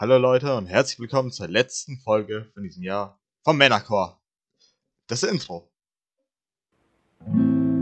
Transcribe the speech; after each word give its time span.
Hallo 0.00 0.16
Leute 0.16 0.54
und 0.54 0.68
herzlich 0.68 1.00
willkommen 1.00 1.32
zur 1.32 1.48
letzten 1.48 1.98
Folge 1.98 2.48
von 2.54 2.62
diesem 2.62 2.84
Jahr 2.84 3.18
vom 3.42 3.56
Männerchor. 3.56 4.22
Das 5.08 5.24
Intro. 5.24 5.72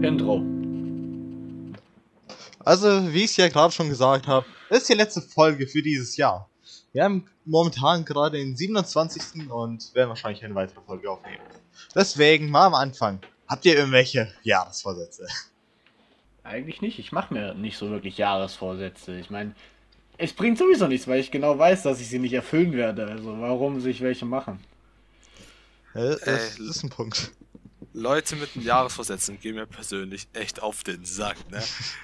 Intro. 0.00 0.42
Also, 2.60 3.12
wie 3.12 3.18
ich 3.24 3.32
es 3.32 3.37
ja 3.37 3.48
gerade 3.48 3.71
schon 3.71 3.90
gesagt 3.90 4.26
habe, 4.29 4.46
ist 4.71 4.88
die 4.88 4.94
letzte 4.94 5.21
Folge 5.21 5.66
für 5.66 5.82
dieses 5.82 6.16
Jahr. 6.16 6.48
Wir 6.94 7.04
haben 7.04 7.29
momentan 7.44 8.06
gerade 8.06 8.38
den 8.38 8.56
27. 8.56 9.51
und 9.51 9.94
werden 9.94 10.08
wahrscheinlich 10.08 10.42
eine 10.42 10.54
weitere 10.54 10.80
Folge 10.80 11.10
aufnehmen. 11.10 11.44
Deswegen 11.94 12.48
mal 12.48 12.69
am 12.69 12.74
Anfang. 12.74 13.21
Habt 13.46 13.67
ihr 13.67 13.76
irgendwelche 13.76 14.33
Jahresvorsätze? 14.42 15.26
Eigentlich 16.45 16.80
nicht. 16.80 16.98
Ich 16.98 17.12
mache 17.12 17.34
mir 17.34 17.52
nicht 17.52 17.77
so 17.77 17.91
wirklich 17.91 18.16
Jahresvorsätze. 18.16 19.19
Ich 19.19 19.28
meine, 19.28 19.55
es 20.19 20.33
bringt 20.33 20.59
sowieso 20.59 20.87
nichts, 20.87 21.06
weil 21.06 21.20
ich 21.20 21.30
genau 21.30 21.59
weiß, 21.59 21.83
dass 21.83 22.01
ich 22.01 22.09
sie 22.09 22.19
nicht 22.19 22.33
erfüllen 22.33 22.73
werde. 22.73 23.06
Also 23.06 23.41
warum 23.41 23.80
sich 23.80 24.01
welche 24.01 24.25
machen? 24.25 24.61
Das, 25.95 26.20
das 26.20 26.59
ist 26.59 26.83
ein 26.83 26.91
Punkt. 26.91 27.33
Leute 27.97 28.37
mit 28.37 28.55
einem 28.55 28.66
Jahresvorsätzen 28.66 29.41
gehen 29.41 29.55
mir 29.55 29.65
persönlich 29.65 30.29
echt 30.34 30.62
auf 30.62 30.83
den 30.84 31.06
Sack, 31.06 31.37
ne? 31.51 31.62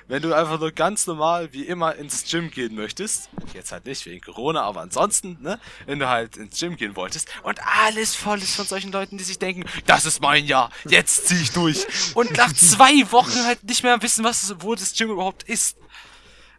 Wenn 0.08 0.22
du 0.22 0.32
einfach 0.32 0.58
nur 0.58 0.72
ganz 0.72 1.06
normal 1.06 1.52
wie 1.52 1.64
immer 1.66 1.94
ins 1.96 2.24
Gym 2.24 2.50
gehen 2.50 2.74
möchtest, 2.74 3.28
jetzt 3.52 3.72
halt 3.72 3.84
nicht 3.84 4.06
wegen 4.06 4.22
Corona, 4.22 4.62
aber 4.62 4.80
ansonsten, 4.80 5.36
ne? 5.42 5.60
Wenn 5.84 5.98
du 5.98 6.08
halt 6.08 6.38
ins 6.38 6.58
Gym 6.58 6.76
gehen 6.78 6.96
wolltest 6.96 7.28
und 7.42 7.60
alles 7.84 8.14
voll 8.14 8.38
ist 8.38 8.56
von 8.56 8.64
solchen 8.64 8.90
Leuten, 8.90 9.18
die 9.18 9.24
sich 9.24 9.38
denken, 9.38 9.64
das 9.84 10.06
ist 10.06 10.22
mein 10.22 10.46
Jahr, 10.46 10.70
jetzt 10.88 11.28
zieh 11.28 11.42
ich 11.42 11.52
durch 11.52 11.86
und 12.14 12.38
nach 12.38 12.52
zwei 12.54 13.12
Wochen 13.12 13.44
halt 13.44 13.62
nicht 13.64 13.82
mehr 13.82 14.00
wissen, 14.00 14.24
was, 14.24 14.54
wo 14.60 14.74
das 14.74 14.94
Gym 14.94 15.10
überhaupt 15.10 15.42
ist. 15.42 15.76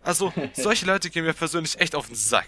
Also, 0.03 0.33
solche 0.53 0.85
Leute 0.85 1.09
gehen 1.09 1.25
mir 1.25 1.33
persönlich 1.33 1.79
echt 1.79 1.95
auf 1.95 2.07
den 2.07 2.15
Sack. 2.15 2.47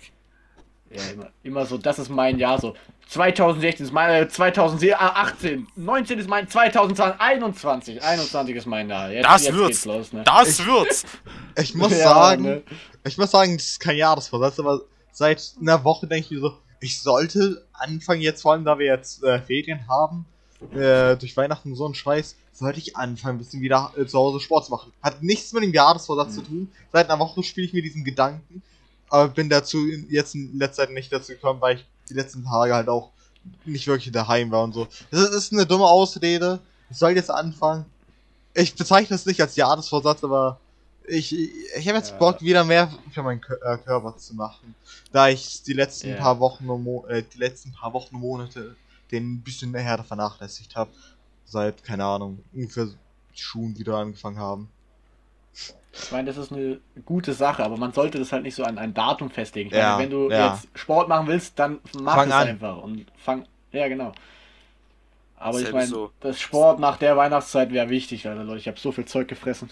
Ja, 0.92 1.02
immer, 1.14 1.30
immer 1.44 1.66
so, 1.66 1.78
das 1.78 2.00
ist 2.00 2.10
mein 2.10 2.38
Jahr 2.38 2.60
so. 2.60 2.76
2016 3.08 3.86
ist 3.88 3.92
mein, 3.92 4.24
äh, 4.24 4.28
2018, 4.28 5.68
19 5.76 6.20
ist 6.20 6.30
mein, 6.30 6.48
2020, 6.48 7.20
21, 7.22 8.04
21 8.04 8.56
ist 8.56 8.66
mein 8.66 8.90
Jahr. 8.90 9.12
Jetzt, 9.12 9.26
Das 9.26 9.44
jetzt 9.46 9.54
wird's. 9.56 9.68
geht's 9.70 9.86
los, 9.86 10.14
ne? 10.14 10.24
Das 10.26 10.66
wird's! 10.66 11.06
Ich 11.58 11.74
muss 11.76 11.92
Ja, 11.92 11.98
sagen, 12.10 12.44
ne? 12.44 12.64
ich 13.06 13.18
muss 13.18 13.32
sagen, 13.32 13.56
das 13.58 13.66
ist 13.66 13.80
kein 13.80 13.96
Jahresvorsatz, 13.98 14.60
aber 14.60 14.82
seit 15.12 15.54
einer 15.62 15.84
Woche 15.86 16.06
denke 16.08 16.26
ich 16.26 16.32
mir 16.32 16.40
so, 16.42 16.58
ich 16.82 17.02
sollte 17.02 17.66
anfangen 17.74 18.22
jetzt, 18.22 18.42
vor 18.42 18.52
allem 18.54 18.66
da 18.66 18.78
wir 18.78 18.86
jetzt 18.88 19.24
äh, 19.24 19.40
Ferien 19.42 19.88
haben, 19.88 20.26
äh, 20.74 21.16
durch 21.18 21.36
Weihnachten 21.38 21.70
und 21.72 21.76
so 21.76 21.88
ein 21.88 21.94
Scheiß, 21.96 22.36
sollte 22.54 22.80
ich 22.80 22.96
anfangen, 22.96 23.36
ein 23.36 23.40
bisschen 23.40 23.62
wieder 23.62 23.92
äh, 23.98 24.06
zu 24.06 24.18
Hause 24.18 24.40
Sport 24.40 24.66
zu 24.66 24.72
machen. 24.72 24.92
Hat 25.02 25.22
nichts 25.22 25.52
mit 25.54 25.64
dem 25.64 25.74
Jahresvorsatz 25.74 26.36
zu 26.36 26.42
tun. 26.42 26.72
Seit 26.92 27.10
einer 27.10 27.20
Woche 27.20 27.44
spiele 27.44 27.68
ich 27.68 27.74
mir 27.74 27.82
diesen 27.82 28.04
Gedanken, 28.04 28.62
aber 29.10 29.28
bin 29.30 29.50
dazu 29.50 29.86
jetzt 30.10 30.36
in 30.36 30.58
letzter 30.58 30.84
Zeit 30.84 30.92
nicht 30.94 31.12
dazu 31.12 31.34
gekommen, 31.34 31.60
weil 31.62 31.78
ich 31.78 31.86
die 32.10 32.14
letzten 32.14 32.44
Tage 32.46 32.74
halt 32.74 32.88
auch 32.88 33.12
nicht 33.66 33.86
wirklich 33.88 34.12
daheim 34.12 34.50
war 34.52 34.64
und 34.64 34.74
so. 34.74 34.88
Das 35.12 35.30
ist- 35.30 35.52
eine 35.54 35.66
dumme 35.66 35.86
Ausrede. 35.86 36.60
Ich 36.90 36.98
soll 36.98 37.12
jetzt 37.12 37.30
anfangen. 37.30 37.86
Ich 38.54 38.74
bezeichne 38.76 39.16
es 39.16 39.26
nicht 39.26 39.42
als 39.42 39.56
Jahresvorsatz, 39.56 40.24
aber 40.24 40.60
ich, 41.08 41.38
ich, 41.38 41.88
habe 41.88 41.98
jetzt 41.98 42.12
Ja. 42.12 42.18
Bock, 42.18 42.42
wieder 42.42 42.64
mehr 42.64 42.92
für 43.12 43.22
meinen 43.22 43.42
äh, 43.64 43.78
Körper 43.78 44.18
zu 44.18 44.34
machen. 44.34 44.74
Da 45.12 45.28
ich 45.30 45.62
die 45.64 45.74
letzten 45.74 46.10
Ja. 46.10 46.16
paar 46.16 46.40
Wochen 46.40 46.68
und 46.70 46.84
Mo 46.84 47.06
äh, 47.08 47.22
die 47.34 47.38
letzten 47.38 47.72
paar 47.74 47.94
Wochen 47.94 48.16
und 48.16 48.22
Monate 48.22 48.76
den 49.12 49.36
ein 49.36 49.42
bisschen 49.42 49.72
näher 49.72 50.04
vernachlässigt 50.04 50.76
habe. 50.76 50.92
Seit, 51.46 51.84
keine 51.84 52.06
Ahnung, 52.06 52.44
ungefähr 52.54 52.86
die 52.86 53.42
Schuhen 53.42 53.78
wieder 53.78 53.98
angefangen 53.98 54.40
haben. 54.40 54.70
Ich 55.94 56.12
meine, 56.12 56.26
das 56.28 56.38
ist 56.38 56.52
eine 56.52 56.80
gute 57.06 57.34
Sache, 57.34 57.64
aber 57.64 57.78
man 57.78 57.94
sollte 57.94 58.20
das 58.20 58.32
halt 58.34 58.44
nicht 58.44 58.56
so 58.56 58.64
an 58.64 58.78
ein 58.78 58.94
Datum 58.94 59.30
festlegen. 59.30 59.70
Ich 59.70 59.76
Ja, 59.76 59.92
meine, 59.98 60.04
wenn 60.04 60.10
du 60.10 60.30
ja. 60.30 60.54
jetzt 60.54 60.68
Sport 60.74 61.08
machen 61.08 61.28
willst, 61.28 61.58
dann 61.58 61.80
mach 62.00 62.16
Fang 62.16 62.28
es 62.28 62.34
an. 62.34 62.48
einfach 62.50 62.78
und 62.84 63.06
fang. 63.18 63.46
Ja, 63.72 63.88
genau. 63.88 64.12
Aber 65.38 65.58
ich 65.60 65.66
Selbe 65.66 65.78
meine, 65.78 65.90
so. 65.90 66.12
das 66.20 66.40
Sport 66.40 66.80
nach 66.80 66.98
der 66.98 67.16
Weihnachtszeit 67.18 67.72
wäre 67.72 67.90
wichtig, 67.90 68.28
Alter, 68.28 68.44
Leute. 68.44 68.60
Ich 68.60 68.68
habe 68.68 68.80
so 68.80 68.92
viel 68.92 69.06
Zeug 69.06 69.28
gefressen. 69.28 69.70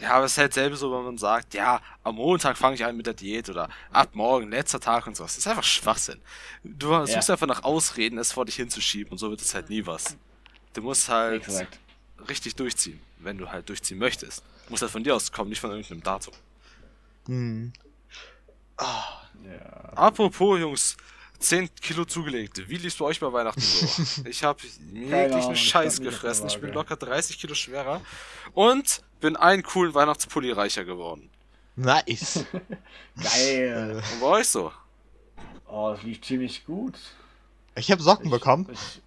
Ja, 0.00 0.12
aber 0.12 0.26
es 0.26 0.32
ist 0.32 0.38
halt 0.38 0.54
selber 0.54 0.76
so, 0.76 0.92
wenn 0.92 1.04
man 1.04 1.18
sagt, 1.18 1.54
ja, 1.54 1.80
am 2.02 2.16
Montag 2.16 2.56
fange 2.56 2.74
ich 2.74 2.84
an 2.84 2.96
mit 2.96 3.06
der 3.06 3.14
Diät 3.14 3.48
oder 3.48 3.68
ab 3.90 4.10
morgen, 4.14 4.50
letzter 4.50 4.80
Tag 4.80 5.06
und 5.06 5.16
sowas. 5.16 5.34
Das 5.34 5.38
ist 5.44 5.46
einfach 5.46 5.64
Schwachsinn. 5.64 6.20
Du 6.62 7.06
suchst 7.06 7.30
einfach 7.30 7.46
nach 7.46 7.62
Ausreden, 7.64 8.18
es 8.18 8.32
vor 8.32 8.44
dich 8.44 8.56
hinzuschieben 8.56 9.12
und 9.12 9.18
so 9.18 9.30
wird 9.30 9.40
es 9.40 9.54
halt 9.54 9.70
nie 9.70 9.86
was. 9.86 10.16
Du 10.74 10.82
musst 10.82 11.08
halt 11.08 11.42
Exakt. 11.46 11.78
richtig 12.28 12.54
durchziehen, 12.56 13.00
wenn 13.18 13.38
du 13.38 13.50
halt 13.50 13.68
durchziehen 13.68 13.98
möchtest. 13.98 14.42
Muss 14.68 14.82
halt 14.82 14.92
von 14.92 15.02
dir 15.02 15.14
aus 15.14 15.32
kommen, 15.32 15.50
nicht 15.50 15.60
von 15.60 15.70
irgendeinem 15.70 16.02
Datum. 16.02 16.34
Hm. 17.26 17.72
Ja. 19.44 19.92
Apropos, 19.94 20.58
Jungs, 20.60 20.96
10 21.38 21.74
Kilo 21.76 22.04
zugelegt. 22.04 22.68
Wie 22.68 22.76
lief's 22.76 22.96
bei 22.96 23.06
euch 23.06 23.20
bei 23.20 23.32
Weihnachten 23.32 23.60
so? 23.60 24.24
Ich 24.26 24.44
habe 24.44 24.60
jeglichen 24.92 25.56
Scheiß 25.56 26.00
gefressen. 26.00 26.46
Ich 26.48 26.60
bin 26.60 26.72
locker 26.72 26.96
30 26.96 27.38
Kilo 27.38 27.54
schwerer 27.54 28.00
und 28.52 29.02
bin 29.20 29.36
einen 29.36 29.62
coolen 29.62 29.94
Weihnachtspulli 29.94 30.52
reicher 30.52 30.84
geworden. 30.84 31.30
Nice. 31.76 32.44
Geil. 33.22 34.02
Und 34.12 34.20
bei 34.20 34.26
euch 34.26 34.48
so? 34.48 34.72
Oh, 35.66 35.92
das 35.94 36.02
lief 36.02 36.20
ziemlich 36.20 36.64
gut. 36.66 36.94
ich 37.76 37.90
habe 37.90 38.02
Socken 38.02 38.30
bekommen. 38.30 38.66
Ich, 38.72 39.00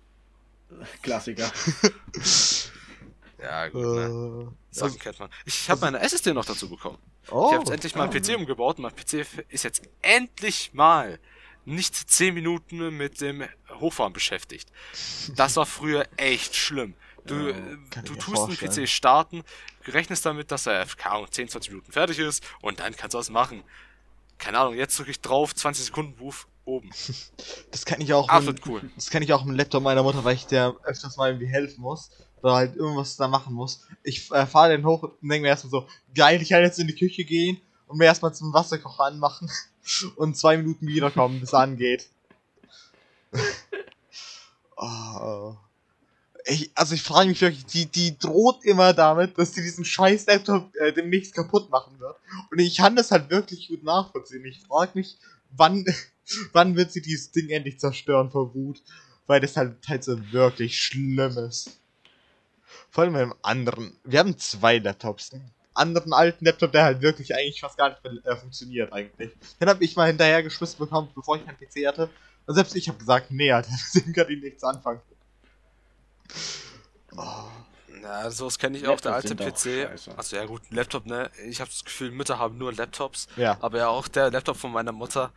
Klassiker. 1.01 1.51
Ja, 3.41 3.67
gut, 3.67 3.83
ne? 3.83 4.47
Äh, 4.71 4.73
Sachen 4.73 4.97
kennt 4.99 5.19
man. 5.19 5.29
Ich 5.43 5.69
habe 5.69 5.81
meine 5.81 5.99
SSD 5.99 6.33
noch 6.33 6.45
dazu 6.45 6.69
bekommen. 6.69 6.97
oh, 7.29 7.47
Ich 7.47 7.53
habe 7.53 7.63
jetzt 7.63 7.71
endlich 7.71 7.95
mal 7.95 8.09
einen 8.09 8.13
PC 8.23 8.37
umgebaut 8.37 8.77
und 8.77 8.83
mein 8.83 8.95
PC 8.95 9.25
ist 9.49 9.63
jetzt 9.63 9.81
endlich 10.01 10.73
mal 10.73 11.19
nicht 11.65 11.93
10 11.93 12.33
Minuten 12.33 12.95
mit 12.95 13.19
dem 13.19 13.43
Hochfahren 13.69 14.13
beschäftigt. 14.13 14.69
Das 15.35 15.57
war 15.57 15.65
früher 15.65 16.07
echt 16.15 16.55
schlimm. 16.55 16.93
Du, 17.25 17.35
Ja, 17.35 17.49
äh, 17.49 17.77
kann 17.89 18.05
du 18.05 18.15
tust 18.15 18.27
den 18.27 18.55
vorstellen. 18.55 18.85
PC 18.85 18.89
starten, 18.89 19.43
rechnest 19.87 20.25
damit, 20.25 20.51
dass 20.51 20.67
er, 20.67 20.85
Ahnung, 21.05 21.27
10, 21.29 21.49
20 21.49 21.71
Minuten 21.71 21.91
fertig 21.91 22.19
ist 22.19 22.43
und 22.61 22.79
dann 22.79 22.95
kannst 22.95 23.13
du 23.13 23.17
was 23.17 23.29
machen. 23.29 23.63
Keine 24.37 24.59
Ahnung, 24.59 24.75
jetzt 24.75 24.97
drücke 24.97 25.11
ich 25.11 25.21
drauf, 25.21 25.55
20 25.55 25.85
Sekunden 25.85 26.19
Wurf 26.19 26.47
oben. 26.65 26.89
das 27.71 27.85
kann 27.85 28.01
ich 28.01 28.13
auch. 28.13 28.29
Absolut 28.29 28.55
mit, 28.55 28.67
cool. 28.67 28.91
Das 28.95 29.09
kenne 29.09 29.25
ich 29.25 29.33
auch 29.33 29.45
im 29.45 29.51
Laptop 29.51 29.83
meiner 29.83 30.03
Mutter, 30.03 30.23
weil 30.23 30.35
ich 30.35 30.47
der 30.47 30.75
öfters 30.83 31.17
mal 31.17 31.29
irgendwie 31.29 31.47
helfen 31.47 31.81
muss. 31.81 32.11
Oder 32.41 32.55
halt 32.55 32.75
irgendwas 32.75 33.15
da 33.15 33.29
machen 33.29 33.53
muss. 33.53 33.87
Ich 34.03 34.29
äh, 34.31 34.45
fahre 34.45 34.75
den 34.75 34.85
hoch 34.85 35.03
und 35.03 35.13
denke 35.21 35.43
mir 35.43 35.47
erstmal 35.47 35.71
so, 35.71 35.87
geil, 36.13 36.41
ich 36.41 36.49
kann 36.49 36.61
jetzt 36.61 36.77
in 36.77 36.87
die 36.87 36.95
Küche 36.95 37.23
gehen 37.23 37.61
und 37.87 37.97
mir 37.97 38.05
erstmal 38.05 38.33
zum 38.33 38.53
Wasserkocher 38.53 39.05
anmachen 39.05 39.49
und 40.17 40.37
zwei 40.37 40.57
Minuten 40.57 40.85
wiederkommen, 40.87 41.39
bis 41.39 41.53
er 41.53 41.59
angeht. 41.59 42.09
oh. 44.75 45.55
Ich, 46.45 46.71
also 46.75 46.95
ich 46.95 47.01
frage 47.01 47.29
mich 47.29 47.41
wirklich, 47.41 47.65
die, 47.65 47.85
die 47.85 48.17
droht 48.17 48.65
immer 48.65 48.93
damit, 48.93 49.37
dass 49.37 49.53
sie 49.53 49.61
diesen 49.61 49.85
scheiß 49.85 50.25
Laptop 50.25 50.75
äh, 50.75 50.91
demnächst 50.91 51.33
kaputt 51.33 51.69
machen 51.69 51.99
wird. 51.99 52.17
Und 52.51 52.59
ich 52.59 52.77
kann 52.77 52.95
das 52.95 53.11
halt 53.11 53.29
wirklich 53.29 53.69
gut 53.69 53.83
nachvollziehen. 53.83 54.43
Ich 54.45 54.61
frage 54.61 54.91
mich, 54.95 55.17
wann, 55.51 55.85
wann 56.53 56.75
wird 56.75 56.91
sie 56.91 57.01
dieses 57.01 57.31
Ding 57.31 57.49
endlich 57.49 57.79
zerstören 57.79 58.29
vor 58.29 58.53
Wut? 58.53 58.81
Weil 59.25 59.39
das 59.39 59.55
halt, 59.55 59.77
halt 59.87 60.03
so 60.03 60.19
wirklich 60.33 60.81
schlimm 60.81 61.37
ist. 61.37 61.79
Vor 62.89 63.03
allem 63.03 63.13
mit 63.13 63.21
dem 63.21 63.33
anderen. 63.41 63.97
Wir 64.03 64.19
haben 64.19 64.37
zwei 64.37 64.79
Laptops. 64.79 65.31
Einen 65.31 65.51
anderen 65.73 66.13
alten 66.13 66.45
Laptop, 66.45 66.71
der 66.73 66.83
halt 66.83 67.01
wirklich 67.01 67.33
eigentlich 67.33 67.61
fast 67.61 67.77
gar 67.77 67.89
nicht 67.89 68.03
mehr, 68.03 68.13
äh, 68.25 68.35
funktioniert 68.35 68.91
eigentlich. 68.91 69.31
Den 69.59 69.69
habe 69.69 69.83
ich 69.83 69.95
mal 69.95 70.07
hinterher 70.07 70.43
geschmissen 70.43 70.77
bekommen, 70.77 71.09
bevor 71.15 71.37
ich 71.37 71.45
keinen 71.45 71.57
PC 71.57 71.87
hatte. 71.87 72.09
Und 72.45 72.55
selbst 72.55 72.75
ich 72.75 72.89
habe 72.89 72.97
gesagt, 72.97 73.31
nee, 73.31 73.51
Alter, 73.51 73.71
mit 73.93 74.05
dem 74.05 74.13
kann 74.13 74.29
ich 74.29 74.41
nichts 74.41 74.63
anfangen. 74.63 75.01
Oh. 77.15 77.43
Ja, 78.01 78.29
sowas 78.31 78.59
kenne 78.59 78.77
ich 78.77 78.87
auch, 78.87 78.99
der 78.99 79.13
alte 79.13 79.29
Laptops 79.29 79.63
PC. 79.63 80.17
Also 80.17 80.35
ja 80.35 80.45
gut, 80.45 80.61
ein 80.69 80.75
Laptop, 80.75 81.05
ne? 81.05 81.31
Ich 81.47 81.61
habe 81.61 81.69
das 81.69 81.85
Gefühl, 81.85 82.11
Mütter 82.11 82.37
haben 82.37 82.57
nur 82.57 82.73
Laptops. 82.73 83.27
Ja. 83.37 83.57
Aber 83.61 83.77
ja, 83.77 83.87
auch 83.87 84.09
der 84.09 84.29
Laptop 84.29 84.57
von 84.57 84.73
meiner 84.73 84.91
Mutter, 84.91 85.31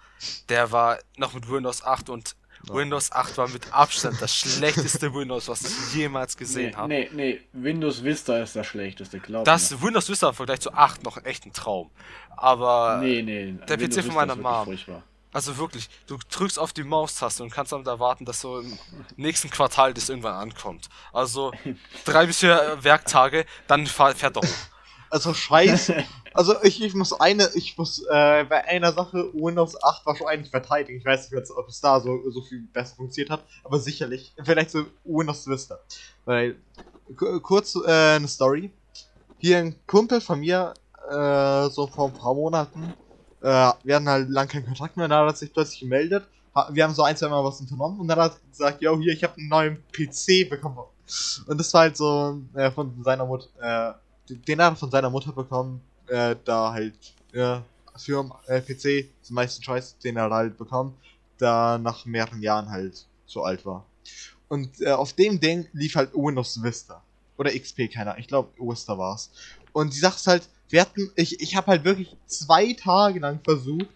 der 0.49 0.73
war 0.73 0.99
noch 1.17 1.33
mit 1.35 1.49
Windows 1.49 1.85
8 1.85 2.11
und 2.11 2.35
Oh. 2.69 2.75
Windows 2.75 3.13
8 3.13 3.39
war 3.39 3.49
mit 3.49 3.73
Abstand 3.73 4.21
das 4.21 4.35
schlechteste 4.35 5.13
Windows, 5.15 5.49
was 5.49 5.63
ich 5.63 5.95
jemals 5.95 6.37
gesehen 6.37 6.71
nee, 6.71 6.75
habe. 6.75 6.89
nee, 6.89 7.11
nee, 7.13 7.41
Windows 7.53 8.03
Vista 8.03 8.39
ist 8.39 8.57
das 8.57 8.67
schlechteste, 8.67 9.21
glaub 9.21 9.45
Das 9.45 9.81
Windows 9.83 10.09
Vista 10.09 10.31
im 10.31 10.35
Vergleich 10.35 10.61
zu 10.61 10.73
8 10.73 11.05
noch 11.05 11.23
echt 11.25 11.47
ein 11.47 11.53
Traum. 11.53 11.91
Aber, 12.31 12.99
mir. 12.99 13.23
Nee, 13.23 13.53
nee. 13.53 13.59
der 13.69 13.79
Windows 13.79 13.99
PC 13.99 14.07
von 14.07 14.15
meiner 14.15 14.37
Mom. 14.37 14.65
furchtbar. 14.65 15.03
Also 15.37 15.59
wirklich, 15.59 15.91
du 16.07 16.17
drückst 16.31 16.59
auf 16.59 16.73
die 16.73 16.83
Maustaste 16.83 17.43
und 17.43 17.51
kannst 17.51 17.71
damit 17.71 17.87
erwarten, 17.87 18.25
dass 18.25 18.41
so 18.41 18.59
im 18.59 18.79
nächsten 19.17 19.51
Quartal 19.51 19.93
das 19.93 20.09
irgendwann 20.09 20.33
ankommt. 20.33 20.89
Also 21.13 21.53
drei 22.07 22.25
bis 22.25 22.39
vier 22.39 22.79
Werktage, 22.81 23.45
dann 23.67 23.87
fährt 23.87 24.39
hoch. 24.39 24.45
Also 25.11 25.35
scheiße. 25.35 26.05
Also 26.33 26.55
ich, 26.63 26.83
ich 26.83 26.95
muss 26.95 27.13
eine, 27.13 27.51
ich 27.55 27.79
muss 27.79 28.03
äh, 28.11 28.45
bei 28.45 28.65
einer 28.65 28.93
Sache 28.93 29.31
Windows 29.35 29.83
8 29.83 30.07
wahrscheinlich 30.07 30.51
verteidigen. 30.51 30.99
Ich 30.99 31.05
weiß 31.05 31.31
nicht, 31.31 31.51
ob 31.51 31.69
es 31.69 31.81
da 31.81 32.01
so, 32.01 32.31
so 32.31 32.41
viel 32.43 32.63
besser 32.73 32.97
funktioniert 32.97 33.31
hat, 33.31 33.45
aber 33.63 33.79
sicherlich. 33.79 34.35
Vielleicht 34.43 34.71
so 34.71 34.87
Windows 35.05 35.47
Vista. 35.47 35.79
Weil, 36.25 36.57
kurz 37.43 37.77
äh, 37.77 38.17
eine 38.17 38.29
Story. 38.29 38.71
Hier 39.39 39.59
ein 39.59 39.77
Kumpel 39.87 40.21
von 40.21 40.41
mir, 40.41 40.73
äh, 41.11 41.69
so 41.69 41.87
vor 41.87 42.09
ein 42.09 42.15
paar 42.15 42.35
Monaten, 42.35 42.95
äh, 43.47 43.73
wir 43.85 43.95
hatten 43.95 44.09
halt 44.09 44.29
lang 44.29 44.49
keinen 44.49 44.67
Kontakt 44.67 44.97
mehr, 44.97 45.07
dann 45.07 45.29
hat 45.29 45.39
sich 45.39 45.53
plötzlich 45.53 45.81
gemeldet. 45.81 46.27
Wir 46.71 46.83
haben 46.83 46.95
so 46.95 47.05
ein, 47.05 47.17
zwei 47.17 47.29
Mal 47.29 47.45
was 47.45 47.61
unternommen 47.61 48.01
und 48.01 48.09
dann 48.09 48.19
hat 48.19 48.33
er 48.33 48.49
gesagt, 48.51 48.83
yo, 48.83 48.99
hier, 48.99 49.13
ich 49.13 49.23
habe 49.23 49.37
einen 49.37 49.49
neuen 49.49 49.83
PC 49.93 50.51
bekommen. 50.51 50.79
Und 51.47 51.59
das 51.59 51.73
war 51.73 51.83
halt 51.83 51.97
so 51.97 52.41
äh, 52.55 52.71
von 52.73 53.05
seiner 53.05 53.25
Mutter, 53.25 53.47
äh, 53.61 54.35
den 54.35 54.61
hat 54.61 54.73
er 54.73 54.77
von 54.77 54.91
seiner 54.91 55.11
Mutter 55.11 55.33
bekommen, 55.33 55.81
äh, 56.09 56.35
da 56.45 56.73
halt, 56.73 56.95
äh, 57.33 57.59
für 57.97 58.29
äh, 58.49 58.61
PC, 58.61 58.83
den 58.83 59.35
meisten 59.35 59.63
Scheiß, 59.63 59.99
den 59.99 60.17
er 60.17 60.29
halt 60.29 60.59
bekommen, 60.59 60.97
da 61.39 61.79
nach 61.79 62.05
mehreren 62.05 62.43
Jahren 62.43 62.69
halt 62.71 63.07
so 63.27 63.45
alt 63.45 63.65
war. 63.65 63.85
Und 64.49 64.81
äh, 64.81 64.91
auf 64.91 65.13
dem 65.13 65.39
Ding 65.39 65.69
lief 65.73 65.95
halt 65.95 66.13
Windows 66.15 66.61
Vista. 66.63 67.03
Oder 67.37 67.57
XP, 67.57 67.93
keiner. 67.93 68.19
Ich 68.19 68.27
glaube, 68.27 68.49
Vista 68.59 68.99
war's. 68.99 69.31
Und 69.73 69.95
die 69.95 69.99
Sache 69.99 70.17
ist 70.17 70.27
halt, 70.27 70.49
wir 70.69 70.81
hatten, 70.81 71.11
ich, 71.17 71.41
ich 71.41 71.57
habe 71.57 71.69
halt 71.69 71.85
wirklich 71.85 72.17
zwei 72.27 72.73
Tage 72.73 73.21
lang 73.21 73.41
versucht, 73.45 73.89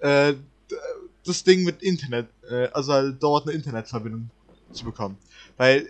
äh, 0.00 0.34
das 1.24 1.44
Ding 1.44 1.64
mit 1.64 1.82
Internet, 1.82 2.28
äh, 2.50 2.68
also 2.72 2.92
halt 2.92 3.22
dort 3.22 3.46
eine 3.46 3.54
Internetverbindung 3.54 4.30
zu 4.72 4.84
bekommen. 4.84 5.18
Weil 5.56 5.86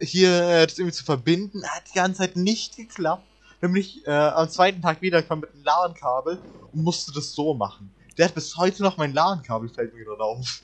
hier 0.00 0.30
äh, 0.30 0.66
das 0.66 0.78
irgendwie 0.78 0.94
zu 0.94 1.04
verbinden, 1.04 1.62
hat 1.64 1.84
die 1.90 1.96
ganze 1.96 2.18
Zeit 2.18 2.36
nicht 2.36 2.76
geklappt. 2.76 3.26
Nämlich 3.62 4.06
äh, 4.06 4.10
am 4.10 4.48
zweiten 4.50 4.82
Tag 4.82 5.00
wieder 5.00 5.22
kam 5.22 5.40
mit 5.40 5.50
einem 5.54 5.64
LAN-Kabel 5.64 6.38
und 6.72 6.82
musste 6.82 7.12
das 7.12 7.32
so 7.32 7.54
machen. 7.54 7.90
Der 8.18 8.26
hat 8.26 8.34
bis 8.34 8.56
heute 8.56 8.82
noch 8.82 8.96
mein 8.96 9.14
LAN-Kabel, 9.14 9.68
fällt 9.68 9.94
mir 9.94 10.04
gerade 10.04 10.22
auf. 10.22 10.62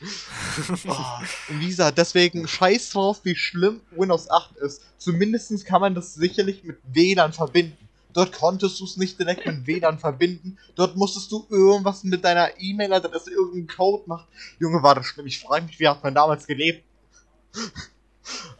oh, 0.88 1.58
gesagt, 1.60 1.96
deswegen 1.96 2.48
scheiß 2.48 2.90
drauf, 2.90 3.20
wie 3.22 3.36
schlimm 3.36 3.80
Windows 3.92 4.28
8 4.28 4.56
ist. 4.56 4.82
Zumindest 4.98 5.64
kann 5.64 5.80
man 5.80 5.94
das 5.94 6.14
sicherlich 6.14 6.64
mit 6.64 6.78
WLAN 6.84 7.32
verbinden. 7.32 7.76
Dort 8.12 8.32
konntest 8.32 8.78
du 8.80 8.84
es 8.84 8.96
nicht 8.96 9.18
direkt 9.18 9.46
mit 9.46 9.66
WLAN 9.66 9.98
verbinden. 9.98 10.58
Dort 10.74 10.96
musstest 10.96 11.30
du 11.32 11.46
irgendwas 11.50 12.04
mit 12.04 12.24
deiner 12.24 12.50
E-Mail-Adresse, 12.60 13.30
irgendeinen 13.30 13.66
Code 13.68 14.04
machen. 14.06 14.26
Junge, 14.58 14.82
war 14.82 14.94
das 14.94 15.06
schlimm. 15.06 15.26
Ich 15.26 15.40
frage 15.40 15.66
mich, 15.66 15.78
wie 15.80 15.88
hat 15.88 16.02
man 16.04 16.14
damals 16.14 16.46
gelebt? 16.46 16.84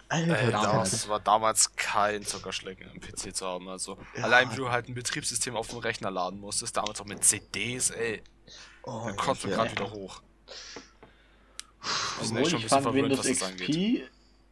Alter, 0.08 0.38
Ey, 0.38 0.50
damals. 0.50 0.90
das 0.90 1.08
war 1.08 1.20
damals 1.20 1.74
kein 1.76 2.22
Zuckerschlecken 2.24 2.90
am 2.90 3.00
PC 3.00 3.34
zu 3.34 3.46
haben. 3.46 3.68
Also 3.68 3.96
Ja. 4.16 4.24
allein 4.24 4.50
wie 4.52 4.56
du 4.56 4.70
halt 4.70 4.88
ein 4.88 4.94
Betriebssystem 4.94 5.56
auf 5.56 5.68
dem 5.68 5.78
Rechner 5.78 6.10
laden 6.10 6.40
musstest, 6.40 6.76
damals 6.76 7.00
auch 7.00 7.06
mit 7.06 7.24
CDs, 7.24 7.90
ey, 7.90 8.22
oh, 8.82 9.02
dann 9.06 9.16
kommst 9.16 9.44
du 9.44 9.48
gerade 9.48 9.70
wieder 9.70 9.90
hoch. 9.90 10.20
Obwohl 12.20 12.42
ich 12.42 12.54
ein 12.54 12.60
bisschen 12.62 12.82
fand 12.82 12.94
Windows. 12.94 13.26
XP, 13.26 14.02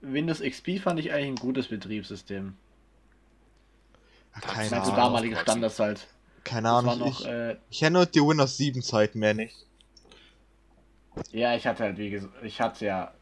Windows 0.00 0.41
XP 0.41 0.79
fand 0.82 0.99
ich 1.00 1.12
eigentlich 1.12 1.29
ein 1.29 1.37
gutes 1.37 1.69
Betriebssystem. 1.69 2.56
Keine 4.41 4.82
Ahnung. 4.82 4.97
Damalige 4.97 5.37
Standards 5.37 5.79
halt. 5.79 6.06
Keine 6.44 6.71
Ahnung. 6.71 6.99
noch, 6.99 7.21
Ich, 7.21 7.27
äh, 7.27 7.56
ich 7.71 7.81
kenne 7.81 7.99
nur 7.99 8.06
die 8.06 8.21
Windows 8.21 8.56
7 8.56 8.82
Zeiten 8.82 9.19
mehr 9.19 9.35
nicht. 9.35 9.67
ja, 11.32 11.55
ich 11.55 11.67
hatte 11.67 11.85
halt, 11.85 11.99
wie 11.99 12.11
gesagt, 12.11 12.32
ich 12.43 12.61
hatte 12.61 12.87
ja 12.87 13.12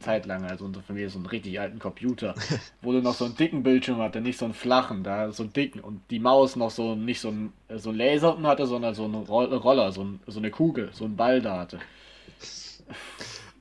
zeitlang, 0.00 0.44
also 0.44 0.64
unsere 0.64 0.84
Familie, 0.84 1.08
so 1.08 1.18
einen 1.18 1.26
richtig 1.26 1.60
alten 1.60 1.78
Computer, 1.78 2.34
wo 2.82 2.92
du 2.92 3.00
noch 3.00 3.14
so 3.14 3.24
einen 3.26 3.36
dicken 3.36 3.62
Bildschirm 3.62 3.98
hatte, 3.98 4.20
nicht 4.20 4.38
so 4.38 4.44
einen 4.44 4.54
flachen, 4.54 5.04
da 5.04 5.30
so 5.30 5.44
einen 5.44 5.52
dicken 5.52 5.80
und 5.80 6.02
die 6.10 6.18
Maus 6.18 6.56
noch 6.56 6.70
so 6.70 6.94
nicht 6.94 7.20
so 7.20 7.28
einen, 7.28 7.52
so 7.76 7.90
einen 7.90 7.98
Laser 7.98 8.32
unten 8.32 8.46
hatte, 8.46 8.66
sondern 8.66 8.94
so 8.94 9.04
einen 9.04 9.14
Roll 9.14 9.54
Roller, 9.54 9.92
so, 9.92 10.02
ein, 10.02 10.20
so 10.26 10.40
eine 10.40 10.50
Kugel, 10.50 10.90
so 10.92 11.04
einen 11.04 11.16
Ball 11.16 11.40
da 11.40 11.58
hatte. 11.58 11.78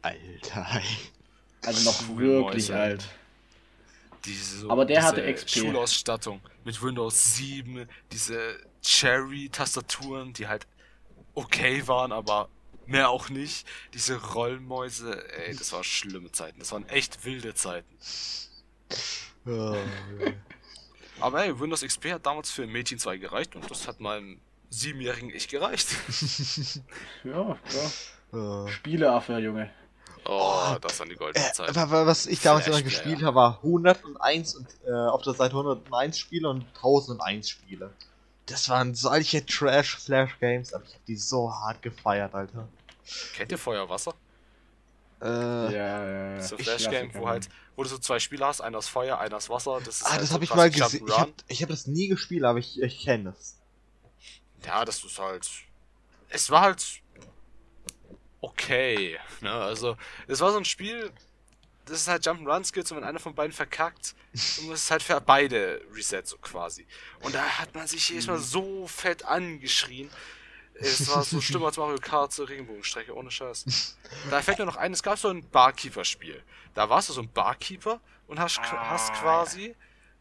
Alter. 0.02 0.82
Also 1.66 1.90
noch 1.90 2.18
wirklich 2.18 2.74
alt. 2.74 3.08
Diese, 4.26 4.70
Aber 4.70 4.86
der 4.86 4.98
diese 4.98 5.08
hatte 5.08 5.34
XP. 5.34 5.50
Schulausstattung 5.60 6.42
mit 6.64 6.82
Windows 6.82 7.36
7, 7.36 7.88
diese 8.12 8.58
Cherry-Tastaturen, 8.82 10.34
die 10.34 10.48
halt 10.48 10.66
okay 11.34 11.88
waren, 11.88 12.12
aber 12.12 12.50
mehr 12.86 13.10
auch 13.10 13.30
nicht. 13.30 13.68
Diese 13.94 14.22
Rollmäuse, 14.22 15.30
ey, 15.46 15.56
das 15.56 15.72
waren 15.74 15.84
schlimme 15.84 16.32
Zeiten. 16.32 16.60
Das 16.60 16.72
waren 16.72 16.88
echt 16.90 17.26
wilde 17.26 17.54
Zeiten. 17.54 17.98
Aber 21.20 21.44
ey, 21.44 21.60
Windows 21.60 21.82
XP 21.82 22.12
hat 22.12 22.26
damals 22.26 22.52
für 22.52 22.66
Mädchen 22.66 23.00
2 23.00 23.18
gereicht 23.18 23.56
und 23.56 23.70
das 23.70 23.88
hat 23.88 24.00
meinem 24.00 24.40
siebenjährigen 24.70 25.30
Ich 25.30 25.48
gereicht. 25.48 25.88
Ja, 27.24 27.58
ja. 27.72 27.92
ja. 28.34 28.68
Spieleaffe, 28.68 29.38
Junge. 29.40 29.72
Oh, 30.26 30.76
das 30.82 31.00
waren 31.00 31.10
die 31.10 31.16
goldenen 31.16 31.48
Äh, 31.48 31.54
Zeiten. 31.54 31.76
was 31.76 32.26
ich 32.28 32.42
damals 32.42 32.68
immer 32.68 32.82
gespielt 32.82 33.22
habe, 33.24 33.36
war 33.36 33.58
101 33.64 34.56
und 34.56 34.68
äh, 34.86 34.92
auf 34.92 35.22
der 35.22 35.34
Seite 35.34 35.52
101 35.56 36.18
Spiele 36.18 36.50
und 36.50 36.66
1001 36.76 37.50
Spiele. 37.50 37.92
Das 38.46 38.70
waren 38.70 38.94
solche 38.96 39.46
Trash-Flash-Games, 39.46 40.74
aber 40.74 40.84
ich 40.86 40.94
habe 40.94 41.04
die 41.08 41.16
so 41.16 41.52
hart 41.52 41.82
gefeiert, 41.82 42.34
Alter. 42.34 42.68
Kennt 43.36 43.52
ihr 43.52 43.58
Feuerwasser? 43.58 44.14
Äh, 45.22 45.26
Ja, 45.28 45.70
ja, 45.72 46.36
ja. 46.36 46.42
So 46.42 46.58
Flash-Game, 46.58 47.14
wo 47.16 47.28
halt, 47.28 47.50
wo 47.76 47.84
du 47.84 47.90
so 47.90 47.98
zwei 47.98 48.20
Spieler 48.20 48.48
hast, 48.48 48.62
einer 48.62 48.78
aus 48.78 48.88
Feuer, 48.88 49.18
einer 49.20 49.38
aus 49.38 49.50
Wasser. 49.50 49.80
Das 49.84 49.98
ist 49.98 50.06
ah, 50.06 50.12
halt 50.12 50.22
das 50.22 50.30
so 50.30 50.36
habe 50.36 50.44
ich 50.44 50.54
mal 50.54 50.70
gesehen. 50.70 51.06
Ich 51.08 51.18
habe 51.18 51.32
hab 51.50 51.70
das 51.70 51.88
nie 51.88 52.08
gespielt, 52.08 52.44
aber 52.44 52.60
ich, 52.60 52.82
ich 52.82 53.04
kenne 53.04 53.32
das. 53.32 53.58
Ja, 54.66 54.84
das 54.86 55.04
ist 55.04 55.20
halt. 55.20 55.50
Es 56.30 56.50
war 56.50 56.62
halt 56.62 57.03
okay. 58.44 59.20
Ne? 59.42 59.52
Also, 59.52 59.98
es 60.28 60.40
war 60.42 60.52
so 60.52 60.58
ein 60.58 60.66
Spiel, 60.66 61.12
das 61.86 62.02
ist 62.02 62.08
halt 62.08 62.26
Jump'n'Run 62.26 62.64
Skills 62.64 62.92
und 62.92 62.98
wenn 62.98 63.04
einer 63.04 63.20
von 63.20 63.34
beiden 63.34 63.54
verkackt, 63.54 64.16
dann 64.58 64.68
muss 64.68 64.80
es 64.80 64.92
halt 64.92 65.02
für 65.02 65.20
beide 65.20 65.82
Reset 65.94 66.22
so 66.26 66.38
quasi. 66.38 66.86
Und 67.22 67.36
da 67.36 67.44
hat 67.44 67.74
man 67.74 67.88
sich 67.88 68.10
jedes 68.10 68.28
Mal 68.28 68.40
so 68.40 68.88
fett 68.88 69.26
angeschrien. 69.26 70.10
Es 70.76 71.08
war 71.08 71.24
so 71.24 71.40
schlimmer 71.42 71.68
als 71.68 71.78
Mario 71.78 71.98
Kart 71.98 72.32
zur 72.32 72.50
Regenbogenstrecke, 72.50 73.16
ohne 73.16 73.32
Scheiß. 73.32 73.98
Da 74.30 74.42
fällt 74.42 74.60
mir 74.60 74.66
noch 74.66 74.78
ein, 74.78 74.94
es 74.94 75.04
gab 75.04 75.18
so 75.18 75.30
ein 75.30 75.48
Barkeeper-Spiel. 75.50 76.42
Da 76.74 76.90
warst 76.90 77.10
du 77.10 77.14
so 77.14 77.22
ein 77.22 77.32
Barkeeper 77.32 78.00
und 78.28 78.40
hast, 78.40 78.60
hast 78.60 79.14
quasi 79.14 79.76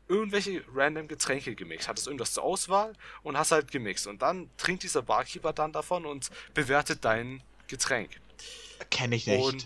irgendwelche 0.08 0.62
random 0.74 1.08
Getränke 1.08 1.54
gemixt. 1.54 1.88
Hattest 1.88 2.06
irgendwas 2.06 2.34
zur 2.34 2.42
Auswahl 2.42 2.92
und 3.22 3.38
hast 3.38 3.52
halt 3.52 3.70
gemixt. 3.70 4.06
Und 4.06 4.20
dann 4.20 4.50
trinkt 4.58 4.82
dieser 4.82 5.02
Barkeeper 5.02 5.52
dann 5.52 5.72
davon 5.72 6.04
und 6.04 6.28
bewertet 6.54 7.04
dein 7.04 7.42
Getränk. 7.68 8.10
Kenne 8.90 9.16
ich 9.16 9.26
nicht. 9.26 9.42
Und 9.42 9.64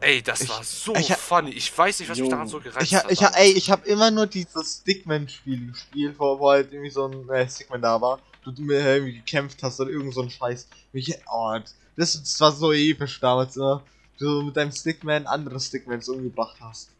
ey, 0.00 0.22
das 0.22 0.42
Ich- 0.42 0.48
war 0.48 0.62
so 0.64 0.94
ich 0.94 1.12
funny. 1.14 1.50
Ich 1.50 1.76
weiß 1.76 2.00
nicht, 2.00 2.08
was 2.08 2.18
mich 2.18 2.24
Jo. 2.26 2.30
daran 2.30 2.48
so 2.48 2.60
gereizt 2.60 2.82
ich, 2.86 2.94
hat. 2.94 3.10
ich, 3.10 3.22
ha, 3.22 3.32
ey, 3.34 3.52
ich 3.52 3.70
habe 3.70 3.86
immer 3.88 4.10
nur 4.10 4.26
dieses 4.26 4.78
Stickman-Spiel 4.80 5.72
gespielt, 5.72 6.14
wo, 6.18 6.38
wo 6.38 6.50
halt 6.50 6.72
irgendwie 6.72 6.90
so 6.90 7.06
ein 7.06 7.28
äh, 7.30 7.48
Stickman 7.48 7.82
da 7.82 8.00
war. 8.00 8.20
Du 8.44 8.52
mir 8.62 8.78
irgendwie 8.80 9.14
gekämpft 9.16 9.62
hast 9.62 9.80
oder 9.80 9.90
irgend 9.90 10.14
so 10.14 10.22
ein 10.22 10.30
Scheiß. 10.30 10.68
Mich, 10.92 11.12
oh, 11.30 11.58
das, 11.96 12.12
das 12.12 12.40
war 12.40 12.52
so 12.52 12.72
episch 12.72 13.18
damals, 13.20 13.56
ne? 13.56 13.82
Du 14.18 14.42
mit 14.42 14.56
deinem 14.56 14.70
Stickman 14.72 15.26
andere 15.26 15.58
Stickmans 15.60 16.08
umgebracht 16.08 16.56
hast. 16.60 16.90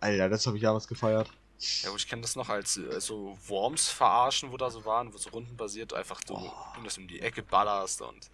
Alter, 0.00 0.28
das 0.28 0.46
habe 0.46 0.56
ich 0.58 0.62
damals 0.62 0.86
gefeiert. 0.86 1.28
Ja, 1.82 1.88
aber 1.88 1.96
ich 1.96 2.06
kenne 2.08 2.22
das 2.22 2.36
noch 2.36 2.48
als 2.48 2.76
äh, 2.76 3.00
so 3.00 3.38
Worms 3.46 3.88
verarschen, 3.88 4.52
wo 4.52 4.56
da 4.56 4.68
so 4.70 4.84
waren, 4.84 5.12
wo 5.14 5.16
so 5.16 5.30
rundenbasiert 5.30 5.94
einfach 5.94 6.20
du 6.24 6.34
Oh. 6.34 6.52
irgendwas 6.74 6.98
um 6.98 7.08
die 7.08 7.20
Ecke 7.20 7.42
ballerst 7.42 8.02
und. 8.02 8.28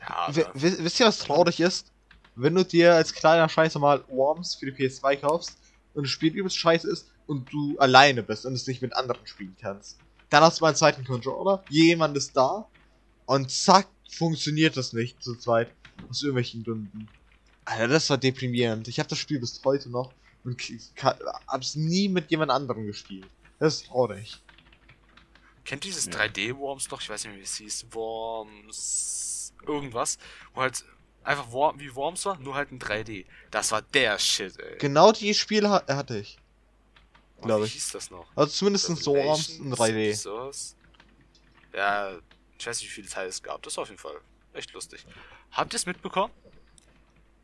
Ja, 0.00 0.28
W 0.34 0.44
wi- 0.54 0.76
wisst 0.84 1.00
ihr, 1.00 1.06
was 1.06 1.18
traurig 1.18 1.60
ist? 1.60 1.92
Wenn 2.36 2.54
du 2.54 2.64
dir 2.64 2.94
als 2.94 3.12
kleiner 3.12 3.48
Scheiße 3.48 3.78
mal 3.78 4.04
Worms 4.08 4.54
für 4.54 4.70
die 4.70 4.72
PS2 4.72 5.16
kaufst 5.16 5.58
und 5.94 6.04
das 6.04 6.10
Spiel 6.10 6.32
übelst 6.34 6.56
scheiße 6.56 6.88
ist 6.90 7.10
und 7.26 7.52
du 7.52 7.76
alleine 7.78 8.22
bist 8.22 8.46
und 8.46 8.52
es 8.54 8.66
nicht 8.66 8.80
mit 8.80 8.94
anderen 8.94 9.26
spielen 9.26 9.56
kannst. 9.60 9.98
Dann 10.30 10.42
hast 10.44 10.60
du 10.60 10.64
mal 10.64 10.68
einen 10.68 10.76
zweiten 10.76 11.04
Controller, 11.04 11.64
jemand 11.68 12.16
ist 12.16 12.36
da 12.36 12.68
und 13.26 13.50
zack, 13.50 13.88
funktioniert 14.10 14.76
das 14.76 14.92
nicht 14.92 15.22
zu 15.22 15.34
zweit. 15.36 15.70
Aus 16.08 16.22
irgendwelchen 16.22 16.62
Gründen. 16.62 17.08
Alter, 17.64 17.88
das 17.88 18.08
war 18.08 18.18
deprimierend. 18.18 18.86
Ich 18.86 19.00
habe 19.00 19.08
das 19.08 19.18
Spiel 19.18 19.40
bis 19.40 19.60
heute 19.64 19.90
noch 19.90 20.12
und 20.44 20.62
hab's 21.48 21.74
nie 21.74 22.08
mit 22.08 22.30
jemand 22.30 22.52
anderem 22.52 22.86
gespielt. 22.86 23.26
Das 23.58 23.74
ist 23.78 23.86
traurig. 23.88 24.40
Kennt 25.64 25.82
dieses 25.82 26.06
Ja. 26.06 26.12
3D-Worms 26.12 26.88
noch? 26.90 27.00
Ich 27.00 27.08
weiß 27.10 27.24
nicht 27.24 27.32
mehr, 27.32 27.40
wie 27.40 27.44
es 27.44 27.56
hieß. 27.56 27.86
Worms. 27.90 29.37
Irgendwas. 29.66 30.18
Wo 30.54 30.60
halt 30.62 30.84
einfach 31.24 31.50
Worm, 31.52 31.78
wie 31.80 31.94
Worms 31.94 32.24
war, 32.24 32.38
nur 32.38 32.54
halt 32.54 32.70
in 32.72 32.78
3D. 32.78 33.26
Das 33.50 33.72
war 33.72 33.82
der 33.82 34.18
Shit, 34.18 34.58
ey. 34.58 34.78
Genau 34.78 35.12
die 35.12 35.34
Spiele 35.34 35.68
ha 35.70 35.82
hatte 35.88 36.18
ich. 36.18 36.38
Oh, 37.38 37.42
glaub 37.42 37.60
wie 37.62 37.66
ich. 37.66 37.72
hieß 37.74 37.92
das 37.92 38.10
noch? 38.10 38.26
Also 38.34 38.52
zumindest 38.52 38.86
so 38.96 39.14
Worms 39.14 39.48
in 39.50 39.72
3D. 39.74 40.14
Sowas. 40.14 40.76
Ja, 41.74 42.16
ich 42.58 42.66
weiß 42.66 42.80
nicht, 42.80 42.88
wie 42.90 42.94
viele 42.94 43.08
Teile 43.08 43.28
es 43.28 43.42
gab. 43.42 43.62
Das 43.62 43.76
war 43.76 43.82
auf 43.82 43.88
jeden 43.88 44.00
Fall 44.00 44.16
echt 44.54 44.72
lustig. 44.72 45.06
Habt 45.52 45.72
ihr 45.72 45.76
es 45.76 45.86
mitbekommen? 45.86 46.32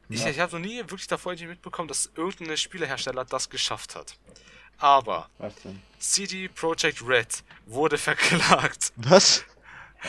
Ich, 0.08 0.20
Ja. 0.22 0.30
ich 0.30 0.38
habe 0.40 0.52
noch 0.58 0.66
nie 0.66 0.78
wirklich 0.78 1.06
davor 1.06 1.34
mitbekommen, 1.34 1.88
dass 1.88 2.10
irgendein 2.16 2.56
Spielehersteller 2.56 3.24
das 3.24 3.48
geschafft 3.48 3.94
hat. 3.94 4.16
Aber? 4.78 5.30
CD 5.98 6.48
Projekt 6.48 7.06
Red 7.06 7.44
wurde 7.66 7.96
verklagt. 7.98 8.92
Was? 8.96 9.44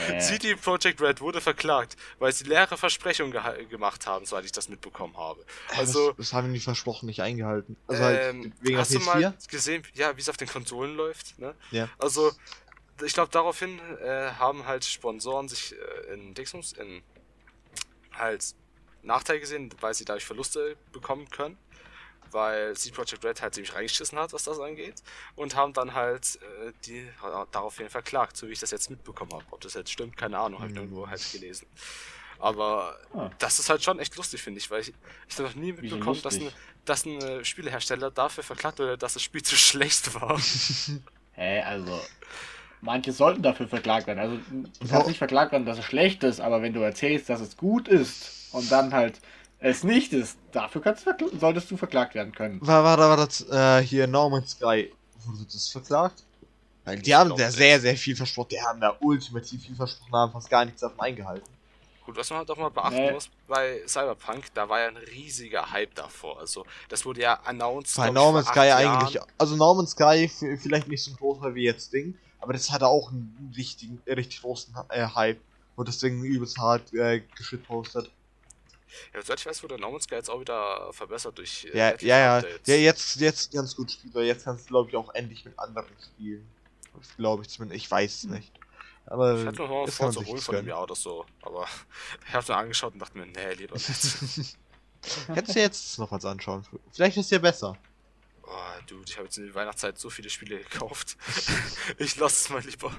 Äh, 0.10 0.20
CD 0.20 0.56
Projekt 0.56 1.02
Red 1.02 1.22
wurde 1.22 1.42
verklagt, 1.42 1.96
weil 2.20 2.32
sie 2.34 2.44
leere 2.46 2.78
Versprechungen 2.78 3.34
geha- 3.34 3.64
gemacht 3.68 4.06
haben, 4.08 4.25
soweit 4.25 4.46
ich 4.46 4.52
das 4.52 4.68
mitbekommen 4.70 5.16
habe. 5.18 5.46
Also, 5.78 6.10
das, 6.10 6.18
das 6.18 6.34
haben 6.34 6.54
die 6.54 6.60
versprochen, 6.60 7.06
nicht 7.06 7.22
eingehalten. 7.22 7.78
Also 7.88 8.04
halt 8.04 8.22
ähm, 8.24 8.54
wegen 8.62 8.78
hast 8.78 8.94
du 8.94 9.00
PS4? 9.00 9.06
mal 9.06 9.34
gesehen, 9.50 9.84
ja, 9.94 10.16
wie 10.18 10.22
es 10.22 10.30
auf 10.30 10.38
den 10.38 10.48
Konsolen 10.48 10.96
läuft? 10.96 11.40
Ne? 11.40 11.56
Ja. 11.72 11.90
Also, 11.98 12.32
ich 13.04 13.14
glaube, 13.14 13.32
daraufhin 13.32 13.80
äh, 14.02 14.32
haben 14.40 14.66
halt 14.66 14.86
Sponsoren 14.86 15.48
sich 15.50 15.74
äh, 15.74 16.14
in 16.14 16.34
Dixons 16.34 16.74
in 16.74 17.02
halt 18.14 18.44
Nachteil 19.04 19.40
gesehen, 19.40 19.70
weil 19.82 19.94
sie 19.94 20.06
dadurch 20.06 20.25
Verluste 20.25 20.75
bekommen 20.92 21.30
können, 21.30 21.58
weil 22.36 22.75
C 22.77 22.92
Project 22.92 23.25
Red 23.25 23.42
halt 23.42 23.56
ziemlich 23.56 23.74
reingeschissen 23.74 24.20
hat, 24.20 24.32
was 24.34 24.44
das 24.44 24.60
angeht, 24.60 25.01
und 25.36 25.56
haben 25.56 25.74
dann 25.74 25.96
halt 25.96 26.38
äh, 26.68 26.72
die 26.86 27.10
daraufhin 27.51 27.89
verklagt, 27.89 28.38
so 28.38 28.48
wie 28.48 28.51
ich 28.51 28.60
das 28.60 28.70
jetzt 28.70 28.92
mitbekommen 28.92 29.32
habe. 29.34 29.46
Ob 29.50 29.62
das 29.62 29.74
jetzt 29.74 29.89
stimmt, 29.92 30.15
keine 30.15 30.38
Ahnung, 30.38 30.60
habe 30.60 30.70
ich 30.70 30.75
Mhm. 30.75 30.84
irgendwo 30.84 31.08
halt 31.10 31.32
gelesen. 31.32 31.65
Aber 32.38 32.96
Ah. 33.13 33.32
das 33.39 33.60
ist 33.60 33.70
halt 33.70 33.82
schon 33.84 33.98
echt 34.00 34.15
lustig, 34.18 34.42
finde 34.42 34.60
ich, 34.60 34.70
weil 34.70 34.82
ich, 34.82 34.94
ich 35.27 35.36
habe 35.38 35.48
noch 35.48 35.56
nie 35.56 35.72
mitbekommen, 35.74 36.22
dass 36.22 36.36
ein, 36.36 36.42
lustig? 36.44 36.62
dass 36.84 37.06
ein 37.06 37.22
äh, 37.22 37.46
Spielehersteller 37.46 38.12
dafür 38.12 38.44
verklagt 38.44 38.77
wurde, 38.80 38.98
dass 38.98 39.13
das 39.13 39.24
Spiel 39.24 39.42
zu 39.42 39.56
schlecht 39.68 40.13
war. 40.13 40.39
Hä, 41.34 41.62
also. 41.62 42.00
Manche 42.82 43.13
sollten 43.13 43.42
dafür 43.42 43.68
verklagt 43.68 44.06
werden. 44.06 44.20
Also, 44.20 44.38
es 44.84 44.89
kann 44.89 45.08
nicht 45.08 45.18
verklagt 45.18 45.51
werden, 45.54 45.65
dass 45.65 45.80
es 45.80 45.86
schlecht 45.86 46.24
ist, 46.24 46.39
aber 46.39 46.62
wenn 46.62 46.74
du 46.74 46.82
erzählst, 46.82 47.30
dass 47.30 47.39
es 47.42 47.58
gut 47.58 47.88
ist 47.88 48.50
und 48.54 48.70
dann 48.72 48.94
halt 48.94 49.20
es 49.60 49.84
nicht 49.84 50.14
ist, 50.14 50.38
dafür 50.52 50.82
kannst 50.82 51.06
du 51.20 51.38
solltest 51.40 51.72
du 51.72 51.78
verklagt 51.78 52.16
werden 52.16 52.34
können. 52.34 52.60
War, 52.66 52.84
war, 52.84 52.98
war 52.98 53.18
das 53.18 53.42
äh, 53.50 53.82
hier 53.82 54.08
No 54.08 54.30
Man's 54.30 54.52
Sky? 54.52 54.92
Wurde 55.26 55.46
das 55.52 55.70
verklagt? 55.70 56.24
Weil 56.84 57.00
die 57.00 57.10
Ich 57.10 57.16
haben 57.16 57.28
glaub 57.28 57.40
da 57.40 57.50
sehr, 57.52 57.80
sehr 57.80 57.98
viel 57.98 58.16
versprochen. 58.16 58.50
Die 58.52 58.62
haben 58.62 58.80
da 58.80 58.96
ultimativ 59.00 59.64
viel 59.66 59.76
versprochen, 59.76 60.14
haben 60.14 60.32
fast 60.32 60.50
gar 60.50 60.66
nichts 60.66 60.82
davon 60.82 61.00
eingehalten. 61.00 61.48
Gut, 62.06 62.16
was 62.18 62.30
man 62.30 62.38
halt 62.40 62.52
auch 62.52 62.58
mal 62.58 62.70
beachten 62.70 62.98
Nee. 62.98 63.12
muss, 63.14 63.30
bei 63.48 63.82
Cyberpunk, 63.88 64.54
da 64.54 64.70
war 64.70 64.80
ja 64.82 64.88
ein 64.90 64.98
riesiger 64.98 65.72
Hype 65.72 65.96
davor. 65.96 66.40
Also, 66.40 66.64
das 66.88 67.04
wurde 67.04 67.22
ja 67.22 67.40
announced. 67.46 67.96
Bei 67.98 68.12
glaub 68.12 68.16
ich, 68.16 68.22
No 68.22 68.32
Man's 68.32 68.46
vor 68.46 68.54
Sky 68.54 68.70
acht 68.70 68.86
eigentlich. 68.86 69.14
Jahren. 69.16 69.32
Also 69.40 69.56
No 69.56 69.74
Man's 69.74 69.92
Sky 69.92 70.30
vielleicht 70.62 70.88
nicht 70.88 71.04
so 71.04 71.10
ein 71.12 71.18
großer 71.18 71.56
wie 71.56 71.64
jetzt 71.64 71.92
Ding, 71.92 72.16
aber 72.40 72.54
das 72.54 72.72
hatte 72.72 72.86
auch 72.86 73.10
einen 73.10 73.52
richtigen, 73.58 74.00
richtig 74.06 74.42
großen 74.42 74.76
äh, 74.90 75.08
Hype. 75.16 75.40
Und 75.76 75.88
deswegen 75.88 76.24
übelst 76.24 76.60
hart 76.60 76.94
äh, 76.94 77.22
geschitpostet. 77.36 78.12
Ja, 79.14 79.22
soweit 79.22 79.40
ich 79.40 79.46
weiß, 79.46 79.64
wurde 79.64 79.78
No 79.80 79.92
Man's 79.92 80.04
Sky 80.06 80.16
jetzt 80.16 80.30
auch 80.30 80.40
wieder 80.40 80.92
verbessert 80.94 81.38
durch 81.38 81.66
äh, 81.74 81.78
Ja, 81.78 81.94
ja, 82.00 82.18
ja. 82.18 82.38
Updates. 82.38 82.68
Ja, 82.68 82.75
jetzt, 82.75 83.16
jetzt 83.18 83.52
ganz 83.54 83.75
gut 83.75 83.98
weil 84.14 84.25
Jetzt 84.25 84.46
kannst 84.46 84.66
du, 84.66 84.70
glaube 84.70 84.90
ich, 84.90 84.96
auch 84.96 85.14
endlich 85.14 85.44
mit 85.46 85.58
anderen 85.60 85.88
spielen. 86.14 86.48
Glaube 87.18 87.44
ich 87.44 87.50
zumindest. 87.50 87.84
Ich 87.84 87.92
weiß 87.92 88.14
es 88.14 88.24
nicht. 88.25 88.52
Aber 89.08 89.40
Ich 89.40 89.46
hatte 89.46 89.62
noch 89.62 89.70
mal 89.70 89.88
vor 89.88 90.12
zu 90.12 90.25
holen 90.25 90.40
von 90.40 90.56
einem 90.56 90.66
gönnen. 90.66 90.70
Jahr 90.70 90.84
oder 90.84 90.96
so, 90.96 91.25
aber 91.42 91.68
ich 92.28 92.34
habe 92.34 92.52
mir 92.52 92.58
angeschaut 92.58 92.94
und 92.94 93.00
dachte 93.00 93.18
mir, 93.18 93.25
nee, 93.28 93.54
lieber 93.54 93.75
nicht. 93.75 93.88
Hättest 95.28 95.56
du 95.56 95.60
jetzt 95.60 96.00
noch 96.00 96.12
was 96.12 96.25
anschauen. 96.25 96.66
Vielleicht 96.92 97.18
ist 97.18 97.30
ja 97.30 97.38
besser. 97.38 97.78
oh, 98.44 98.50
dude, 98.88 99.04
ich 99.08 99.16
habe 99.18 99.25
jetzt 99.25 99.38
in 99.38 99.46
der 99.46 99.54
Weihnachtszeit 99.56 100.00
so 100.00 100.10
viele 100.10 100.30
Spiele 100.32 100.58
gekauft. 100.58 101.18
ich 102.00 102.16
lasse 102.16 102.36
es 102.46 102.50
mal 102.50 102.64
lieber. 102.64 102.92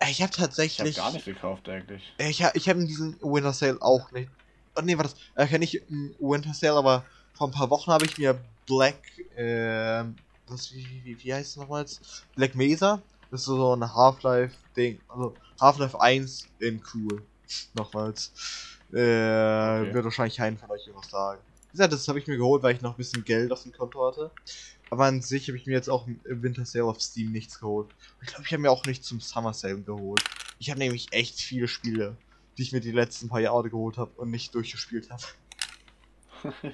Äh, 0.00 0.10
Ich 0.10 0.20
habe 0.22 0.32
Ich 0.32 0.32
habe 0.32 0.32
tatsächlich. 0.32 0.96
gar 0.96 1.12
nicht 1.12 1.24
gekauft 1.24 1.68
eigentlich. 1.68 2.02
Äh, 2.18 2.30
Ich 2.30 2.42
habe 2.42 2.58
ich 2.58 2.68
hab 2.68 2.76
in 2.76 2.88
diesem 2.88 3.16
Winter 3.20 3.52
Sale 3.52 3.80
auch 3.80 4.10
nicht. 4.10 4.30
Oh 4.76 4.80
nee, 4.82 4.96
war 4.96 5.04
das. 5.04 5.16
Äh, 5.34 5.46
kann 5.46 5.62
ich 5.62 5.88
im 5.88 6.14
Winter 6.18 6.52
Sale, 6.54 6.76
aber 6.76 7.04
vor 7.32 7.48
ein 7.48 7.52
paar 7.52 7.70
Wochen 7.70 7.90
habe 7.90 8.04
ich 8.04 8.18
mir 8.18 8.38
Black. 8.66 8.96
ähm, 9.36 10.16
was, 10.46 10.72
wie, 10.72 10.86
wie, 11.04 11.22
wie, 11.22 11.34
heißt 11.34 11.50
es 11.50 11.56
nochmals? 11.56 12.24
Black 12.36 12.54
Mesa. 12.54 13.00
Das 13.30 13.40
ist 13.40 13.46
so 13.46 13.74
ein 13.74 13.94
Half-Life-Ding. 13.94 15.00
Also 15.08 15.34
Half-Life 15.60 16.00
1 16.00 16.48
in 16.60 16.82
cool. 16.94 17.22
Nochmals. 17.74 18.32
Äh, 18.92 18.96
Wird 18.96 20.04
wahrscheinlich 20.04 20.36
keinen 20.36 20.58
von 20.58 20.70
euch 20.70 20.88
was 20.94 21.10
sagen. 21.10 21.40
Wie 21.70 21.76
gesagt, 21.76 21.92
das 21.92 22.06
habe 22.06 22.18
ich 22.18 22.26
mir 22.26 22.36
geholt, 22.36 22.62
weil 22.62 22.74
ich 22.74 22.82
noch 22.82 22.92
ein 22.92 22.96
bisschen 22.96 23.24
Geld 23.24 23.50
auf 23.50 23.62
dem 23.62 23.72
Konto 23.72 24.06
hatte. 24.06 24.30
Aber 24.90 25.06
an 25.06 25.22
sich 25.22 25.48
habe 25.48 25.56
ich 25.56 25.66
mir 25.66 25.72
jetzt 25.72 25.88
auch 25.88 26.06
im 26.06 26.42
Winter 26.42 26.64
Sale 26.64 26.84
auf 26.84 27.00
Steam 27.00 27.32
nichts 27.32 27.58
geholt. 27.58 27.88
Ich 28.22 28.28
glaube, 28.28 28.44
ich 28.44 28.52
habe 28.52 28.62
mir 28.62 28.70
auch 28.70 28.84
nicht 28.84 29.04
zum 29.04 29.20
Summer 29.20 29.52
Sale 29.52 29.80
geholt. 29.80 30.22
Ich 30.58 30.70
habe 30.70 30.78
nämlich 30.78 31.12
echt 31.12 31.40
viele 31.40 31.66
Spiele, 31.66 32.16
die 32.56 32.62
ich 32.62 32.72
mir 32.72 32.80
die 32.80 32.92
letzten 32.92 33.28
paar 33.28 33.40
Jahre 33.40 33.70
geholt 33.70 33.96
habe 33.98 34.10
und 34.16 34.30
nicht 34.30 34.54
durchgespielt 34.54 35.10
habe. 35.10 35.22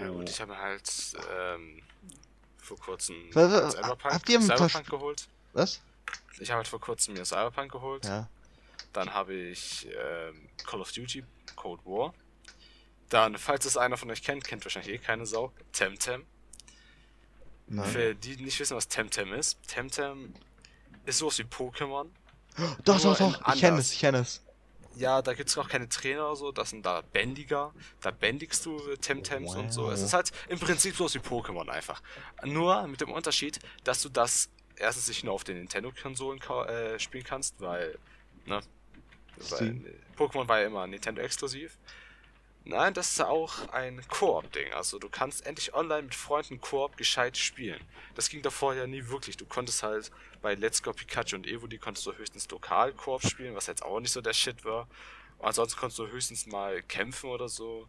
Ja, 0.00 0.08
gut, 0.08 0.28
ich 0.30 0.40
habe 0.40 0.52
mir 0.52 0.58
halt 0.58 0.90
ähm, 1.30 1.82
vor 2.56 2.78
kurzem 2.78 3.16
Was- 3.34 3.52
was- 3.52 3.74
Cyberpunk, 3.74 4.14
habt 4.14 4.28
ihr 4.30 4.40
Cyberpunk 4.40 4.88
geholt. 4.90 5.28
Was? 5.52 5.80
Ich 6.40 6.50
habe 6.50 6.56
halt 6.58 6.68
vor 6.68 6.80
kurzem 6.80 7.14
mir 7.14 7.24
Cyberpunk 7.24 7.70
geholt. 7.70 8.04
Ja. 8.06 8.28
Dann 8.94 9.12
habe 9.12 9.34
ich 9.34 9.86
ähm, 9.86 10.48
Call 10.64 10.80
of 10.80 10.90
Duty 10.90 11.22
Cold 11.54 11.84
War. 11.84 12.14
Dann, 13.10 13.36
falls 13.36 13.66
es 13.66 13.76
einer 13.76 13.96
von 13.98 14.10
euch 14.10 14.22
kennt, 14.22 14.44
kennt 14.44 14.64
wahrscheinlich 14.64 14.94
eh 14.94 14.98
keine 14.98 15.26
Sau, 15.26 15.52
Temtem. 15.72 16.24
Nein. 17.66 17.88
Für 17.88 18.14
die, 18.14 18.36
die 18.36 18.44
nicht 18.44 18.58
wissen, 18.58 18.76
was 18.76 18.88
Temtem 18.88 19.32
ist, 19.34 19.58
Temtem 19.68 20.32
ist 21.04 21.18
sowas 21.18 21.38
wie 21.38 21.42
Pokémon. 21.44 22.06
Doch, 22.84 23.00
doch, 23.00 23.18
doch. 23.18 23.54
Ich 23.54 23.60
kenne 23.60 23.78
es, 23.78 23.92
ich 23.92 23.98
kenne 24.00 24.18
es. 24.18 24.42
Ja, 24.96 25.22
da 25.22 25.34
gibt 25.34 25.48
es 25.48 25.58
auch 25.58 25.68
keine 25.68 25.88
Trainer 25.88 26.26
oder 26.26 26.36
so, 26.36 26.52
das 26.52 26.70
sind 26.70 26.84
da 26.86 27.00
Bändiger. 27.12 27.72
Da 28.00 28.10
bändigst 28.10 28.64
du 28.64 28.78
Temtems 28.96 29.54
und 29.54 29.72
so. 29.72 29.84
Wow. 29.86 29.92
Es 29.92 30.02
ist 30.02 30.12
halt 30.12 30.30
im 30.48 30.58
Prinzip 30.58 30.94
sowas 30.96 31.14
wie 31.14 31.18
Pokémon 31.18 31.68
einfach. 31.68 32.02
Nur 32.44 32.86
mit 32.86 33.00
dem 33.00 33.10
Unterschied, 33.10 33.58
dass 33.82 34.02
du 34.02 34.08
das 34.08 34.50
erstens 34.76 35.08
nicht 35.08 35.24
nur 35.24 35.34
auf 35.34 35.44
den 35.44 35.56
Nintendo-Konsolen 35.58 36.38
ka- 36.40 36.66
äh, 36.66 36.98
spielen 36.98 37.24
kannst, 37.24 37.60
weil, 37.60 37.98
ne? 38.46 38.60
Weil, 39.36 39.68
äh, 39.68 39.94
Pokémon 40.16 40.46
war 40.48 40.60
ja 40.60 40.66
immer 40.66 40.86
Nintendo-exklusiv. 40.86 41.76
Nein, 42.66 42.94
das 42.94 43.10
ist 43.10 43.20
auch 43.20 43.68
ein 43.72 44.00
Koop-Ding. 44.08 44.72
Also 44.72 44.98
du 44.98 45.10
kannst 45.10 45.44
endlich 45.44 45.74
online 45.74 46.04
mit 46.04 46.14
Freunden 46.14 46.62
Koop 46.62 46.96
gescheit 46.96 47.36
spielen. 47.36 47.80
Das 48.14 48.30
ging 48.30 48.40
davor 48.40 48.74
ja 48.74 48.86
nie 48.86 49.06
wirklich. 49.08 49.36
Du 49.36 49.44
konntest 49.44 49.82
halt 49.82 50.10
bei 50.40 50.54
Let's 50.54 50.82
Go 50.82 50.92
Pikachu 50.92 51.36
und 51.36 51.46
Evo, 51.46 51.66
die 51.66 51.76
konntest 51.76 52.06
du 52.06 52.14
höchstens 52.14 52.48
lokal 52.50 52.92
Koop 52.92 53.22
spielen, 53.22 53.54
was 53.54 53.66
jetzt 53.66 53.82
auch 53.82 54.00
nicht 54.00 54.12
so 54.12 54.22
der 54.22 54.32
Shit 54.32 54.64
war. 54.64 54.88
Und 55.38 55.48
ansonsten 55.48 55.78
konntest 55.78 55.98
du 55.98 56.06
höchstens 56.06 56.46
mal 56.46 56.82
kämpfen 56.82 57.28
oder 57.28 57.50
so. 57.50 57.86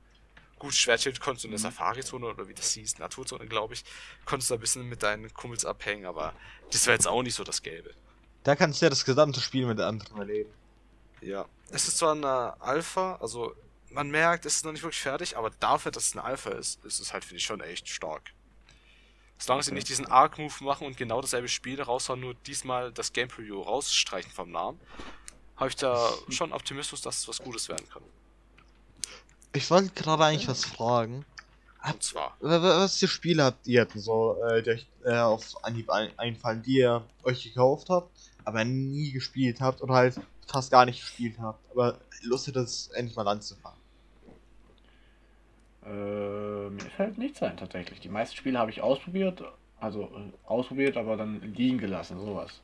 Gut, 0.59 0.73
Schwertschild 0.73 1.21
konntest 1.21 1.45
du 1.45 1.47
in 1.47 1.51
der 1.51 1.59
Safari-Zone 1.59 2.25
oder 2.25 2.47
wie 2.47 2.53
das 2.53 2.71
hieß, 2.73 2.97
Naturzone, 2.99 3.45
glaube 3.45 3.73
ich, 3.73 3.83
konntest 4.25 4.49
du 4.49 4.55
ein 4.55 4.59
bisschen 4.59 4.87
mit 4.87 5.03
deinen 5.03 5.33
Kumpels 5.33 5.65
abhängen, 5.65 6.05
aber 6.05 6.33
das 6.71 6.85
wäre 6.85 6.95
jetzt 6.95 7.07
auch 7.07 7.23
nicht 7.23 7.35
so 7.35 7.43
das 7.43 7.61
Gelbe. 7.61 7.93
Da 8.43 8.55
kannst 8.55 8.81
du 8.81 8.85
ja 8.85 8.89
das 8.89 9.03
gesamte 9.03 9.41
Spiel 9.41 9.65
mit 9.65 9.79
anderen 9.79 10.17
erleben. 10.17 10.49
Ja. 11.19 11.45
Es 11.71 11.87
ist 11.87 11.97
zwar 11.97 12.13
eine 12.13 12.61
Alpha, 12.61 13.15
also 13.15 13.53
man 13.95 14.09
merkt, 14.11 14.45
es 14.45 14.57
ist 14.57 14.65
noch 14.65 14.71
nicht 14.71 14.83
wirklich 14.83 15.01
fertig, 15.01 15.37
aber 15.37 15.49
dafür, 15.49 15.91
dass 15.91 16.07
es 16.07 16.13
eine 16.13 16.23
Alpha 16.23 16.51
ist, 16.51 16.83
ist 16.85 16.99
es 16.99 17.13
halt, 17.13 17.23
finde 17.25 17.37
ich, 17.37 17.45
schon 17.45 17.61
echt 17.61 17.89
stark. 17.89 18.31
Solange 19.37 19.63
sie 19.63 19.69
Okay. 19.71 19.75
nicht 19.75 19.89
diesen 19.89 20.05
Arc-Move 20.05 20.63
machen 20.63 20.85
und 20.87 20.95
genau 20.97 21.19
dasselbe 21.21 21.47
Spiel 21.47 21.81
raushauen, 21.81 22.19
nur 22.19 22.35
diesmal 22.35 22.91
das 22.91 23.11
Game 23.11 23.27
Preview 23.27 23.61
rausstreichen 23.61 24.31
vom 24.31 24.51
Namen, 24.51 24.79
habe 25.57 25.69
ich 25.69 25.75
da 25.75 26.11
schon 26.29 26.53
Optimismus, 26.53 27.01
dass 27.01 27.19
es 27.19 27.27
was 27.27 27.39
Gutes 27.39 27.67
werden 27.69 27.87
kann. 27.89 28.03
Ich 29.53 29.69
wollte 29.71 29.89
gerade 29.93 30.23
eigentlich 30.25 30.47
was 30.47 30.65
fragen. 30.65 31.25
Und 31.83 32.01
zwar, 32.03 32.35
Wa- 32.39 32.61
wa- 32.61 32.79
Was 32.79 32.97
für 32.97 33.07
Spiele 33.07 33.43
habt 33.43 33.67
ihr 33.67 33.85
denn 33.85 34.01
so, 34.01 34.41
äh, 34.43 34.61
die 34.63 34.71
euch 34.71 34.87
äh, 35.03 35.17
auf 35.17 35.63
Anhieb 35.63 35.89
ein 35.89 36.17
einfallen, 36.17 36.63
die 36.63 36.77
ihr 36.79 37.05
euch 37.23 37.43
gekauft 37.43 37.89
habt, 37.89 38.09
aber 38.43 38.63
nie 38.65 39.11
gespielt 39.11 39.61
habt 39.61 39.81
oder 39.81 39.93
halt 39.93 40.19
fast 40.47 40.71
gar 40.71 40.85
nicht 40.85 40.99
gespielt 40.99 41.35
habt, 41.39 41.59
aber 41.71 41.99
Lust 42.23 42.47
hättet, 42.47 42.65
es 42.67 42.87
endlich 42.89 43.15
mal 43.15 43.27
anzufangen? 43.27 43.79
Äh, 45.85 46.69
mir 46.69 46.89
fällt 46.97 47.17
nichts 47.17 47.41
ein 47.43 47.57
tatsächlich. 47.57 47.99
Die 47.99 48.09
meisten 48.09 48.35
Spiele 48.35 48.57
habe 48.59 48.71
ich 48.71 48.81
ausprobiert, 48.81 49.41
also 49.79 50.03
äh, 50.03 50.31
ausprobiert, 50.47 50.97
aber 50.97 51.15
dann 51.17 51.41
liegen 51.53 51.77
gelassen, 51.77 52.19
sowas. 52.19 52.61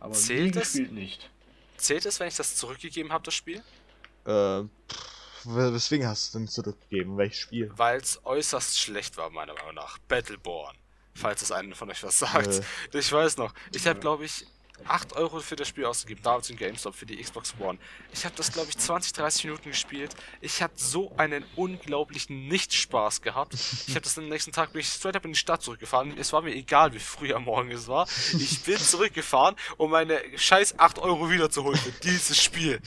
Aber 0.00 0.12
Zählt 0.12 0.56
das? 0.56 0.64
gespielt 0.72 0.92
nicht. 0.92 1.30
zählt 1.76 2.06
es, 2.06 2.18
wenn 2.20 2.28
ich 2.28 2.36
das 2.36 2.56
zurückgegeben 2.56 3.12
habe, 3.12 3.24
das 3.24 3.34
Spiel? 3.34 3.62
Äh, 4.26 4.62
pff, 4.90 5.44
we- 5.44 5.72
weswegen 5.72 6.06
hast 6.08 6.34
du 6.34 6.38
es 6.38 6.44
denn 6.44 6.48
zurückgegeben? 6.48 7.16
Welches 7.16 7.38
Spiel? 7.38 7.70
Weil 7.76 8.00
es 8.00 8.20
äußerst 8.24 8.78
schlecht 8.80 9.16
war, 9.16 9.30
meiner 9.30 9.54
Meinung 9.54 9.74
nach. 9.74 9.98
Battleborn. 10.08 10.76
Falls 11.14 11.40
es 11.42 11.50
einen 11.52 11.74
von 11.74 11.88
euch 11.90 12.02
was 12.02 12.18
sagt. 12.18 12.46
Äh. 12.92 12.98
Ich 12.98 13.10
weiß 13.10 13.36
noch. 13.38 13.54
Ich 13.72 13.86
habe, 13.86 14.00
glaube 14.00 14.24
ich, 14.26 14.44
8 14.84 15.14
Euro 15.14 15.40
für 15.40 15.56
das 15.56 15.68
Spiel 15.68 15.84
ausgegeben, 15.84 16.22
damals 16.22 16.50
in 16.50 16.56
GameStop 16.56 16.94
für 16.94 17.06
die 17.06 17.16
Xbox 17.16 17.54
One. 17.58 17.78
Ich 18.12 18.24
habe 18.24 18.34
das, 18.36 18.52
glaube 18.52 18.68
ich, 18.68 18.78
20, 18.78 19.12
30 19.12 19.44
Minuten 19.44 19.70
gespielt. 19.70 20.14
Ich 20.40 20.62
hatte 20.62 20.74
so 20.76 21.12
einen 21.16 21.44
unglaublichen 21.56 22.48
Nicht-Spaß 22.48 23.22
gehabt. 23.22 23.54
Ich 23.54 23.90
habe 23.90 24.02
das 24.02 24.18
am 24.18 24.28
nächsten 24.28 24.52
Tag, 24.52 24.72
bin 24.72 24.80
ich 24.80 24.88
straight 24.88 25.16
up 25.16 25.24
in 25.24 25.32
die 25.32 25.38
Stadt 25.38 25.62
zurückgefahren. 25.62 26.16
Es 26.18 26.32
war 26.32 26.42
mir 26.42 26.54
egal, 26.54 26.92
wie 26.92 26.98
früh 26.98 27.32
am 27.32 27.44
Morgen 27.44 27.70
es 27.70 27.88
war. 27.88 28.06
Ich 28.38 28.62
bin 28.62 28.78
zurückgefahren, 28.78 29.56
um 29.76 29.90
meine 29.90 30.20
scheiß 30.36 30.78
8 30.78 30.98
Euro 30.98 31.30
wiederzuholen 31.30 31.78
für 31.78 31.92
dieses 31.92 32.42
Spiel. 32.42 32.80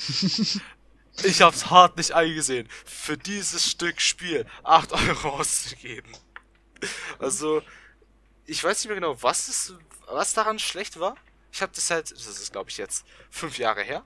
Ich 1.23 1.41
hab's 1.41 1.69
hart 1.69 1.97
nicht 1.97 2.13
eingesehen, 2.13 2.69
für 2.85 3.17
dieses 3.17 3.69
Stück 3.69 3.99
Spiel 3.99 4.45
8 4.63 4.93
Euro 4.93 5.29
auszugeben. 5.39 6.11
Also, 7.17 7.61
ich 8.45 8.63
weiß 8.63 8.79
nicht 8.79 8.87
mehr 8.87 8.95
genau, 8.95 9.21
was, 9.21 9.49
es, 9.49 9.73
was 10.07 10.33
daran 10.33 10.59
schlecht 10.59 10.99
war. 10.99 11.15
Ich 11.51 11.61
habe 11.61 11.71
das 11.75 11.89
halt, 11.89 12.11
das 12.11 12.25
ist 12.27 12.51
glaube 12.51 12.69
ich 12.69 12.77
jetzt 12.77 13.05
fünf 13.29 13.57
Jahre 13.57 13.83
her. 13.83 14.03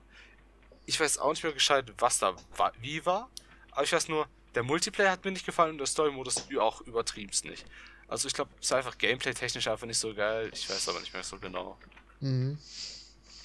Ich 0.86 0.98
weiß 1.00 1.18
auch 1.18 1.30
nicht 1.30 1.42
mehr 1.42 1.52
gescheit, 1.52 1.92
was 1.98 2.18
da 2.18 2.34
wa- 2.56 2.72
wie 2.80 3.04
war. 3.06 3.30
Aber 3.72 3.84
ich 3.84 3.92
weiß 3.92 4.08
nur, 4.08 4.26
der 4.54 4.62
Multiplayer 4.62 5.10
hat 5.10 5.24
mir 5.24 5.30
nicht 5.32 5.46
gefallen 5.46 5.72
und 5.72 5.78
der 5.78 5.86
Story-Modus 5.86 6.46
auch 6.60 6.80
übertrieb's 6.82 7.42
nicht. 7.44 7.64
Also 8.06 8.28
ich 8.28 8.34
glaube, 8.34 8.50
es 8.60 8.66
ist 8.66 8.72
einfach 8.72 8.96
gameplay-technisch 8.98 9.66
einfach 9.66 9.86
nicht 9.86 9.98
so 9.98 10.14
geil. 10.14 10.50
Ich 10.52 10.68
weiß 10.68 10.88
aber 10.88 11.00
nicht 11.00 11.12
mehr 11.12 11.22
so 11.24 11.38
genau. 11.38 11.78
Mhm. 12.20 12.58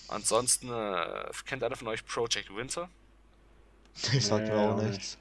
Ansonsten 0.08 0.70
äh, 0.72 1.32
kennt 1.46 1.64
einer 1.64 1.76
von 1.76 1.88
euch 1.88 2.06
Project 2.06 2.54
Winter? 2.56 2.90
Ich 4.14 4.26
sag 4.26 4.42
mir 4.42 4.56
auch 4.58 4.82
nichts. 4.82 5.18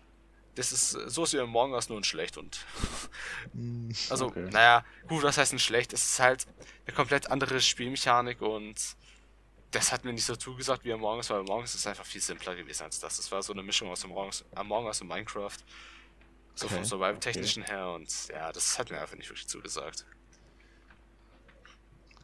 Das 0.59 0.73
ist 0.73 0.91
so 0.91 1.23
ist 1.23 1.33
wie 1.35 1.39
Among 1.39 1.73
Us 1.73 1.89
nur 1.89 1.99
in 1.99 2.05
schlecht 2.05 2.37
und 2.37 2.59
Hm. 3.55 3.95
also 4.11 4.27
Okay. 4.27 4.49
naja 4.51 4.85
gut 5.07 5.23
was 5.23 5.39
heißt 5.39 5.53
denn 5.53 5.59
schlecht? 5.59 5.93
Es 5.93 6.05
ist 6.05 6.19
halt 6.21 6.47
eine 6.87 6.95
komplett 6.97 7.31
andere 7.31 7.61
Spielmechanik 7.61 8.43
und 8.43 8.97
das 9.71 9.93
hat 9.93 10.05
mir 10.05 10.13
nicht 10.13 10.25
so 10.25 10.35
zugesagt 10.35 10.85
wie 10.85 10.93
Among 10.93 11.19
Us, 11.19 11.31
weil 11.31 11.41
Among 11.41 11.61
Us 11.61 11.75
ist 11.75 11.87
einfach 11.87 12.07
viel 12.07 12.21
simpler 12.21 12.57
gewesen 12.57 12.85
als 12.85 12.99
das. 12.99 13.19
Das 13.19 13.31
war 13.31 13.43
so 13.43 13.53
eine 13.53 13.63
Mischung 13.63 13.89
aus 13.91 14.05
Among 14.05 14.27
Us, 14.27 14.45
Among 14.55 14.87
Us 14.87 15.01
und 15.01 15.09
Minecraft. 15.09 15.59
So 16.57 16.67
Okay. 16.67 16.75
vom 16.75 16.85
Survival-Technischen 16.85 17.63
her 17.63 17.91
und 17.91 18.11
ja, 18.29 18.51
das 18.51 18.79
hat 18.81 18.91
mir 18.91 19.01
einfach 19.01 19.17
nicht 19.17 19.29
wirklich 19.31 19.47
zugesagt. 19.47 20.07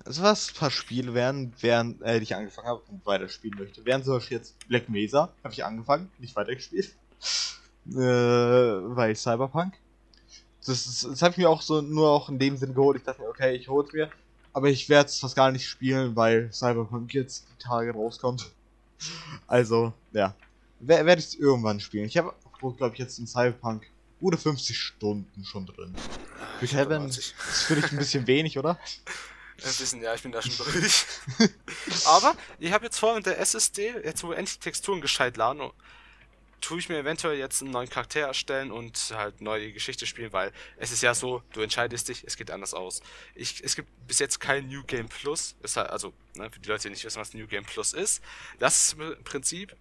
Also 0.04 0.22
was 0.22 0.50
ein 0.50 0.54
paar 0.56 0.70
Spiele 0.72 1.14
wären, 1.14 1.54
während 1.60 2.02
äh, 2.02 2.18
ich 2.18 2.34
angefangen 2.34 2.66
habe 2.68 2.82
und 2.88 3.06
weiterspielen 3.06 3.58
möchte. 3.58 3.84
Wären 3.84 4.02
zum 4.02 4.14
Beispiel 4.14 4.38
jetzt 4.38 4.58
Black 4.66 4.88
Mesa, 4.88 5.32
habe 5.44 5.54
ich 5.54 5.64
angefangen, 5.64 6.10
nicht 6.18 6.34
weitergespielt. 6.34 6.90
Äh, 7.90 7.96
weil 7.96 9.14
Cyberpunk. 9.16 9.74
Das, 10.66 10.86
ist- 10.86 11.04
das 11.04 11.20
habe 11.22 11.32
ich 11.32 11.38
mir 11.38 11.50
auch 11.50 11.60
so 11.62 11.82
nur 11.82 12.08
auch 12.10 12.28
in 12.28 12.38
dem 12.38 12.56
Sinn 12.56 12.74
geholt. 12.74 12.96
Ich 12.98 13.04
dachte 13.04 13.20
mir, 13.22 13.28
okay, 13.28 13.54
ich 13.54 13.68
hol's 13.68 13.92
mir. 13.92 14.10
Aber 14.52 14.68
ich 14.68 14.88
werde 14.88 15.08
es 15.08 15.18
fast 15.18 15.34
gar 15.36 15.50
nicht 15.50 15.66
spielen, 15.68 16.14
weil 16.16 16.50
Cyberpunk 16.52 17.12
jetzt 17.12 17.44
die 17.52 17.62
Tage 17.62 17.92
rauskommt. 17.92 18.50
Also, 19.46 19.92
ja. 20.12 20.34
Werde 20.80 21.18
ich 21.20 21.26
es 21.26 21.34
irgendwann 21.34 21.80
spielen. 21.80 22.06
Ich 22.06 22.16
habe, 22.16 22.32
glaube 22.60 22.90
ich, 22.94 22.98
jetzt 22.98 23.18
in 23.18 23.26
Cyberpunk 23.26 23.86
gute 24.20 24.38
50 24.38 24.78
Stunden 24.78 25.44
schon 25.44 25.66
drin. 25.66 25.94
Für 26.60 26.66
Kevin, 26.66 27.02
90. 27.02 27.34
das 27.36 27.62
finde 27.64 27.84
ich 27.86 27.92
ein 27.92 27.98
bisschen 27.98 28.26
wenig, 28.26 28.58
oder? 28.58 28.78
Ein 29.58 29.62
bisschen, 29.62 30.02
ja, 30.02 30.14
ich 30.14 30.22
bin 30.22 30.32
da 30.32 30.40
schon 30.40 30.56
durch. 30.56 31.04
Aber 32.06 32.34
ich 32.58 32.72
habe 32.72 32.84
jetzt 32.84 32.98
vor 32.98 33.14
mit 33.14 33.26
der 33.26 33.38
SSD, 33.40 33.94
jetzt 34.04 34.22
wo 34.24 34.32
endlich 34.32 34.58
Texturen 34.58 35.00
gescheit 35.00 35.36
laden, 35.36 35.70
tue 36.64 36.78
ich 36.78 36.88
mir 36.88 36.98
eventuell 36.98 37.36
jetzt 37.36 37.60
einen 37.60 37.72
neuen 37.72 37.90
Charakter 37.90 38.20
erstellen 38.20 38.72
und 38.72 39.12
halt 39.14 39.42
neue 39.42 39.70
Geschichte 39.72 40.06
spielen, 40.06 40.32
weil 40.32 40.50
es 40.78 40.92
ist 40.92 41.02
ja 41.02 41.14
so, 41.14 41.42
du 41.52 41.60
entscheidest 41.60 42.08
dich, 42.08 42.24
es 42.24 42.38
geht 42.38 42.50
anders 42.50 42.72
aus. 42.72 43.02
Ich, 43.34 43.62
es 43.62 43.76
gibt 43.76 43.90
bis 44.06 44.18
jetzt 44.18 44.40
kein 44.40 44.68
New 44.68 44.82
Game 44.84 45.08
Plus, 45.08 45.56
ist 45.62 45.76
halt, 45.76 45.90
also 45.90 46.14
ne, 46.36 46.50
für 46.50 46.60
die 46.60 46.68
Leute, 46.68 46.84
die 46.84 46.90
nicht 46.90 47.04
wissen, 47.04 47.20
was 47.20 47.34
New 47.34 47.46
Game 47.46 47.64
Plus 47.64 47.92
ist, 47.92 48.22
das 48.58 48.94
ist 48.94 48.98
im 48.98 49.22
Prinzip, 49.24 49.76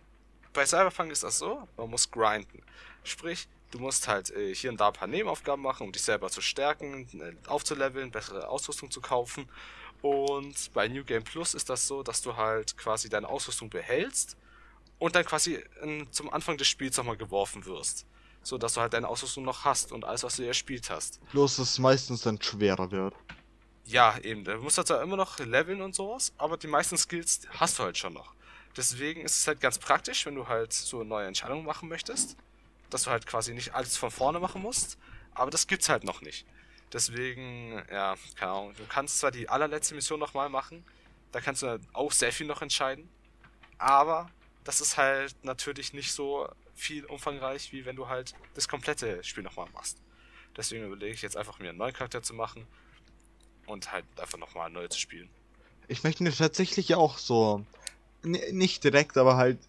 bei 0.51 0.65
Cyberpunk 0.65 1.11
ist 1.11 1.23
das 1.23 1.37
so, 1.37 1.65
man 1.77 1.89
muss 1.89 2.11
grinden. 2.11 2.61
Sprich, 3.05 3.47
du 3.71 3.79
musst 3.79 4.09
halt 4.09 4.31
äh, 4.31 4.53
hier 4.53 4.69
und 4.69 4.79
da 4.79 4.87
ein 4.87 4.93
paar 4.93 5.07
Nebenaufgaben 5.07 5.63
machen, 5.63 5.87
um 5.87 5.93
dich 5.93 6.01
selber 6.01 6.29
zu 6.29 6.41
stärken, 6.41 7.07
äh, 7.21 7.47
aufzuleveln, 7.47 8.11
bessere 8.11 8.49
Ausrüstung 8.49 8.91
zu 8.91 8.99
kaufen. 8.99 9.49
Und 10.01 10.73
bei 10.73 10.89
New 10.89 11.05
Game 11.05 11.23
Plus 11.23 11.53
ist 11.53 11.69
das 11.69 11.87
so, 11.87 12.03
dass 12.03 12.21
du 12.21 12.35
halt 12.35 12.75
quasi 12.75 13.07
deine 13.07 13.29
Ausrüstung 13.29 13.69
behältst 13.69 14.35
und 15.00 15.15
dann 15.15 15.25
quasi 15.25 15.63
ähm, 15.81 16.07
zum 16.12 16.31
Anfang 16.31 16.57
des 16.57 16.67
Spiels 16.67 16.97
nochmal 16.97 17.17
geworfen 17.17 17.65
wirst. 17.65 18.05
So 18.41 18.57
dass 18.57 18.73
du 18.73 18.81
halt 18.81 18.93
deine 18.93 19.07
Ausrüstung 19.07 19.45
noch 19.45 19.63
hast 19.63 19.91
und 19.91 20.03
alles, 20.03 20.23
was 20.23 20.35
du 20.35 20.45
erspielt 20.45 20.89
hast. 20.89 21.19
Bloß, 21.31 21.57
dass 21.57 21.71
es 21.71 21.79
meistens 21.79 22.21
dann 22.21 22.41
schwerer 22.41 22.91
wird. 22.91 23.13
Ja, 23.85 24.17
eben. 24.19 24.43
Du 24.43 24.57
musst 24.57 24.77
halt 24.77 24.88
zwar 24.88 25.01
immer 25.01 25.17
noch 25.17 25.39
leveln 25.39 25.81
und 25.81 25.95
sowas, 25.95 26.33
aber 26.38 26.57
die 26.57 26.67
meisten 26.67 26.97
Skills 26.97 27.41
hast 27.50 27.79
du 27.79 27.83
halt 27.83 27.97
schon 27.97 28.13
noch. 28.13 28.33
Deswegen 28.75 29.21
ist 29.21 29.35
es 29.35 29.47
halt 29.47 29.62
ganz 29.62 29.77
praktisch, 29.77 30.25
wenn 30.25 30.35
du 30.35 30.47
halt 30.47 30.73
so 30.73 31.03
neue 31.03 31.27
Entscheidungen 31.27 31.65
machen 31.65 31.89
möchtest, 31.89 32.38
dass 32.89 33.03
du 33.03 33.12
halt 33.12 33.27
quasi 33.27 33.53
nicht 33.53 33.75
alles 33.75 33.97
von 33.97 34.09
vorne 34.09 34.39
machen 34.39 34.62
musst, 34.62 34.97
aber 35.33 35.51
das 35.51 35.67
gibt's 35.67 35.89
halt 35.89 36.03
noch 36.03 36.21
nicht. 36.21 36.45
Deswegen, 36.91 37.83
ja, 37.91 38.15
keine 38.35 38.51
Ahnung, 38.51 38.73
du 38.75 38.85
kannst 38.88 39.19
zwar 39.19 39.31
die 39.31 39.50
allerletzte 39.50 39.95
Mission 39.95 40.19
nochmal 40.19 40.50
machen, 40.50 40.85
da 41.31 41.41
kannst 41.41 41.62
du 41.62 41.67
halt 41.67 41.81
auch 41.93 42.12
sehr 42.12 42.31
viel 42.31 42.47
noch 42.47 42.62
entscheiden, 42.62 43.09
aber 43.77 44.29
das 44.63 44.82
ist 44.82 44.98
halt 44.98 45.36
natürlich 45.43 45.93
nicht 45.93 46.12
so 46.12 46.48
viel 46.75 47.05
umfangreich, 47.05 47.72
wie 47.72 47.86
wenn 47.86 47.96
du 47.96 48.08
halt 48.08 48.34
das 48.55 48.67
komplette 48.67 49.24
Spiel 49.24 49.43
nochmal 49.43 49.67
machst. 49.74 49.98
Deswegen 50.55 50.86
überlege 50.86 51.13
ich 51.13 51.22
jetzt 51.22 51.38
einfach 51.38 51.60
mir 51.60 51.70
einen 51.70 51.77
neuen 51.77 51.93
Charakter 51.93 52.22
zu 52.22 52.33
machen 52.33 52.66
und 53.66 53.92
halt 53.92 54.05
einfach 54.18 54.37
nochmal 54.37 54.70
neu 54.70 54.87
zu 54.87 55.00
spielen. 55.00 55.29
Ich 55.87 56.03
möchte 56.03 56.24
mir 56.24 56.33
tatsächlich 56.33 56.96
auch 56.96 57.18
so, 57.18 57.66
nicht 58.24 58.83
direkt, 58.83 59.18
aber 59.18 59.35
halt 59.35 59.59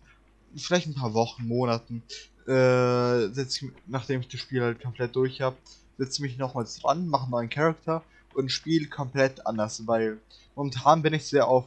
vielleicht 0.56 0.86
ein 0.86 0.94
paar 0.94 1.14
Wochen, 1.14 1.46
Monaten, 1.46 2.02
äh, 2.46 3.32
setze 3.32 3.66
ich, 3.66 3.72
nachdem 3.86 4.20
ich 4.20 4.28
das 4.28 4.40
Spiel 4.40 4.62
halt 4.62 4.80
komplett 4.80 5.16
durch 5.16 5.40
habe, 5.40 5.56
setze 5.98 6.22
mich 6.22 6.36
nochmals 6.36 6.78
dran, 6.78 7.08
mache 7.08 7.22
einen 7.22 7.30
neuen 7.30 7.50
Charakter 7.50 8.04
und 8.34 8.50
spiele 8.50 8.86
komplett 8.88 9.46
anders, 9.46 9.86
weil 9.86 10.20
momentan 10.54 11.02
bin 11.02 11.14
ich 11.14 11.26
sehr 11.26 11.48
auf 11.48 11.64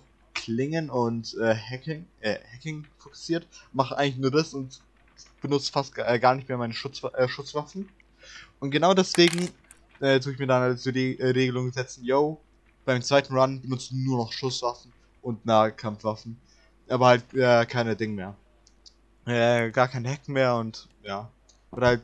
Klingen 0.47 0.89
und 0.89 1.35
äh, 1.41 1.53
Hacking, 1.53 2.05
äh, 2.21 2.37
Hacking 2.53 2.87
fokussiert, 2.99 3.45
mache 3.73 3.97
eigentlich 3.97 4.15
nur 4.15 4.31
das 4.31 4.53
und 4.53 4.79
benutze 5.41 5.73
fast 5.73 5.97
äh, 5.97 6.19
gar 6.19 6.35
nicht 6.35 6.47
mehr 6.47 6.57
meine 6.57 6.73
Schutz, 6.73 7.03
äh, 7.03 7.27
Schusswaffen. 7.27 7.89
Und 8.61 8.71
genau 8.71 8.93
deswegen 8.93 9.49
äh, 9.99 10.21
tue 10.21 10.31
ich 10.31 10.39
mir 10.39 10.47
dann 10.47 10.61
halt 10.61 10.79
so 10.79 10.93
die 10.93 11.19
äh, 11.19 11.31
Regelung 11.31 11.73
setzen, 11.73 12.05
yo, 12.05 12.39
beim 12.85 13.01
zweiten 13.01 13.35
Run 13.35 13.61
benutzt 13.61 13.91
du 13.91 13.97
nur 13.97 14.19
noch 14.19 14.31
Schusswaffen 14.31 14.93
und 15.21 15.45
Nahkampfwaffen. 15.45 16.39
Aber 16.87 17.07
halt 17.07 17.33
äh, 17.33 17.65
keine 17.65 17.97
Ding 17.97 18.15
mehr. 18.15 18.33
Äh, 19.25 19.69
gar 19.71 19.89
kein 19.89 20.07
Hacken 20.07 20.33
mehr 20.33 20.55
und 20.55 20.87
ja. 21.03 21.29
Oder 21.71 21.87
halt 21.87 22.03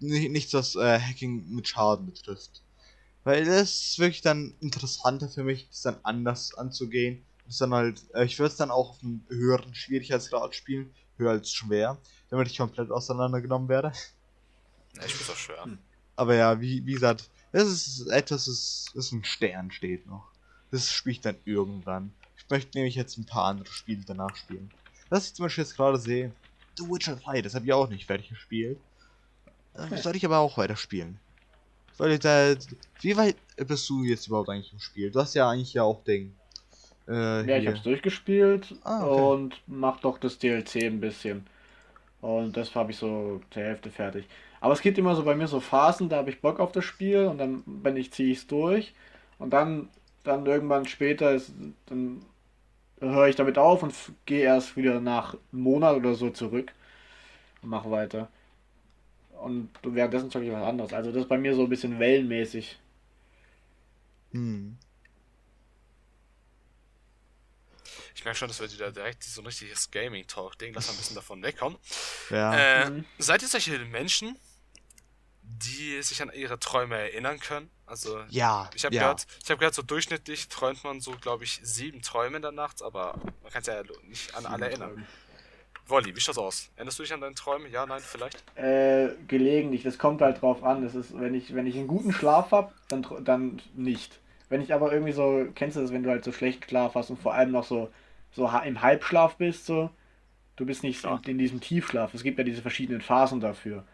nicht, 0.00 0.30
nichts, 0.30 0.54
was 0.54 0.76
äh, 0.76 0.98
Hacking 0.98 1.44
mit 1.50 1.68
Schaden 1.68 2.06
betrifft. 2.06 2.62
Weil 3.24 3.44
das 3.44 3.70
ist 3.70 3.98
wirklich 3.98 4.22
dann 4.22 4.54
interessanter 4.60 5.28
für 5.28 5.44
mich, 5.44 5.68
das 5.68 5.82
dann 5.82 5.98
anders 6.04 6.54
anzugehen. 6.54 7.25
Das 7.46 7.58
dann 7.58 7.72
halt, 7.72 8.02
äh, 8.14 8.24
ich 8.24 8.38
würde 8.38 8.50
es 8.50 8.56
dann 8.56 8.70
auch 8.70 8.90
auf 8.90 9.02
einem 9.02 9.22
höheren 9.28 9.74
Schwierigkeitsgrad 9.74 10.54
spielen, 10.54 10.92
höher 11.16 11.30
als 11.30 11.52
schwer, 11.52 11.98
damit 12.30 12.48
ich 12.48 12.58
komplett 12.58 12.90
auseinandergenommen 12.90 13.68
werde. 13.68 13.92
Ja, 14.96 15.04
ich 15.04 15.16
bin 15.16 15.26
auch 15.28 15.36
schwer. 15.36 15.64
Hm. 15.64 15.78
Aber 16.16 16.34
ja, 16.34 16.60
wie, 16.60 16.84
wie 16.86 16.94
gesagt, 16.94 17.28
das 17.52 17.68
ist 17.68 18.08
etwas, 18.08 18.46
das, 18.46 18.86
das 18.94 19.12
ein 19.12 19.24
Stern 19.24 19.70
steht 19.70 20.06
noch. 20.06 20.28
Das 20.70 20.90
spiele 20.90 21.12
ich 21.12 21.20
dann 21.20 21.36
irgendwann. 21.44 22.12
Ich 22.36 22.48
möchte 22.50 22.76
nämlich 22.76 22.94
jetzt 22.94 23.16
ein 23.18 23.26
paar 23.26 23.44
andere 23.44 23.70
Spiele 23.72 24.02
danach 24.06 24.34
spielen. 24.36 24.70
Was 25.08 25.28
ich 25.28 25.34
zum 25.34 25.44
Beispiel 25.44 25.64
jetzt 25.64 25.76
gerade 25.76 25.98
sehe, 25.98 26.32
The 26.76 26.84
Witcher 26.84 27.16
3, 27.16 27.42
das 27.42 27.54
habe 27.54 27.64
ich 27.64 27.72
auch 27.72 27.88
nicht 27.88 28.06
fertig 28.06 28.28
gespielt. 28.28 28.78
Äh, 29.74 29.84
Okay. 29.84 30.00
Sollte 30.00 30.16
ich 30.16 30.24
aber 30.24 30.38
auch 30.38 30.56
weiter 30.56 30.76
spielen. 30.76 31.18
Weil 31.98 32.12
ich 32.12 32.20
da, 32.20 32.54
wie 33.00 33.16
weit 33.16 33.36
bist 33.56 33.88
du 33.88 34.04
jetzt 34.04 34.26
überhaupt 34.26 34.48
eigentlich 34.48 34.72
im 34.72 34.80
Spiel? 34.80 35.10
Du 35.10 35.20
hast 35.20 35.34
ja 35.34 35.48
eigentlich 35.48 35.74
ja 35.74 35.82
auch 35.82 36.02
Ding. 36.04 36.34
Äh, 37.08 37.44
Ja, 37.44 37.56
ich 37.58 37.66
hier. 37.66 37.68
hab's 37.68 37.82
durchgespielt 37.82 38.74
Ah, 38.84 39.04
okay. 39.06 39.30
und 39.30 39.60
mach 39.66 40.00
doch 40.00 40.18
das 40.18 40.38
DLC 40.38 40.86
ein 40.86 41.00
bisschen. 41.00 41.46
Und 42.20 42.56
das 42.56 42.74
habe 42.76 42.92
ich 42.92 42.98
so 42.98 43.42
zur 43.50 43.62
Hälfte 43.62 43.90
fertig. 43.90 44.26
Aber 44.60 44.74
es 44.74 44.82
gibt 44.82 44.98
immer 44.98 45.16
so 45.16 45.24
bei 45.24 45.36
mir 45.36 45.48
so 45.48 45.60
Phasen, 45.60 46.08
da 46.08 46.18
habe 46.18 46.30
ich 46.30 46.40
Bock 46.42 46.60
auf 46.60 46.72
das 46.72 46.84
Spiel 46.84 47.26
und 47.26 47.38
dann 47.38 47.62
bin 47.66 47.96
ich 47.96 48.12
ziehe 48.12 48.32
ich 48.32 48.38
es 48.38 48.46
durch 48.46 48.94
und 49.38 49.52
dann 49.52 49.88
dann 50.24 50.46
irgendwann 50.46 50.86
später 50.86 51.32
ist 51.32 51.52
dann 51.86 52.22
höre 53.00 53.28
ich 53.28 53.36
damit 53.36 53.58
auf 53.58 53.82
und 53.82 53.94
gehe 54.26 54.44
erst 54.44 54.76
wieder 54.76 55.00
nach 55.00 55.34
einem 55.52 55.62
Monat 55.62 55.96
oder 55.96 56.14
so 56.14 56.30
zurück 56.30 56.72
und 57.62 57.70
mache 57.70 57.90
weiter. 57.90 58.28
Und 59.40 59.70
währenddessen 59.84 60.30
zocke 60.32 60.46
ich 60.46 60.52
was 60.52 60.64
anderes. 60.64 60.92
Also 60.92 61.12
das 61.12 61.22
ist 61.22 61.28
bei 61.28 61.38
mir 61.38 61.54
so 61.54 61.62
ein 61.62 61.68
bisschen 61.68 61.98
wellenmäßig. 62.00 62.78
Hm. 64.32 64.76
Ich 68.16 68.24
merke 68.24 68.38
schon, 68.38 68.48
dass 68.48 68.58
wir 68.60 68.72
wieder 68.72 68.90
direkt 68.90 69.22
so 69.22 69.42
ein 69.42 69.46
richtiges 69.46 69.90
Gaming-Talk-Ding, 69.90 70.72
lass 70.74 70.86
mal 70.86 70.94
ein 70.94 70.96
bisschen 70.96 71.16
davon 71.16 71.42
wegkommen. 71.42 71.78
Ja. 72.30 72.54
Äh, 72.84 72.90
Mhm. 72.90 73.04
seid 73.18 73.42
ihr 73.42 73.48
solche 73.48 73.78
Menschen, 73.78 74.38
die 75.42 76.00
sich 76.02 76.22
an 76.22 76.30
ihre 76.34 76.58
Träume 76.58 76.96
erinnern 76.96 77.38
können? 77.38 77.70
Also, 77.84 78.18
ja. 78.30 78.70
ich 78.74 78.84
habe 78.86 78.94
ja. 78.94 79.02
gehört, 79.02 79.26
ich 79.44 79.50
habe 79.50 79.58
gehört, 79.58 79.74
so 79.74 79.82
durchschnittlich 79.82 80.48
träumt 80.48 80.82
man 80.82 81.00
so, 81.00 81.12
glaube 81.12 81.44
ich, 81.44 81.60
sieben 81.62 82.00
Träume 82.00 82.36
in 82.36 82.42
der 82.42 82.52
Nacht, 82.52 82.82
aber 82.82 83.20
man 83.42 83.52
kann 83.52 83.60
es 83.60 83.66
ja 83.68 83.82
nicht 84.04 84.34
an 84.34 84.46
alle 84.46 84.66
erinnern. 84.70 85.06
Wolli, 85.86 86.16
wie 86.16 86.20
schaut's 86.20 86.38
aus? 86.38 86.70
Erinnerst 86.74 86.98
du 86.98 87.02
dich 87.04 87.12
an 87.12 87.20
deine 87.20 87.34
Träume? 87.34 87.68
Ja, 87.68 87.84
nein, 87.86 88.00
vielleicht? 88.02 88.42
Äh, 88.56 89.10
gelegentlich, 89.28 89.82
das 89.84 89.98
kommt 89.98 90.20
halt 90.22 90.40
drauf 90.40 90.64
an. 90.64 90.82
Das 90.82 90.94
ist, 90.96 91.16
wenn 91.20 91.34
ich, 91.34 91.54
wenn 91.54 91.66
ich 91.66 91.76
einen 91.76 91.86
guten 91.86 92.12
Schlaf 92.12 92.50
habe, 92.50 92.72
dann, 92.88 93.06
dann 93.20 93.62
nicht. 93.74 94.18
Wenn 94.48 94.62
ich 94.62 94.72
aber 94.74 94.90
irgendwie 94.92 95.12
so, 95.12 95.46
kennst 95.54 95.76
du 95.76 95.80
das, 95.82 95.92
wenn 95.92 96.02
du 96.02 96.10
halt 96.10 96.24
so 96.24 96.32
schlechten 96.32 96.64
Schlaf 96.64 96.94
hast 96.96 97.10
und 97.10 97.20
vor 97.20 97.34
allem 97.34 97.52
noch 97.52 97.64
so, 97.64 97.92
so 98.36 98.48
im 98.64 98.82
Halbschlaf 98.82 99.36
bist, 99.36 99.66
so, 99.66 99.90
du 100.56 100.66
bist 100.66 100.82
nicht 100.82 101.02
Ja. 101.02 101.20
in, 101.26 101.38
diesem 101.38 101.60
Tiefschlaf. 101.60 102.14
Es 102.14 102.22
gibt 102.22 102.38
ja 102.38 102.44
diese 102.44 102.62
verschiedenen 102.62 103.00
Phasen 103.00 103.40
dafür. 103.40 103.84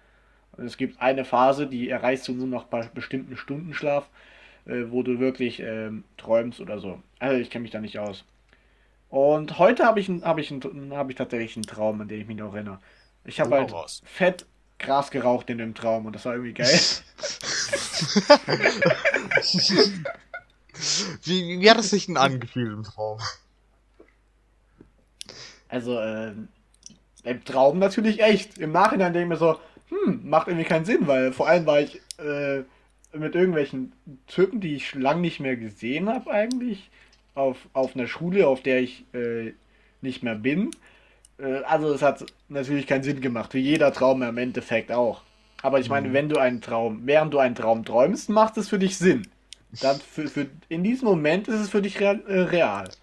Und 0.52 0.66
es 0.66 0.76
gibt 0.76 1.00
eine 1.00 1.24
Phase, 1.24 1.66
die 1.66 1.88
erreichst 1.88 2.28
du 2.28 2.32
nur 2.32 2.46
noch 2.48 2.64
bei 2.64 2.82
bestimmten 2.94 3.36
Stundenschlaf, 3.36 4.08
äh, 4.66 4.84
wo 4.90 5.02
du 5.02 5.18
wirklich 5.18 5.60
ähm, 5.60 6.04
träumst 6.18 6.60
oder 6.60 6.78
so. 6.78 7.00
Also 7.18 7.38
ich 7.40 7.48
kenne 7.50 7.62
mich 7.62 7.70
da 7.70 7.80
nicht 7.80 7.98
aus. 7.98 8.24
Und 9.08 9.58
heute 9.58 9.86
habe 9.86 10.00
ich, 10.00 10.08
hab 10.08 10.38
ich, 10.38 10.50
hab 10.90 11.10
ich 11.10 11.16
tatsächlich 11.16 11.56
einen 11.56 11.64
Traum, 11.66 12.00
an 12.00 12.08
den 12.08 12.20
ich 12.20 12.26
mich 12.26 12.36
noch 12.36 12.52
erinnere. 12.54 12.80
Ich 13.24 13.40
habe 13.40 13.54
halt 13.54 13.72
raus. 13.72 14.02
fett 14.04 14.46
Gras 14.78 15.10
geraucht 15.10 15.48
in 15.50 15.58
dem 15.58 15.74
Traum 15.74 16.06
und 16.06 16.14
das 16.14 16.24
war 16.24 16.32
irgendwie 16.34 16.54
geil. 16.54 16.80
Wie, 21.22 21.22
wie, 21.24 21.60
wie 21.60 21.70
hat 21.70 21.78
es 21.78 21.90
sich 21.90 22.06
denn 22.06 22.16
angefühlt 22.16 22.72
im 22.72 22.82
Traum? 22.82 23.18
Also, 25.72 25.98
äh, 25.98 26.32
im 27.24 27.44
Traum 27.44 27.78
natürlich 27.78 28.22
echt. 28.22 28.58
Im 28.58 28.72
Nachhinein 28.72 29.12
denke 29.12 29.24
ich 29.34 29.40
mir 29.40 29.46
so, 29.46 29.60
hm, 29.88 30.28
macht 30.28 30.48
irgendwie 30.48 30.66
keinen 30.66 30.84
Sinn, 30.84 31.06
weil 31.06 31.32
vor 31.32 31.48
allem 31.48 31.66
war 31.66 31.80
ich 31.80 32.00
äh, 32.18 32.62
mit 33.16 33.34
irgendwelchen 33.34 33.92
Typen, 34.26 34.60
die 34.60 34.74
ich 34.76 34.94
lang 34.94 35.20
nicht 35.20 35.40
mehr 35.40 35.56
gesehen 35.56 36.08
habe 36.08 36.30
eigentlich, 36.30 36.90
auf, 37.34 37.68
auf 37.74 37.96
einer 37.96 38.06
Schule, 38.08 38.46
auf 38.48 38.62
der 38.62 38.80
ich 38.80 39.04
äh, 39.14 39.54
nicht 40.02 40.22
mehr 40.22 40.34
bin. 40.36 40.70
Äh, 41.38 41.62
also 41.64 41.92
es 41.94 42.02
hat 42.02 42.26
natürlich 42.48 42.86
keinen 42.86 43.04
Sinn 43.04 43.20
gemacht, 43.20 43.54
wie 43.54 43.60
jeder 43.60 43.92
Traum 43.92 44.22
im 44.22 44.38
Endeffekt 44.38 44.92
auch. 44.92 45.22
Aber 45.62 45.80
ich 45.80 45.90
meine, 45.90 46.08
Mhm. 46.08 46.14
wenn 46.14 46.28
du 46.30 46.38
einen 46.38 46.60
Traum, 46.62 47.02
während 47.06 47.34
du 47.34 47.38
einen 47.40 47.54
Traum 47.56 47.84
träumst, 47.84 48.30
macht 48.30 48.56
es 48.58 48.68
für 48.68 48.78
dich 48.80 48.98
Sinn. 48.98 49.28
Dann 49.80 50.00
für, 50.00 50.28
für, 50.28 50.48
in 50.68 50.84
diesem 50.84 51.08
Moment 51.08 51.48
ist 51.48 51.60
es 51.60 51.70
für 51.70 51.82
dich 51.82 52.00
real. 52.00 52.22
Äh, 52.28 52.40
real. 52.42 52.96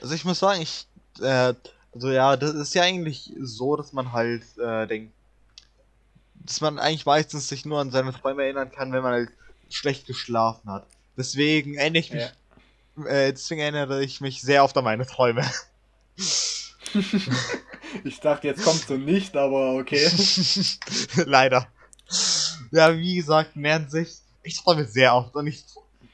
Also 0.00 0.14
ich 0.14 0.24
muss 0.24 0.38
sagen, 0.38 0.62
ich, 0.62 0.86
äh, 1.20 1.54
also 1.92 2.10
ja, 2.10 2.36
das 2.36 2.54
ist 2.54 2.74
ja 2.74 2.82
eigentlich 2.82 3.32
so, 3.40 3.76
dass 3.76 3.92
man 3.92 4.12
halt, 4.12 4.42
äh, 4.58 4.86
denkt, 4.86 5.12
dass 6.34 6.60
man 6.60 6.78
eigentlich 6.78 7.06
meistens 7.06 7.48
sich 7.48 7.64
nur 7.64 7.80
an 7.80 7.90
seine 7.90 8.12
Träume 8.12 8.44
erinnern 8.44 8.70
kann, 8.70 8.92
wenn 8.92 9.02
man 9.02 9.12
halt 9.12 9.30
schlecht 9.68 10.06
geschlafen 10.06 10.70
hat. 10.70 10.86
Deswegen 11.16 11.74
erinnere 11.74 12.00
ich 12.00 12.12
mich, 12.12 12.22
äh, 13.06 13.32
deswegen 13.32 13.60
erinnere 13.60 14.02
ich 14.02 14.20
mich 14.20 14.40
sehr 14.40 14.64
oft 14.64 14.76
an 14.76 14.84
meine 14.84 15.06
Träume. 15.06 15.44
Ich 18.04 18.20
dachte, 18.20 18.46
jetzt 18.46 18.62
kommst 18.64 18.88
du 18.88 18.96
nicht, 18.96 19.36
aber 19.36 19.74
okay. 19.74 20.08
Leider. 21.26 21.66
Ja, 22.70 22.96
wie 22.96 23.16
gesagt, 23.16 23.56
in 23.56 23.62
der 23.62 23.80
Hinsicht, 23.80 24.22
ich 24.42 24.62
träume 24.62 24.84
sehr 24.84 25.14
oft 25.14 25.34
und 25.34 25.46
ich, 25.46 25.64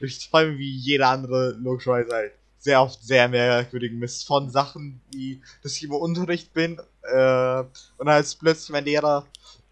ich 0.01 0.31
träume 0.31 0.59
wie 0.59 0.71
jeder 0.77 1.09
andere 1.09 1.53
logischerweise 1.53 2.13
halt 2.13 2.33
sehr 2.67 2.83
oft 2.83 3.01
sehr 3.01 3.29
merkwürdigen 3.29 4.01
Mist 4.01 4.27
von 4.27 4.51
Sachen, 4.51 5.01
wie, 5.13 5.41
dass 5.63 5.77
ich 5.77 5.85
im 5.85 5.93
Unterricht 5.93 6.53
bin, 6.53 6.81
äh, 7.03 7.63
und 7.97 8.09
als 8.09 8.35
plötzlich 8.35 8.71
mein 8.71 8.85
Lehrer 8.85 9.25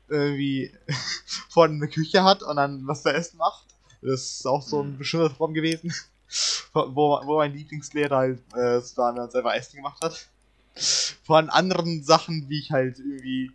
irgendwie 0.09 0.72
vorne 1.50 1.74
eine 1.74 1.88
Küche 1.88 2.22
hat 2.22 2.44
und 2.44 2.54
dann 2.54 2.87
was 2.87 3.02
zu 3.02 3.12
essen 3.12 3.38
macht. 3.38 3.66
Das 4.00 4.22
ist 4.22 4.46
auch 4.46 4.62
so 4.62 4.80
ein 4.80 4.96
bestimmter 4.96 5.35
Traum 5.35 5.54
gewesen, 5.54 5.92
wo, 6.72 7.20
wo 7.24 7.38
mein 7.38 7.52
Lieblingslehrer 7.52 8.16
halt, 8.16 8.38
äh, 8.54 8.80
so 8.80 8.94
da 8.96 9.11
uns 9.11 9.35
einfach 9.35 9.54
Essen 9.54 9.76
gemacht 9.76 10.00
hat. 10.00 10.28
Von 11.24 11.50
anderen 11.50 12.04
Sachen, 12.04 12.48
wie 12.48 12.61
ich 12.61 12.70
halt 12.70 13.00
irgendwie 13.00 13.50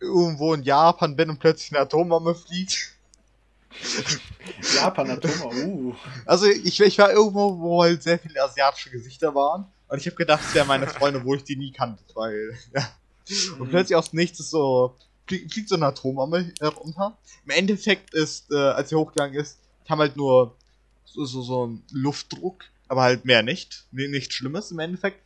irgendwo 0.00 0.54
in 0.54 0.62
Japan 0.62 1.16
bin 1.16 1.28
und 1.28 1.38
plötzlich 1.38 1.72
eine 1.72 1.80
Atombombe 1.82 2.34
fliegt. 2.34 2.94
Japan 4.74 5.10
Atoma, 5.10 5.46
uh. 5.54 5.94
Also 6.26 6.46
ich, 6.46 6.80
ich 6.80 6.98
war 6.98 7.12
irgendwo, 7.12 7.58
wo 7.58 7.82
halt 7.82 8.02
sehr 8.02 8.18
viele 8.18 8.42
asiatische 8.42 8.90
Gesichter 8.90 9.34
waren. 9.34 9.66
Und 9.88 9.98
ich 9.98 10.06
habe 10.06 10.16
gedacht, 10.16 10.42
es 10.46 10.54
wären 10.54 10.68
meine 10.68 10.86
Freunde, 10.86 11.24
wo 11.24 11.34
ich 11.34 11.44
die 11.44 11.56
nie 11.56 11.72
kannte, 11.72 12.02
weil, 12.14 12.56
ja. 12.74 12.88
Und 13.58 13.66
Mhm. 13.66 13.70
plötzlich 13.70 13.96
aus 13.96 14.10
dem 14.10 14.18
Nichts 14.18 14.40
ist 14.40 14.50
so, 14.50 14.96
fliegt, 15.28 15.68
so 15.68 15.76
eine 15.76 15.86
Atombombe 15.86 16.52
herunter. 16.60 17.16
Im 17.44 17.50
Endeffekt 17.50 18.12
ist, 18.14 18.50
äh, 18.50 18.56
als 18.56 18.88
sie 18.88 18.96
hochgegangen 18.96 19.38
ist, 19.38 19.58
kam 19.86 20.00
halt 20.00 20.16
nur 20.16 20.56
so, 21.04 21.24
so, 21.24 21.42
so 21.42 21.66
ein 21.66 21.82
Luftdruck, 21.92 22.64
aber 22.88 23.02
halt 23.02 23.24
mehr 23.24 23.42
nicht. 23.42 23.84
Nichts 23.92 24.34
Schlimmes 24.34 24.70
im 24.72 24.80
Endeffekt. 24.80 25.24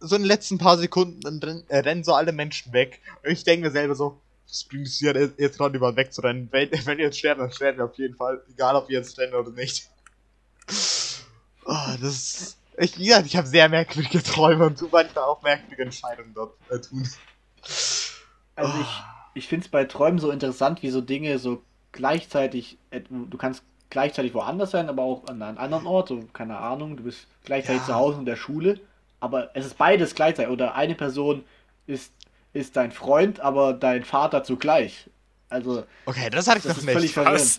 So 0.00 0.16
in 0.16 0.22
den 0.22 0.28
letzten 0.28 0.56
paar 0.56 0.78
Sekunden 0.78 1.64
äh, 1.68 1.78
rennen 1.78 2.04
so 2.04 2.14
alle 2.14 2.32
Menschen 2.32 2.72
weg. 2.72 3.00
Und 3.22 3.30
ich 3.30 3.44
denke 3.44 3.66
mir 3.66 3.72
selber 3.72 3.94
so, 3.94 4.20
was 4.50 4.64
bringt 4.64 4.86
es 4.86 4.98
hier 4.98 5.14
jetzt 5.16 5.38
jetzt 5.38 5.58
gerade 5.58 5.76
über 5.76 5.94
wegzurennen? 5.96 6.48
Wenn, 6.50 6.70
wenn 6.84 6.98
ihr 6.98 7.06
jetzt 7.06 7.18
sterben, 7.18 7.40
dann 7.40 7.52
sterben 7.52 7.78
wir 7.78 7.84
auf 7.86 7.94
jeden 7.96 8.16
Fall. 8.16 8.42
Egal, 8.50 8.76
ob 8.76 8.88
wir 8.88 8.98
jetzt 8.98 9.18
rennen 9.18 9.34
oder 9.34 9.50
nicht. 9.50 9.88
Oh, 11.64 11.96
das 12.00 12.02
ist... 12.02 12.56
Ich, 12.76 12.98
wie 12.98 13.06
gesagt, 13.06 13.26
ich 13.26 13.36
habe 13.36 13.46
sehr 13.46 13.68
merkwürdige 13.68 14.22
Träume 14.22 14.66
und 14.66 14.78
tu 14.78 14.88
manchmal 14.90 15.24
auch 15.24 15.42
merkwürdige 15.42 15.82
Entscheidungen 15.82 16.32
dort 16.34 16.54
äh, 16.70 16.80
tun. 16.80 17.06
Also 18.56 18.72
ich, 18.80 19.02
ich 19.34 19.48
finde 19.48 19.66
es 19.66 19.70
bei 19.70 19.84
Träumen 19.84 20.18
so 20.18 20.30
interessant, 20.30 20.82
wie 20.82 20.90
so 20.90 21.00
Dinge 21.02 21.38
so 21.38 21.62
gleichzeitig, 21.92 22.78
du 22.90 23.36
kannst 23.36 23.64
gleichzeitig 23.90 24.32
woanders 24.32 24.70
sein, 24.70 24.88
aber 24.88 25.02
auch 25.02 25.26
an 25.26 25.42
einem 25.42 25.58
anderen 25.58 25.86
Ort, 25.86 26.08
so 26.08 26.24
keine 26.32 26.56
Ahnung, 26.58 26.96
du 26.96 27.02
bist 27.02 27.26
gleichzeitig 27.44 27.82
Ja. 27.82 27.86
zu 27.88 27.94
Hause 27.96 28.18
in 28.20 28.24
der 28.24 28.36
Schule, 28.36 28.80
aber 29.18 29.54
es 29.54 29.66
ist 29.66 29.76
beides 29.76 30.14
gleichzeitig 30.14 30.50
oder 30.50 30.74
eine 30.74 30.94
Person 30.94 31.44
ist, 31.86 32.12
ist 32.52 32.76
dein 32.76 32.92
Freund, 32.92 33.40
aber 33.40 33.72
dein 33.74 34.04
Vater 34.04 34.44
zugleich. 34.44 35.10
Also, 35.48 35.84
Okay, 36.06 36.30
das 36.30 36.46
hatte 36.48 36.58
ich 36.58 36.64
das 36.64 36.76
noch 36.76 36.78
ist 36.78 36.90
völlig 36.90 37.12
nicht. 37.12 37.14
verwirrend. 37.14 37.58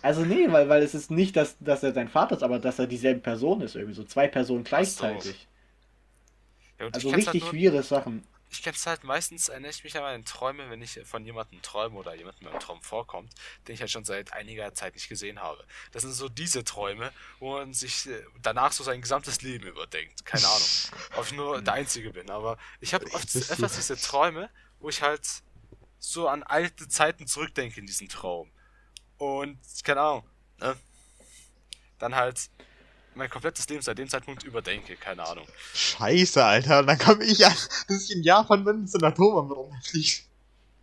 Also 0.00 0.24
nee, 0.24 0.50
weil, 0.50 0.68
weil 0.70 0.82
es 0.82 0.94
ist 0.94 1.10
nicht, 1.10 1.36
dass, 1.36 1.56
dass 1.60 1.82
er 1.82 1.92
dein 1.92 2.08
Vater 2.08 2.34
ist, 2.36 2.42
aber 2.42 2.58
dass 2.58 2.78
er 2.78 2.86
dieselbe 2.86 3.20
Person 3.20 3.60
ist, 3.60 3.74
irgendwie 3.74 3.94
so 3.94 4.04
zwei 4.04 4.26
Personen 4.28 4.64
gleichzeitig. 4.64 5.48
Ja, 6.78 6.86
und 6.86 6.94
Also 6.94 7.10
richtig 7.10 7.26
halt 7.26 7.40
nur, 7.42 7.50
schwierige 7.50 7.82
Sachen. 7.82 8.26
Ich 8.56 8.62
kenn's 8.62 8.86
halt 8.86 9.04
meistens, 9.04 9.48
erinnere 9.48 9.70
ich 9.70 9.84
mich 9.84 9.94
an 9.96 10.02
meine 10.02 10.24
Träume, 10.24 10.70
wenn 10.70 10.80
ich 10.80 10.98
von 11.04 11.26
jemandem 11.26 11.60
träume 11.60 11.96
oder 11.96 12.14
jemand 12.14 12.40
in 12.40 12.46
meinem 12.46 12.58
Traum 12.58 12.80
vorkommt, 12.80 13.34
den 13.68 13.74
ich 13.74 13.80
halt 13.82 13.90
schon 13.90 14.06
seit 14.06 14.32
einiger 14.32 14.72
Zeit 14.72 14.94
nicht 14.94 15.10
gesehen 15.10 15.42
habe. 15.42 15.62
Das 15.92 16.02
sind 16.02 16.12
so 16.14 16.30
diese 16.30 16.64
Träume, 16.64 17.12
wo 17.38 17.58
man 17.58 17.74
sich 17.74 18.06
äh, 18.06 18.24
danach 18.40 18.72
so 18.72 18.82
sein 18.82 19.02
gesamtes 19.02 19.42
Leben 19.42 19.66
überdenkt. 19.66 20.24
Keine 20.24 20.46
Ahnung, 20.46 20.68
ob 21.16 21.26
ich 21.26 21.32
nur 21.32 21.60
der 21.60 21.74
Einzige 21.74 22.10
bin, 22.12 22.30
aber 22.30 22.56
ich 22.80 22.94
habe 22.94 23.04
oft 23.12 23.36
öfters 23.36 23.76
diese 23.76 24.00
Träume, 24.00 24.48
wo 24.80 24.88
ich 24.88 25.02
halt 25.02 25.26
so 25.98 26.26
an 26.26 26.42
alte 26.42 26.88
Zeiten 26.88 27.26
zurückdenke 27.26 27.78
in 27.78 27.86
diesem 27.86 28.08
Traum. 28.08 28.50
Und, 29.18 29.58
keine 29.84 30.00
Ahnung, 30.00 30.28
ne? 30.58 30.76
Dann 31.98 32.14
halt 32.14 32.48
mein 33.16 33.30
komplettes 33.30 33.68
Leben 33.68 33.82
seit 33.82 33.98
dem 33.98 34.08
Zeitpunkt 34.08 34.44
überdenke, 34.44 34.96
keine 34.96 35.26
Ahnung. 35.26 35.46
Scheiße, 35.74 36.44
Alter. 36.44 36.80
Und 36.80 36.86
dann 36.86 36.98
komme 36.98 37.24
ich 37.24 37.44
an, 37.44 37.56
dass 37.88 38.04
ich 38.04 38.16
in 38.16 38.22
Japan 38.22 38.64
bin 38.64 38.76
und 38.76 38.90
so 38.90 38.98
eine 38.98 39.08
Atombombe 39.08 39.54
rumfliegt. 39.54 40.24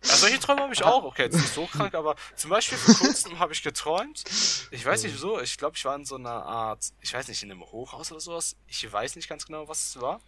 Ja, 0.04 0.16
solche 0.16 0.38
Träume 0.38 0.62
habe 0.62 0.74
ich 0.74 0.84
auch. 0.84 1.04
Okay, 1.04 1.22
jetzt 1.22 1.36
nicht 1.36 1.54
so 1.54 1.66
krank, 1.66 1.94
aber 1.94 2.16
zum 2.36 2.50
Beispiel 2.50 2.76
vor 2.76 2.94
kurzem 2.94 3.38
habe 3.38 3.54
ich 3.54 3.62
geträumt. 3.62 4.22
Ich 4.70 4.84
weiß 4.84 5.02
nicht 5.02 5.14
wieso. 5.14 5.40
Ich 5.40 5.56
glaube, 5.56 5.76
ich 5.76 5.84
war 5.86 5.96
in 5.96 6.04
so 6.04 6.16
einer 6.16 6.44
Art, 6.44 6.92
ich 7.00 7.14
weiß 7.14 7.28
nicht, 7.28 7.42
in 7.42 7.50
einem 7.50 7.62
Hochhaus 7.62 8.12
oder 8.12 8.20
sowas. 8.20 8.56
Ich 8.66 8.92
weiß 8.92 9.16
nicht 9.16 9.28
ganz 9.28 9.46
genau, 9.46 9.66
was 9.66 9.88
es 9.88 10.00
war. 10.00 10.20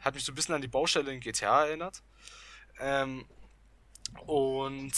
Hat 0.00 0.14
mich 0.14 0.24
so 0.24 0.32
ein 0.32 0.34
bisschen 0.34 0.54
an 0.54 0.62
die 0.62 0.68
Baustelle 0.68 1.12
in 1.12 1.20
GTA 1.20 1.66
erinnert. 1.66 2.02
Ähm, 2.80 3.24
und 4.26 4.92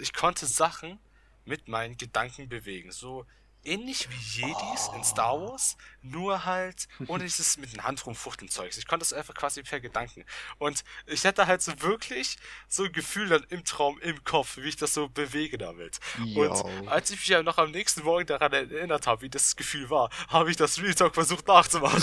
ich 0.00 0.12
konnte 0.12 0.46
Sachen 0.46 0.98
mit 1.44 1.68
meinen 1.68 1.96
Gedanken 1.96 2.48
bewegen. 2.48 2.90
So 2.90 3.26
ähnlich 3.66 4.08
wie 4.10 4.40
Jedis 4.40 4.90
in 4.94 5.04
Star 5.04 5.40
Wars, 5.40 5.76
nur 6.10 6.44
halt 6.44 6.88
ohne 7.06 7.24
dieses 7.24 7.56
mit 7.58 7.72
den 7.72 7.84
Hand 7.84 8.04
rumfuchteln 8.06 8.50
Zeugs. 8.50 8.76
Ich 8.78 8.86
konnte 8.86 9.04
das 9.04 9.12
einfach 9.12 9.34
quasi 9.34 9.62
per 9.62 9.80
Gedanken. 9.80 10.24
Und 10.58 10.84
ich 11.06 11.24
hatte 11.24 11.46
halt 11.46 11.62
so 11.62 11.72
wirklich 11.82 12.36
so 12.68 12.84
ein 12.84 12.92
Gefühl 12.92 13.28
dann 13.28 13.44
im 13.48 13.64
Traum, 13.64 13.98
im 14.00 14.22
Kopf, 14.24 14.56
wie 14.56 14.68
ich 14.68 14.76
das 14.76 14.94
so 14.94 15.08
bewege 15.08 15.58
damit. 15.58 15.98
Yo. 16.24 16.42
Und 16.42 16.88
als 16.88 17.10
ich 17.10 17.18
mich 17.18 17.28
ja 17.28 17.42
noch 17.42 17.58
am 17.58 17.70
nächsten 17.70 18.02
Morgen 18.04 18.26
daran 18.26 18.52
erinnert 18.52 19.06
habe, 19.06 19.22
wie 19.22 19.28
das 19.30 19.56
Gefühl 19.56 19.90
war, 19.90 20.10
habe 20.28 20.50
ich 20.50 20.56
das 20.56 20.80
Real 20.80 20.94
Talk 20.94 21.14
versucht 21.14 21.46
nachzumachen. 21.48 22.02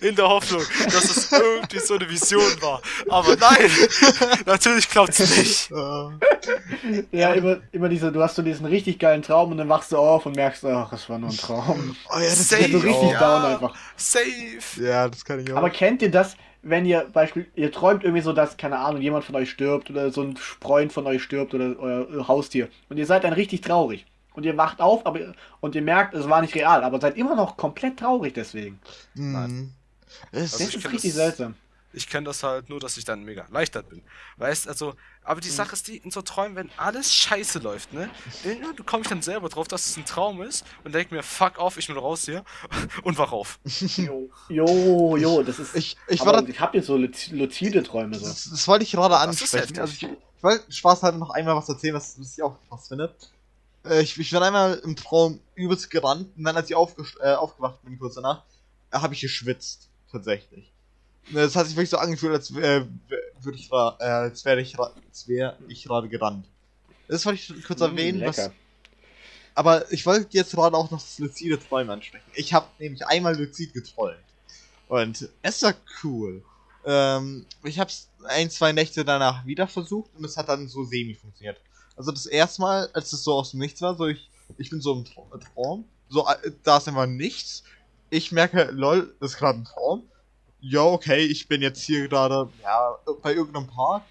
In 0.02 0.16
der 0.16 0.28
Hoffnung, 0.28 0.62
dass 0.86 1.04
es 1.04 1.32
irgendwie 1.32 1.78
so 1.78 1.94
eine 1.94 2.08
Vision 2.08 2.62
war. 2.62 2.80
Aber 3.08 3.36
nein, 3.36 3.70
natürlich 4.46 4.88
klappt's 4.88 5.18
nicht. 5.20 5.70
Äh, 6.84 7.04
Ja, 7.12 7.32
immer, 7.32 7.58
immer 7.72 7.88
diese, 7.88 8.12
du 8.12 8.22
hast 8.22 8.36
so 8.36 8.42
diesen 8.42 8.66
richtig 8.66 8.98
geilen 8.98 9.22
Traum 9.22 9.50
und 9.52 9.58
dann 9.58 9.68
wachst 9.68 9.92
du 9.92 9.96
auf 9.96 10.26
und 10.26 10.36
merkst, 10.36 10.64
ach, 10.66 10.92
es 10.92 11.08
war 11.08 11.18
nur 11.18 11.30
ein 11.30 11.36
Traum. 11.36 11.96
oh 12.10 12.18
ja, 12.18 12.20
das 12.24 12.48
Safe. 12.48 12.62
kann 12.62 12.72
So 12.72 12.78
ich 12.78 12.84
richtig 12.84 13.16
auch. 13.16 13.20
Down 13.24 13.44
einfach. 13.52 13.74
Safe. 13.96 14.82
Ja, 14.82 15.08
das 15.08 15.24
kann 15.24 15.40
ich 15.40 15.52
auch. 15.52 15.56
Aber 15.56 15.70
kennt 15.70 16.02
ihr 16.02 16.10
das, 16.10 16.36
wenn 16.62 16.86
ihr 16.86 17.06
Beispiel, 17.12 17.46
ihr 17.54 17.70
träumt 17.72 18.04
irgendwie 18.04 18.22
so, 18.22 18.32
dass, 18.32 18.56
keine 18.56 18.78
Ahnung, 18.78 19.02
jemand 19.02 19.24
von 19.24 19.34
euch 19.36 19.50
stirbt 19.50 19.90
oder 19.90 20.10
so 20.10 20.22
ein 20.22 20.36
Freund 20.36 20.92
von 20.92 21.06
euch 21.06 21.22
stirbt 21.22 21.52
oder 21.54 21.76
euer 21.78 22.26
Haustier 22.28 22.68
und 22.88 22.96
ihr 22.96 23.06
seid 23.06 23.24
dann 23.24 23.32
richtig 23.34 23.60
traurig. 23.60 24.06
Und 24.34 24.44
ihr 24.44 24.56
wacht 24.56 24.80
auf 24.80 25.06
aber, 25.06 25.20
und 25.60 25.74
ihr 25.76 25.82
merkt, 25.82 26.12
es 26.14 26.28
war 26.28 26.40
nicht 26.40 26.54
real, 26.56 26.82
aber 26.82 27.00
seid 27.00 27.16
immer 27.16 27.36
noch 27.36 27.56
komplett 27.56 27.98
traurig 27.98 28.34
deswegen. 28.34 28.80
Mhm. 29.14 29.70
Das 30.32 30.54
Also 30.54 30.64
ist 30.64 30.74
richtig 30.92 31.12
das- 31.12 31.14
seltsam. 31.14 31.54
Ich 31.94 32.08
kenne 32.08 32.26
das 32.26 32.42
halt 32.42 32.68
nur, 32.68 32.80
dass 32.80 32.96
ich 32.96 33.04
dann 33.04 33.22
mega 33.24 33.42
erleichtert 33.42 33.88
bin. 33.88 34.02
Weißt, 34.36 34.68
also, 34.68 34.94
aber 35.22 35.36
Mhm. 35.36 35.40
die 35.42 35.50
Sache 35.50 35.72
ist 35.74 35.88
die, 35.88 35.96
in 35.98 36.10
so 36.10 36.22
Träumen, 36.22 36.56
wenn 36.56 36.70
alles 36.76 37.14
scheiße 37.14 37.60
läuft, 37.60 37.92
ne? 37.92 38.10
Irgendwann 38.44 38.76
komme 38.84 39.02
ich 39.02 39.08
dann 39.08 39.22
selber 39.22 39.48
drauf, 39.48 39.68
dass 39.68 39.86
es 39.86 39.96
ein 39.96 40.04
Traum 40.04 40.42
ist 40.42 40.64
und 40.84 40.94
denke 40.94 41.14
mir, 41.14 41.22
fuck 41.22 41.58
auf, 41.58 41.78
ich 41.78 41.86
bin 41.86 41.96
raus 41.96 42.24
hier 42.24 42.44
und 43.04 43.16
wach 43.18 43.32
auf. 43.32 43.58
Jo, 43.64 44.30
jo, 44.48 45.16
jo, 45.16 45.42
das 45.42 45.58
ist. 45.58 45.74
Ich, 45.76 45.96
ich 46.08 46.20
aber 46.20 46.46
ich 46.48 46.60
hab 46.60 46.74
jetzt 46.74 46.86
so 46.86 46.96
luz- 46.96 47.30
luzide 47.30 47.82
Träume 47.82 48.18
so. 48.18 48.26
das, 48.26 48.50
das 48.50 48.68
wollte 48.68 48.84
ich 48.84 48.92
gerade 48.92 49.16
ansprechen. 49.16 49.78
Also 49.78 49.92
ich, 49.94 50.02
ich 50.02 50.42
wollte 50.42 50.70
Spaß 50.72 51.02
halber 51.04 51.18
noch 51.18 51.30
einmal 51.30 51.56
was 51.56 51.68
erzählen, 51.68 51.94
was, 51.94 52.18
was 52.20 52.34
ich 52.36 52.42
auch 52.42 52.58
krass 52.68 52.88
finde. 52.88 53.14
Äh, 53.84 54.02
ich, 54.02 54.18
ich 54.18 54.30
bin 54.30 54.42
einmal 54.42 54.74
im 54.84 54.96
Traum 54.96 55.40
übelst 55.54 55.90
gerannt 55.90 56.36
und 56.36 56.44
dann, 56.44 56.56
als 56.56 56.68
ich 56.70 56.76
äh, 56.76 57.34
aufgewacht 57.34 57.82
bin, 57.82 57.98
kurz 57.98 58.14
danach, 58.16 58.42
äh, 58.90 58.98
habe 58.98 59.14
ich 59.14 59.20
geschwitzt. 59.20 59.88
Tatsächlich. 60.12 60.70
Ne, 61.30 61.40
Das 61.40 61.56
hat 61.56 61.66
sich 61.66 61.76
wirklich 61.76 61.90
so 61.90 61.96
angefühlt, 61.98 62.32
als 62.34 62.50
äh, 62.50 62.84
würde 63.40 63.58
ich, 63.58 63.70
äh, 63.72 63.74
als 63.74 64.44
wäre 64.44 64.60
ich, 64.60 64.78
als 64.78 65.26
wäre 65.28 65.56
ich 65.68 65.84
gerade 65.84 66.08
gerannt. 66.08 66.46
Das 67.08 67.24
wollte 67.26 67.40
ich 67.40 67.64
kurz 67.64 67.80
erwähnen, 67.80 68.20
was. 68.26 68.36
Aber 69.54 69.90
ich 69.92 70.04
wollte 70.04 70.26
jetzt 70.30 70.52
gerade 70.52 70.76
auch 70.76 70.90
noch 70.90 71.00
das 71.00 71.18
luzide 71.18 71.58
Träumen 71.58 71.90
ansprechen. 71.90 72.24
Ich 72.34 72.52
habe 72.52 72.66
nämlich 72.78 73.06
einmal 73.06 73.36
luzid 73.38 73.72
geträumt. 73.72 74.18
Und 74.88 75.28
es 75.42 75.62
war 75.62 75.74
cool. 76.02 76.42
Ähm, 76.84 77.46
ich 77.62 77.78
habe 77.78 77.88
es 77.88 78.08
ein, 78.24 78.50
zwei 78.50 78.72
Nächte 78.72 79.04
danach 79.04 79.46
wieder 79.46 79.66
versucht 79.68 80.10
und 80.16 80.24
es 80.24 80.36
hat 80.36 80.48
dann 80.48 80.68
so 80.68 80.84
semi 80.84 81.14
funktioniert. 81.14 81.60
Also 81.96 82.10
das 82.10 82.26
erste 82.26 82.62
Mal, 82.62 82.90
als 82.92 83.12
es 83.12 83.22
so 83.22 83.34
aus 83.34 83.52
dem 83.52 83.60
Nichts 83.60 83.80
war, 83.80 83.96
so 83.96 84.06
ich, 84.06 84.28
ich 84.58 84.68
bin 84.70 84.80
so 84.80 84.92
im 84.92 85.04
Tra- 85.04 85.40
Traum, 85.54 85.84
so 86.08 86.26
äh, 86.26 86.50
da 86.62 86.76
ist 86.78 86.88
einfach 86.88 87.06
nichts. 87.06 87.62
Ich 88.10 88.32
merke, 88.32 88.70
lol, 88.72 89.14
das 89.20 89.32
ist 89.32 89.38
gerade 89.38 89.60
ein 89.60 89.64
Traum. 89.64 90.02
Ja, 90.66 90.82
okay, 90.82 91.26
ich 91.26 91.46
bin 91.46 91.60
jetzt 91.60 91.82
hier 91.82 92.08
gerade, 92.08 92.48
ja, 92.62 92.98
bei 93.22 93.34
irgendeinem 93.34 93.66
Park. 93.66 94.02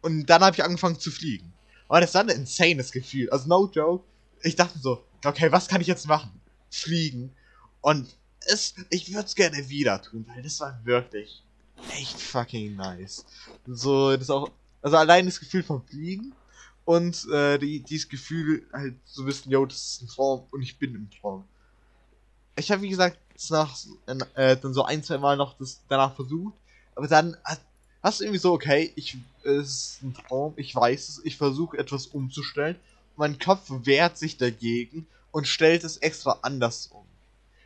Und 0.00 0.24
dann 0.26 0.42
habe 0.42 0.56
ich 0.56 0.64
angefangen 0.64 0.98
zu 0.98 1.10
fliegen. 1.10 1.52
Aber 1.88 2.00
das 2.00 2.14
war 2.14 2.22
ein 2.22 2.30
insanes 2.30 2.90
Gefühl. 2.90 3.28
Also 3.28 3.48
no 3.48 3.70
joke. 3.70 4.02
Ich 4.42 4.56
dachte 4.56 4.78
so, 4.78 5.04
okay, 5.22 5.52
was 5.52 5.68
kann 5.68 5.82
ich 5.82 5.86
jetzt 5.86 6.06
machen? 6.06 6.40
Fliegen. 6.70 7.34
Und 7.82 8.08
es, 8.46 8.74
ich 8.88 9.12
würde 9.12 9.26
es 9.26 9.34
gerne 9.34 9.68
wieder 9.68 10.00
tun, 10.00 10.24
weil 10.32 10.42
das 10.42 10.58
war 10.60 10.80
wirklich 10.84 11.42
echt 11.92 12.18
fucking 12.18 12.76
nice. 12.76 13.26
So, 13.66 14.16
das 14.16 14.30
auch, 14.30 14.50
also 14.80 14.96
allein 14.96 15.26
das 15.26 15.38
Gefühl 15.38 15.62
vom 15.62 15.86
Fliegen 15.86 16.32
und 16.86 17.28
äh, 17.30 17.58
die, 17.58 17.80
dieses 17.80 18.08
Gefühl 18.08 18.66
halt 18.72 18.94
zu 19.04 19.26
wissen, 19.26 19.50
yo, 19.50 19.66
das 19.66 19.76
ist 19.76 20.02
ein 20.02 20.08
Traum 20.08 20.46
und 20.50 20.62
ich 20.62 20.78
bin 20.78 20.94
im 20.94 21.10
Traum. 21.10 21.44
Ich 22.56 22.70
habe 22.70 22.80
wie 22.80 22.88
gesagt 22.88 23.18
das 23.40 23.50
nach 23.50 23.76
äh, 24.34 24.56
dann 24.56 24.74
so 24.74 24.84
ein, 24.84 25.02
zwei 25.02 25.18
Mal 25.18 25.36
noch 25.36 25.56
das 25.58 25.80
danach 25.88 26.14
versucht, 26.14 26.54
aber 26.94 27.08
dann 27.08 27.36
hast 28.02 28.20
du 28.20 28.24
irgendwie 28.24 28.38
so, 28.38 28.52
okay, 28.52 28.92
ich 28.96 29.16
es 29.42 29.68
ist 29.68 30.02
ein 30.02 30.14
Traum, 30.14 30.52
ich 30.56 30.74
weiß 30.74 31.08
es, 31.08 31.24
ich 31.24 31.36
versuche 31.36 31.78
etwas 31.78 32.06
umzustellen, 32.06 32.76
mein 33.16 33.38
Kopf 33.38 33.70
wehrt 33.84 34.18
sich 34.18 34.36
dagegen 34.36 35.06
und 35.30 35.48
stellt 35.48 35.84
es 35.84 35.96
extra 35.98 36.38
anders 36.42 36.88
um. 36.88 37.04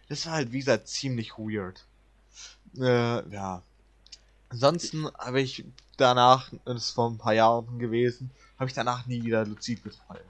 Das 0.08 0.26
war 0.26 0.34
halt 0.34 0.52
wie 0.52 0.58
gesagt 0.58 0.88
ziemlich 0.88 1.38
weird. 1.38 1.84
Äh, 2.78 3.28
ja. 3.30 3.62
Ansonsten 4.48 5.08
habe 5.18 5.40
ich 5.40 5.64
danach, 5.96 6.52
das 6.64 6.84
ist 6.84 6.90
vor 6.90 7.10
ein 7.10 7.18
paar 7.18 7.34
Jahren 7.34 7.78
gewesen, 7.78 8.30
habe 8.58 8.68
ich 8.68 8.74
danach 8.74 9.06
nie 9.06 9.24
wieder 9.24 9.44
luzid 9.44 9.82
geträumt. 9.82 10.20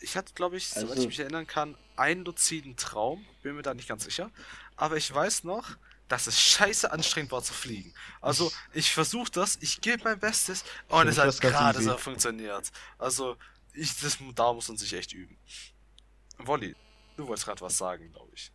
Ich 0.00 0.16
hatte, 0.16 0.34
glaube 0.34 0.56
ich, 0.56 0.68
soweit 0.68 0.90
Also- 0.90 1.02
ich 1.02 1.08
mich 1.08 1.20
erinnern 1.20 1.46
kann, 1.46 1.76
einen 1.96 2.24
luziden 2.24 2.76
Traum. 2.76 3.24
Bin 3.42 3.56
mir 3.56 3.62
da 3.62 3.74
nicht 3.74 3.88
ganz 3.88 4.04
sicher. 4.04 4.30
Aber 4.76 4.96
ich 4.96 5.12
weiß 5.12 5.44
noch, 5.44 5.76
dass 6.08 6.26
es 6.26 6.40
scheiße 6.40 6.92
anstrengend 6.92 7.32
war 7.32 7.42
zu 7.42 7.52
fliegen. 7.52 7.92
Also, 8.20 8.52
ich 8.72 8.92
versuche 8.92 9.30
das, 9.30 9.58
ich 9.60 9.80
gebe 9.80 10.04
mein 10.04 10.18
Bestes 10.18 10.64
und 10.88 11.08
es 11.08 11.18
hat 11.18 11.40
gerade 11.40 11.82
so 11.82 11.96
funktioniert. 11.96 12.70
Also, 12.98 13.36
ich, 13.72 13.98
das, 14.00 14.18
da 14.34 14.52
muss 14.52 14.68
man 14.68 14.76
sich 14.76 14.92
echt 14.92 15.12
üben. 15.12 15.36
Wolli, 16.38 16.76
du 17.16 17.26
wolltest 17.26 17.46
gerade 17.46 17.60
was 17.60 17.76
sagen, 17.76 18.12
glaube 18.12 18.30
ich. 18.34 18.52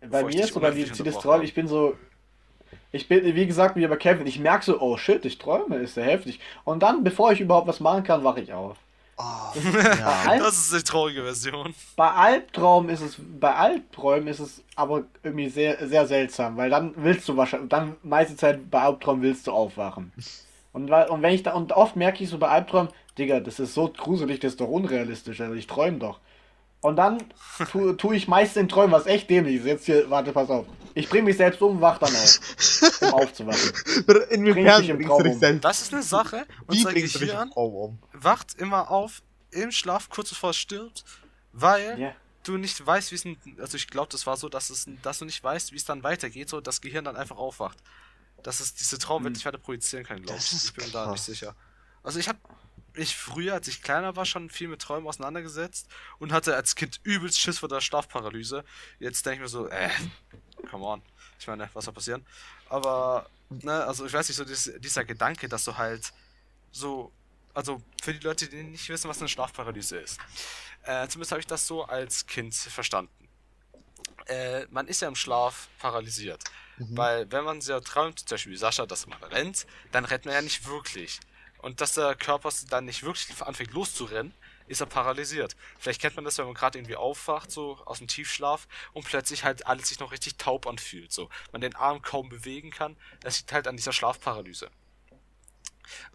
Bei 0.00 0.08
Bevor 0.08 0.28
mir 0.30 0.44
ist 0.44 0.54
so 0.54 0.60
beim 0.60 0.76
luzides 0.76 1.18
Träumen, 1.18 1.44
ich 1.44 1.54
bin 1.54 1.68
so. 1.68 1.96
Ich 2.90 3.06
bin, 3.06 3.22
wie 3.34 3.46
gesagt, 3.46 3.76
wie 3.76 3.86
bei 3.86 3.96
Kevin, 3.96 4.26
ich 4.26 4.38
merke 4.38 4.64
so, 4.64 4.80
oh 4.80 4.96
shit, 4.96 5.24
ich 5.24 5.38
träume, 5.38 5.76
ist 5.76 5.96
ja 5.96 6.02
heftig. 6.02 6.40
Und 6.64 6.80
dann, 6.82 7.04
bevor 7.04 7.32
ich 7.32 7.40
überhaupt 7.40 7.68
was 7.68 7.80
machen 7.80 8.02
kann, 8.02 8.24
wache 8.24 8.40
ich 8.40 8.52
auf. 8.52 8.78
Oh, 9.18 9.22
ja. 9.98 10.38
Das 10.38 10.58
ist 10.58 10.72
die 10.72 10.82
traurige 10.82 11.22
Version. 11.22 11.74
bei 11.96 12.10
Albtraum 12.10 12.88
ist 12.88 13.02
es, 13.02 13.16
bei 13.18 13.54
Albträumen 13.54 14.28
ist 14.28 14.40
es 14.40 14.62
aber 14.74 15.04
irgendwie 15.22 15.48
sehr, 15.48 15.86
sehr 15.86 16.06
seltsam, 16.06 16.56
weil 16.56 16.70
dann 16.70 16.94
willst 16.96 17.28
du 17.28 17.36
wahrscheinlich, 17.36 17.68
dann 17.68 17.96
meiste 18.02 18.36
Zeit 18.36 18.70
bei 18.70 18.80
Albträumen 18.80 19.22
willst 19.22 19.46
du 19.46 19.52
aufwachen. 19.52 20.12
Und, 20.72 20.88
weil, 20.88 21.08
und 21.08 21.20
wenn 21.20 21.34
ich 21.34 21.42
da, 21.42 21.52
und 21.52 21.72
oft 21.72 21.96
merke 21.96 22.24
ich 22.24 22.30
so 22.30 22.38
bei 22.38 22.48
Albträumen, 22.48 22.90
Digga, 23.18 23.40
das 23.40 23.60
ist 23.60 23.74
so 23.74 23.92
gruselig, 23.94 24.40
das 24.40 24.52
ist 24.52 24.60
doch 24.60 24.68
unrealistisch, 24.68 25.40
also 25.40 25.54
ich 25.54 25.66
träume 25.66 25.98
doch. 25.98 26.18
Und 26.82 26.96
dann 26.96 27.18
tue 27.70 27.96
tu 27.96 28.12
ich 28.12 28.26
meist 28.28 28.56
in 28.56 28.68
Träumen 28.68 28.92
was 28.92 29.06
echt 29.06 29.30
dämlich 29.30 29.56
ist. 29.60 29.66
Jetzt 29.66 29.86
hier, 29.86 30.10
warte, 30.10 30.32
pass 30.32 30.50
auf. 30.50 30.66
Ich 30.94 31.08
bringe 31.08 31.22
mich 31.22 31.36
selbst 31.36 31.62
um, 31.62 31.80
wach 31.80 31.98
dann 31.98 32.14
auf, 32.14 32.40
um 33.00 33.14
aufzuwachen. 33.14 33.72
Inwiefern 34.30 34.86
bringst 34.86 35.06
Traum 35.06 35.18
du 35.18 35.22
dich 35.24 35.32
um. 35.34 35.38
selbst? 35.38 35.64
Das 35.64 35.80
ist 35.80 35.92
eine 35.94 36.02
Sache. 36.02 36.44
Wie 36.68 36.78
Unser 36.78 36.90
bringst 36.90 37.14
du 37.14 37.18
dich 37.20 37.30
Traum 37.30 37.74
um? 37.74 37.98
wacht 38.12 38.54
immer 38.56 38.90
auf 38.90 39.22
im 39.52 39.70
Schlaf, 39.70 40.08
kurz 40.10 40.30
bevor 40.30 40.50
es 40.50 40.56
stirbt, 40.56 41.04
weil 41.52 41.98
Ja. 42.00 42.14
du 42.42 42.56
nicht 42.56 42.84
weißt, 42.84 43.12
wie 43.12 43.14
es. 43.14 43.24
Also, 43.60 43.76
ich 43.76 43.86
glaube, 43.86 44.08
das 44.10 44.26
war 44.26 44.36
so, 44.36 44.48
dass, 44.48 44.68
es, 44.70 44.86
dass 45.02 45.18
du 45.20 45.24
nicht 45.24 45.42
weißt, 45.42 45.70
wie 45.72 45.76
es 45.76 45.84
dann 45.84 46.02
weitergeht, 46.02 46.48
so 46.48 46.60
das 46.60 46.80
Gehirn 46.80 47.04
dann 47.04 47.16
einfach 47.16 47.36
aufwacht. 47.36 47.78
Dass 48.42 48.58
es 48.60 48.74
diese 48.74 48.98
Traum 48.98 49.24
Hm. 49.24 49.32
nicht 49.32 49.46
weiter 49.46 49.58
projizieren 49.58 50.04
kann, 50.04 50.20
glaube 50.20 50.40
ich. 50.40 50.52
Ich 50.52 50.72
bin 50.74 50.84
mir 50.86 50.90
da 50.90 51.02
nicht 51.06 51.14
krass. 51.18 51.26
sicher. 51.26 51.54
Also, 52.02 52.18
ich 52.18 52.28
habe 52.28 52.38
mich 52.96 53.16
früher, 53.16 53.54
als 53.54 53.68
ich 53.68 53.82
kleiner 53.82 54.16
war, 54.16 54.24
schon 54.26 54.50
viel 54.50 54.68
mit 54.68 54.82
Träumen 54.82 55.06
auseinandergesetzt 55.06 55.88
und 56.18 56.32
hatte 56.32 56.54
als 56.54 56.74
Kind 56.74 57.00
übelst 57.02 57.38
Schiss 57.38 57.58
vor 57.58 57.68
der 57.68 57.80
Schlafparalyse. 57.80 58.64
Jetzt 58.98 59.24
denke 59.26 59.36
ich 59.36 59.40
mir 59.42 59.48
so, 59.48 59.68
äh, 59.68 59.90
come 60.70 60.84
on. 60.84 61.02
Ich 61.38 61.46
meine, 61.46 61.68
was 61.72 61.84
soll 61.84 61.94
passieren? 61.94 62.24
Aber, 62.68 63.28
ne, 63.50 63.84
also 63.84 64.06
ich 64.06 64.12
weiß 64.12 64.28
nicht, 64.28 64.36
so 64.36 64.44
dieses, 64.44 64.80
dieser 64.80 65.04
Gedanke, 65.04 65.48
dass 65.48 65.64
du 65.64 65.76
halt 65.76 66.12
so, 66.70 67.12
also 67.54 67.82
für 68.02 68.14
die 68.14 68.20
Leute, 68.20 68.48
die 68.48 68.62
nicht 68.62 68.88
wissen, 68.88 69.08
was 69.08 69.18
eine 69.18 69.28
Schlafparalyse 69.28 69.98
ist. 69.98 70.18
Äh, 70.84 71.06
zumindest 71.08 71.32
habe 71.32 71.40
ich 71.40 71.46
das 71.46 71.66
so 71.66 71.84
als 71.84 72.26
Kind 72.26 72.54
verstanden. 72.54 73.12
Äh, 74.26 74.66
man 74.70 74.86
ist 74.86 75.02
ja 75.02 75.08
im 75.08 75.16
Schlaf 75.16 75.68
paralysiert. 75.78 76.44
Mhm. 76.78 76.96
Weil 76.96 77.32
wenn 77.32 77.44
man 77.44 77.60
sehr 77.60 77.80
träumt, 77.82 78.20
zum 78.20 78.34
Beispiel 78.34 78.52
wie 78.52 78.56
Sascha, 78.56 78.86
dass 78.86 79.06
man 79.06 79.22
rennt, 79.24 79.66
dann 79.90 80.04
rennt 80.04 80.24
man 80.24 80.34
ja 80.34 80.42
nicht 80.42 80.66
wirklich. 80.66 81.20
Und 81.62 81.80
dass 81.80 81.94
der 81.94 82.14
Körper 82.14 82.52
dann 82.68 82.84
nicht 82.84 83.02
wirklich 83.02 83.40
anfängt 83.40 83.72
loszurennen, 83.72 84.34
ist 84.66 84.80
er 84.80 84.86
paralysiert. 84.86 85.56
Vielleicht 85.78 86.00
kennt 86.00 86.16
man 86.16 86.24
das, 86.24 86.38
wenn 86.38 86.44
man 86.44 86.54
gerade 86.54 86.78
irgendwie 86.78 86.96
aufwacht, 86.96 87.50
so 87.50 87.78
aus 87.84 87.98
dem 87.98 88.08
Tiefschlaf 88.08 88.68
und 88.92 89.04
plötzlich 89.04 89.44
halt 89.44 89.66
alles 89.66 89.88
sich 89.88 90.00
noch 90.00 90.12
richtig 90.12 90.36
taub 90.36 90.66
anfühlt. 90.66 91.12
So, 91.12 91.28
man 91.52 91.60
den 91.60 91.74
Arm 91.76 92.02
kaum 92.02 92.28
bewegen 92.28 92.70
kann. 92.70 92.96
Das 93.20 93.38
liegt 93.38 93.52
halt 93.52 93.68
an 93.68 93.76
dieser 93.76 93.92
Schlafparalyse. 93.92 94.70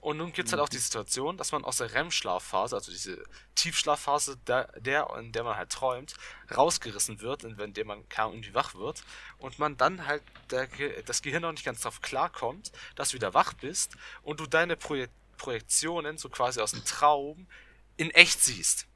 Und 0.01 0.17
nun 0.17 0.31
gibt 0.33 0.47
es 0.47 0.53
halt 0.53 0.61
auch 0.61 0.69
die 0.69 0.77
Situation, 0.77 1.37
dass 1.37 1.51
man 1.51 1.63
aus 1.63 1.77
der 1.77 1.93
REM-Schlafphase, 1.93 2.75
also 2.75 2.91
diese 2.91 3.23
Tiefschlafphase, 3.55 4.37
der, 4.37 4.67
der, 4.79 5.07
in 5.19 5.31
der 5.31 5.43
man 5.43 5.55
halt 5.55 5.71
träumt, 5.71 6.13
rausgerissen 6.55 7.21
wird, 7.21 7.43
in 7.43 7.73
der 7.73 7.85
man 7.85 8.07
kaum 8.09 8.33
irgendwie 8.33 8.53
wach 8.53 8.75
wird. 8.75 9.03
Und 9.37 9.59
man 9.59 9.77
dann 9.77 10.07
halt 10.07 10.23
der, 10.51 10.67
das 11.05 11.21
Gehirn 11.21 11.41
noch 11.41 11.51
nicht 11.51 11.65
ganz 11.65 11.81
drauf 11.81 12.01
klarkommt, 12.01 12.71
dass 12.95 13.09
du 13.09 13.15
wieder 13.15 13.33
wach 13.33 13.53
bist 13.53 13.95
und 14.23 14.39
du 14.39 14.47
deine 14.47 14.75
Proje 14.75 15.09
Projektionen 15.37 16.17
so 16.17 16.29
quasi 16.29 16.59
aus 16.59 16.71
dem 16.71 16.83
Traum 16.85 17.47
in 17.95 18.11
echt 18.11 18.41
siehst. 18.43 18.87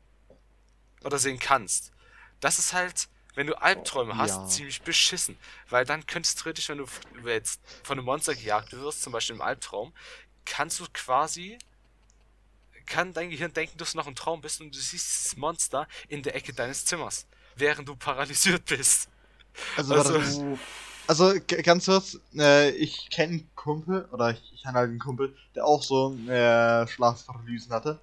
Oder 1.03 1.17
sehen 1.17 1.39
kannst. 1.39 1.91
Das 2.39 2.59
ist 2.59 2.73
halt, 2.73 3.07
wenn 3.35 3.47
du 3.47 3.55
Albträume 3.59 4.17
hast, 4.17 4.35
Ja. 4.35 4.47
ziemlich 4.47 4.81
beschissen. 4.81 5.37
Weil 5.69 5.85
dann 5.85 6.05
könntest 6.05 6.37
du 6.39 6.43
theoretisch, 6.43 6.69
wenn 6.69 6.77
du 6.79 6.87
jetzt 7.29 7.59
von 7.83 7.97
einem 7.97 8.05
Monster 8.05 8.35
gejagt 8.35 8.73
wirst, 8.73 9.01
zum 9.01 9.13
Beispiel 9.13 9.35
im 9.35 9.41
Albtraum, 9.41 9.93
kannst 10.45 10.79
du 10.79 10.85
quasi, 10.93 11.57
kann 12.85 13.13
dein 13.13 13.29
Gehirn 13.29 13.53
denken, 13.53 13.77
dass 13.77 13.91
du 13.93 13.97
noch 13.97 14.07
im 14.07 14.15
Traum 14.15 14.41
bist 14.41 14.59
und 14.61 14.75
du 14.75 14.79
siehst 14.79 14.91
dieses 15.17 15.37
Monster 15.37 15.87
in 16.09 16.23
der 16.23 16.35
Ecke 16.35 16.53
deines 16.53 16.85
Zimmers, 16.85 17.25
während 17.55 17.87
du 17.87 17.95
paralysiert 17.95 18.65
bist. 18.65 19.09
Also, 19.77 19.93
Also- 19.95 20.57
also 21.07 21.33
ganz 21.63 21.85
kurz, 21.85 22.19
äh, 22.37 22.69
ich 22.71 23.09
kenne 23.09 23.33
einen 23.33 23.49
Kumpel, 23.55 24.07
oder 24.11 24.31
ich, 24.31 24.41
ich 24.53 24.63
kenne 24.63 24.75
halt 24.77 24.89
einen 24.89 24.99
Kumpel, 24.99 25.35
der 25.55 25.65
auch 25.65 25.83
so 25.83 26.15
äh, 26.27 26.87
Schlafparalysen 26.87 27.71
hatte. 27.71 27.99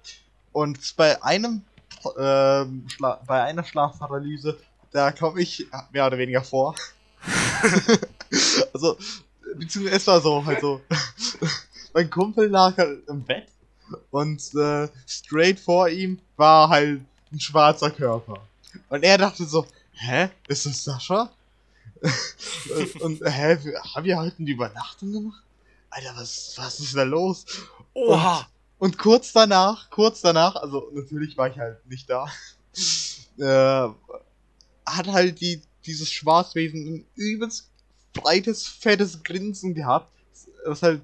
Und 0.51 0.95
bei 0.95 1.21
einem 1.23 1.63
Schla 2.01 3.19
bei 3.27 3.43
einer 3.43 3.63
Schlafparalyse, 3.63 4.57
da 4.91 5.11
komme 5.11 5.41
ich 5.41 5.67
mehr 5.91 6.07
oder 6.07 6.17
weniger 6.17 6.43
vor. 6.43 6.75
also, 8.73 8.97
beziehungsweise 9.55 9.97
es 9.97 10.07
war 10.07 10.21
so, 10.21 10.45
halt 10.45 10.61
so. 10.61 10.81
mein 11.93 12.09
Kumpel 12.09 12.47
lag 12.47 12.77
halt 12.77 13.07
im 13.07 13.23
Bett 13.23 13.47
und 14.11 14.41
äh, 14.55 14.87
straight 15.07 15.59
vor 15.59 15.89
ihm 15.89 16.19
war 16.37 16.69
halt 16.69 17.01
ein 17.31 17.39
schwarzer 17.39 17.91
Körper. 17.91 18.41
Und 18.89 19.03
er 19.03 19.17
dachte 19.17 19.45
so, 19.45 19.65
hä, 19.93 20.29
ist 20.47 20.65
das 20.65 20.83
Sascha? 20.83 21.31
Und, 22.01 23.01
und 23.01 23.21
hä, 23.25 23.57
haben 23.95 24.05
wir 24.05 24.17
heute 24.17 24.37
eine 24.39 24.49
Übernachtung 24.49 25.11
gemacht? 25.11 25.43
Alter, 25.89 26.13
was, 26.15 26.53
was 26.57 26.79
ist 26.79 26.95
da 26.95 27.03
los? 27.03 27.45
Oha! 27.93 28.47
Und 28.77 28.97
kurz 28.97 29.33
danach, 29.33 29.89
kurz 29.89 30.21
danach, 30.21 30.55
also 30.55 30.89
natürlich 30.93 31.37
war 31.37 31.49
ich 31.49 31.57
halt 31.57 31.85
nicht 31.87 32.09
da, 32.09 32.27
äh, 33.37 33.89
hat 34.85 35.07
halt 35.07 35.41
die, 35.41 35.61
dieses 35.85 36.09
Schwarzwesen 36.09 36.95
ein 36.95 37.05
übelst 37.15 37.69
breites, 38.13 38.67
fettes 38.67 39.21
Grinsen 39.23 39.73
gehabt, 39.73 40.11
was 40.65 40.81
halt 40.81 41.01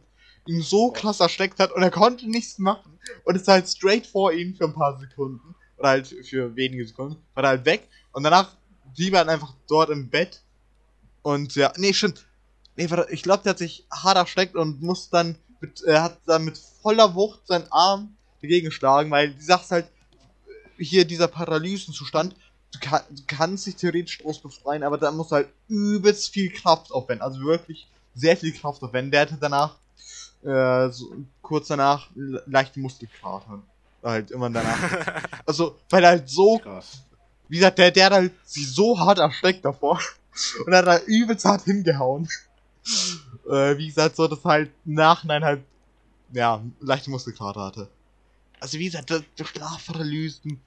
ihm 0.47 0.61
so 0.61 0.91
krass 0.91 1.19
ersteckt 1.19 1.59
hat 1.59 1.71
und 1.71 1.81
er 1.81 1.91
konnte 1.91 2.29
nichts 2.29 2.59
machen 2.59 2.97
und 3.23 3.35
ist 3.35 3.47
halt 3.47 3.67
straight 3.67 4.05
vor 4.05 4.31
ihm 4.31 4.55
für 4.55 4.65
ein 4.65 4.73
paar 4.73 4.97
Sekunden 4.99 5.55
oder 5.77 5.89
halt 5.89 6.07
für 6.07 6.55
wenige 6.55 6.87
Sekunden, 6.87 7.17
war 7.33 7.43
er 7.43 7.49
halt 7.49 7.65
weg 7.65 7.89
und 8.13 8.23
danach 8.23 8.55
blieb 8.95 9.13
er 9.13 9.19
halt 9.19 9.29
einfach 9.29 9.53
dort 9.67 9.89
im 9.89 10.09
Bett 10.09 10.41
und 11.25 11.55
ja, 11.55 11.73
nee, 11.77 11.91
stimmt, 11.91 12.23
nee, 12.75 12.87
warte, 12.89 13.11
ich 13.11 13.23
glaube, 13.23 13.41
der 13.41 13.51
hat 13.51 13.57
sich 13.57 13.83
hart 13.91 14.15
ersteckt 14.15 14.55
und 14.55 14.81
muss 14.83 15.09
dann 15.09 15.35
mit, 15.59 15.81
er 15.81 16.03
hat 16.03 16.19
dann 16.27 16.45
mit 16.45 16.55
voller 16.83 17.15
Wucht 17.15 17.47
seinen 17.47 17.65
Arm 17.71 18.15
dagegen 18.43 18.65
geschlagen, 18.65 19.09
weil 19.09 19.31
die 19.33 19.41
Sache 19.41 19.63
ist 19.63 19.71
halt, 19.71 19.87
hier 20.77 21.03
dieser 21.05 21.27
Paralysenzustand, 21.27 22.35
du, 22.73 22.79
kann, 22.79 23.01
du 23.09 23.23
kannst 23.25 23.65
dich 23.65 23.75
theoretisch 23.75 24.19
draus 24.19 24.39
befreien, 24.39 24.83
aber 24.83 24.99
da 24.99 25.09
musst 25.11 25.31
du 25.31 25.35
halt 25.37 25.49
übelst 25.67 26.29
viel 26.29 26.51
Kraft 26.51 26.91
aufwenden. 26.91 27.23
Also 27.23 27.39
wirklich 27.41 27.87
sehr 28.13 28.37
viel 28.37 28.53
Kraft 28.53 28.83
aufwenden. 28.83 29.09
Der 29.11 29.21
hatte 29.21 29.37
danach, 29.39 29.77
äh, 30.43 30.89
so, 30.91 31.11
kurz 31.41 31.69
danach, 31.69 32.07
le- 32.13 32.43
leichte 32.45 32.79
Muskelkater. 32.79 33.63
Halt 34.03 34.29
immer 34.29 34.51
danach. 34.51 34.77
Also, 35.47 35.79
weil 35.89 36.03
er 36.03 36.09
halt 36.11 36.29
so 36.29 36.59
Krass. 36.59 36.99
wie 37.47 37.55
gesagt, 37.57 37.79
der, 37.79 37.89
der 37.89 38.05
hat 38.05 38.13
halt 38.13 38.33
sich 38.47 38.71
so 38.71 38.99
hart 38.99 39.17
erschreckt 39.17 39.65
davor 39.65 39.99
und 40.65 40.73
hat 40.73 40.87
da 40.87 40.99
übelst 41.05 41.45
hart 41.45 41.63
hingehauen. 41.63 42.27
äh, 43.49 43.77
wie 43.77 43.87
gesagt, 43.87 44.15
so, 44.15 44.27
dass 44.27 44.43
halt 44.43 44.71
im 44.85 44.93
Nachhinein 44.93 45.43
halt, 45.43 45.63
ja, 46.31 46.61
leichte 46.79 47.09
Muskelkater 47.09 47.61
hatte. 47.61 47.89
Also 48.59 48.77
wie 48.79 48.85
gesagt, 48.85 49.09
das 49.11 49.23
Schlafparalysen, 49.47 50.61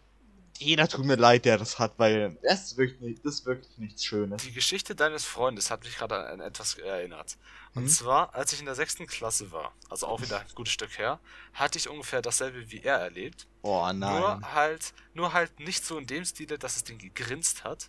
jeder 0.59 0.89
tut 0.89 1.05
mir 1.05 1.15
leid, 1.17 1.45
der 1.45 1.57
das 1.57 1.79
hat, 1.79 1.93
weil 1.99 2.37
das 2.43 2.65
ist 2.73 2.77
wirklich, 2.77 3.01
nicht, 3.01 3.25
das 3.25 3.35
ist 3.35 3.47
wirklich 3.47 3.79
nichts 3.79 4.05
Schönes. 4.05 4.43
Die 4.43 4.53
Geschichte 4.53 4.95
deines 4.97 5.25
Freundes 5.25 5.71
hat 5.71 5.85
mich 5.85 5.97
gerade 5.97 6.17
an 6.17 6.41
etwas 6.41 6.75
erinnert. 6.75 7.37
Und 7.75 7.85
Mhm. 7.85 7.89
zwar, 7.89 8.35
als 8.35 8.53
ich 8.53 8.59
in 8.61 8.67
der 8.67 8.75
sechsten 8.75 9.07
Klasse 9.07 9.53
war, 9.53 9.73
also 9.89 10.07
auch 10.09 10.21
wieder 10.21 10.41
ein 10.41 10.47
gutes 10.57 10.73
Stück 10.73 10.99
her, 10.99 11.21
hatte 11.53 11.79
ich 11.79 11.89
ungefähr 11.89 12.23
dasselbe 12.23 12.71
wie 12.73 12.81
er 12.83 12.97
erlebt. 12.99 13.47
Oh 13.63 13.87
nein. 13.93 13.99
Nur 14.01 14.41
halt, 14.53 14.93
nur 15.15 15.33
halt 15.33 15.61
nicht 15.61 15.85
so 15.85 15.97
in 15.97 16.07
dem 16.07 16.25
Stile, 16.25 16.59
dass 16.59 16.75
es 16.77 16.83
den 16.85 16.99
gegrinst 16.99 17.63
hat. 17.63 17.89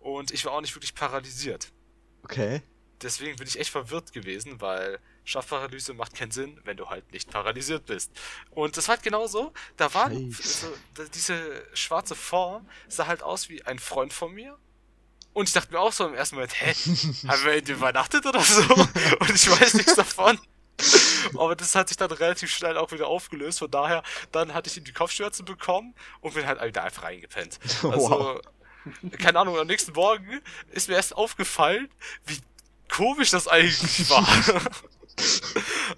Und 0.00 0.30
ich 0.30 0.44
war 0.44 0.52
auch 0.52 0.60
nicht 0.60 0.74
wirklich 0.74 0.94
paralysiert. 0.94 1.72
Okay. 2.22 2.62
Deswegen 3.02 3.36
bin 3.36 3.46
ich 3.46 3.58
echt 3.58 3.70
verwirrt 3.70 4.12
gewesen, 4.12 4.60
weil 4.60 4.98
Schlafparalyse 5.24 5.94
macht 5.94 6.14
keinen 6.14 6.32
Sinn, 6.32 6.60
wenn 6.64 6.76
du 6.76 6.88
halt 6.88 7.12
nicht 7.12 7.30
paralysiert 7.30 7.86
bist. 7.86 8.10
Und 8.50 8.76
das 8.76 8.88
war 8.88 8.96
halt 8.96 9.04
genauso. 9.04 9.52
Da 9.76 9.92
war 9.94 10.10
so, 10.10 10.66
diese 11.14 11.64
schwarze 11.74 12.16
Form, 12.16 12.68
sah 12.88 13.06
halt 13.06 13.22
aus 13.22 13.48
wie 13.48 13.62
ein 13.64 13.78
Freund 13.78 14.12
von 14.12 14.32
mir. 14.32 14.58
Und 15.32 15.48
ich 15.48 15.54
dachte 15.54 15.72
mir 15.72 15.78
auch 15.78 15.92
so 15.92 16.08
im 16.08 16.14
ersten 16.14 16.36
Moment, 16.36 16.60
hä, 16.60 16.72
haben 17.28 17.44
wir 17.44 17.54
in 17.54 17.66
übernachtet 17.66 18.26
oder 18.26 18.40
so? 18.40 18.62
Und 19.20 19.30
ich 19.30 19.48
weiß 19.48 19.74
nichts 19.74 19.94
davon. 19.94 20.40
Aber 21.36 21.54
das 21.56 21.74
hat 21.74 21.88
sich 21.88 21.96
dann 21.96 22.10
relativ 22.10 22.50
schnell 22.50 22.76
auch 22.76 22.90
wieder 22.92 23.06
aufgelöst. 23.06 23.58
Von 23.58 23.70
daher, 23.70 24.02
dann 24.32 24.54
hatte 24.54 24.68
ich 24.70 24.76
ihm 24.76 24.84
die 24.84 24.92
Kopfschmerzen 24.92 25.44
bekommen 25.44 25.94
und 26.20 26.34
bin 26.34 26.46
halt 26.46 26.62
wieder 26.62 26.84
einfach 26.84 27.02
reingepennt. 27.02 27.58
Also, 27.82 28.10
Wow. 28.10 28.40
Keine 29.18 29.38
Ahnung, 29.40 29.58
am 29.58 29.66
nächsten 29.66 29.92
Morgen 29.92 30.40
ist 30.72 30.88
mir 30.88 30.94
erst 30.94 31.14
aufgefallen, 31.14 31.88
wie 32.26 32.38
komisch 32.88 33.30
das 33.30 33.48
eigentlich 33.48 34.08
war. 34.10 34.26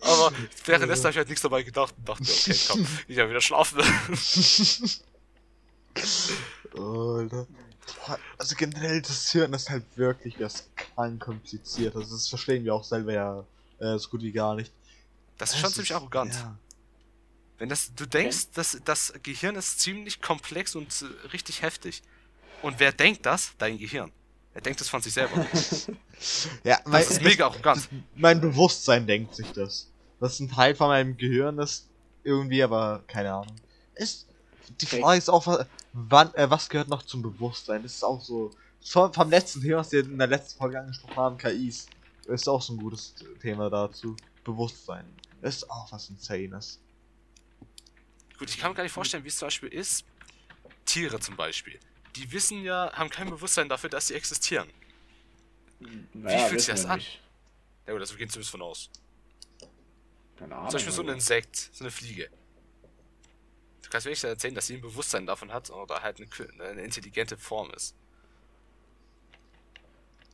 Aber 0.01 0.33
währenddessen 0.65 1.05
habe 1.05 1.11
ich 1.11 1.17
halt 1.19 1.29
nichts 1.29 1.43
dabei 1.43 1.63
gedacht 1.63 1.95
und 1.99 2.09
dachte, 2.09 2.23
okay, 2.23 2.57
komm, 2.69 2.87
ich 3.07 3.17
ja 3.17 3.29
wieder 3.29 3.41
schlafen. 3.41 3.81
Alter. 6.75 7.47
Boah, 8.07 8.19
Also 8.39 8.55
generell, 8.57 9.03
das 9.03 9.31
Hirn 9.31 9.53
ist 9.53 9.69
halt 9.69 9.85
wirklich 9.97 10.37
das 10.39 10.69
krank 10.77 11.21
kompliziert. 11.21 11.97
Also 11.97 12.15
das 12.15 12.29
verstehen 12.29 12.65
wir 12.65 12.75
auch 12.75 12.85
selber 12.85 13.13
ja 13.13 13.45
äh, 13.79 13.99
so 13.99 14.09
gut 14.09 14.23
wie 14.23 14.33
gar 14.33 14.55
nicht. 14.55 14.73
Das 15.39 15.53
ist 15.53 15.61
schon 15.61 15.71
ziemlich 15.71 15.95
arrogant. 15.95 16.35
Ja. 16.35 16.57
Wenn 17.59 17.69
das, 17.69 17.95
du 17.95 18.07
denkst, 18.07 18.53
dass 18.55 18.81
das 18.85 19.13
Gehirn 19.23 19.57
ist 19.57 19.81
ziemlich 19.81 20.23
komplex 20.23 20.75
und 20.75 21.03
äh, 21.03 21.29
richtig 21.29 21.63
heftig. 21.63 22.03
Und 22.63 22.79
wer 22.79 22.93
denkt 22.93 23.25
das? 23.27 23.53
Dein 23.59 23.79
Gehirn. 23.79 24.13
Er 24.55 24.61
denkt 24.61 24.81
das 24.81 24.89
von 24.89 25.01
sich 25.01 25.13
selber. 25.15 25.47
Ja, 26.65 26.79
mein, 26.85 27.01
Das 27.03 27.13
ist 27.13 27.23
mega 27.23 27.47
arrogant. 27.47 27.89
mein 28.15 28.43
Bewusstsein 28.43 29.07
denkt 29.07 29.35
sich 29.35 29.51
das. 29.53 29.91
Das 30.21 30.35
ist 30.35 30.41
ein 30.41 30.51
Teil 30.51 30.75
von 30.75 30.89
meinem 30.89 31.17
Gehirn 31.17 31.59
ist 31.59 31.89
irgendwie, 32.25 32.63
aber 32.63 33.03
keine 33.07 33.33
Ahnung. 33.33 33.57
Ist, 33.95 34.27
die 34.83 34.85
Okay. 34.85 35.01
Frage 35.01 35.17
ist 35.17 35.31
auch, 35.31 35.47
wa- 35.47 35.65
wann, 35.95 36.35
äh, 36.35 36.51
was 36.51 36.69
gehört 36.69 36.89
noch 36.89 37.05
zum 37.05 37.23
Bewusstsein? 37.23 37.83
Das 37.83 37.95
ist 37.95 38.05
auch 38.05 38.21
so. 38.21 38.51
Vom, 38.85 39.11
vom 39.15 39.31
letzten 39.31 39.63
Thema, 39.63 39.79
was 39.79 39.93
wir 39.93 40.01
in 40.05 40.19
der 40.19 40.27
letzten 40.27 40.59
Folge 40.59 40.79
angesprochen 40.79 41.17
haben, 41.17 41.39
KIs, 41.39 41.87
ist 42.27 42.49
auch 42.51 42.61
so 42.61 42.75
ein 42.75 42.79
gutes 42.79 43.15
Thema 43.41 43.71
dazu. 43.71 44.15
Bewusstsein. 44.45 45.07
Ist 45.41 45.71
auch 45.71 45.91
was 45.91 46.11
Insanes. 46.11 46.81
Gut, 48.39 48.51
ich 48.51 48.59
kann 48.59 48.73
mir 48.73 48.75
gar 48.77 48.83
nicht 48.83 48.93
vorstellen, 48.93 49.25
wie 49.25 49.29
es 49.29 49.39
zum 49.39 49.47
Beispiel 49.47 49.71
ist. 49.71 50.05
Tiere 50.85 51.19
zum 51.19 51.35
Beispiel. 51.37 51.79
Die 52.17 52.33
wissen 52.33 52.63
ja, 52.63 52.93
haben 52.93 53.11
kein 53.11 53.31
Bewusstsein 53.31 53.69
dafür, 53.69 53.91
dass 53.91 54.09
sie 54.09 54.15
existieren. 54.15 54.69
Naja, 56.13 56.47
fühlt 56.47 56.61
sich 56.61 56.71
das 56.71 56.85
an? 56.85 56.99
nicht. 56.99 57.21
Ja 57.87 57.93
gut, 57.93 58.01
also 58.01 58.15
wir 58.15 58.19
gehen 58.19 58.29
zumindest 58.29 58.51
von 58.51 58.63
aus. 58.63 58.91
Keine 60.37 60.55
Ahnung. 60.55 60.71
Zum 60.71 60.77
Beispiel 60.77 60.93
so 60.93 61.03
ein 61.03 61.09
also. 61.09 61.17
Insekt, 61.17 61.71
so 61.73 61.85
eine 61.85 61.91
Fliege. 61.91 62.31
Du 63.83 63.91
kannst 63.91 64.07
mir 64.07 64.11
nicht 64.11 64.23
erzählen, 64.25 64.55
dass 64.55 64.67
sie 64.67 64.75
ein 64.75 64.81
Bewusstsein 64.81 65.27
davon 65.27 65.53
hat 65.53 65.71
oder 65.71 66.03
halt 66.03 66.21
eine, 66.21 66.65
eine 66.65 66.83
intelligente 66.83 67.37
Form 67.37 67.71
ist. 67.73 67.95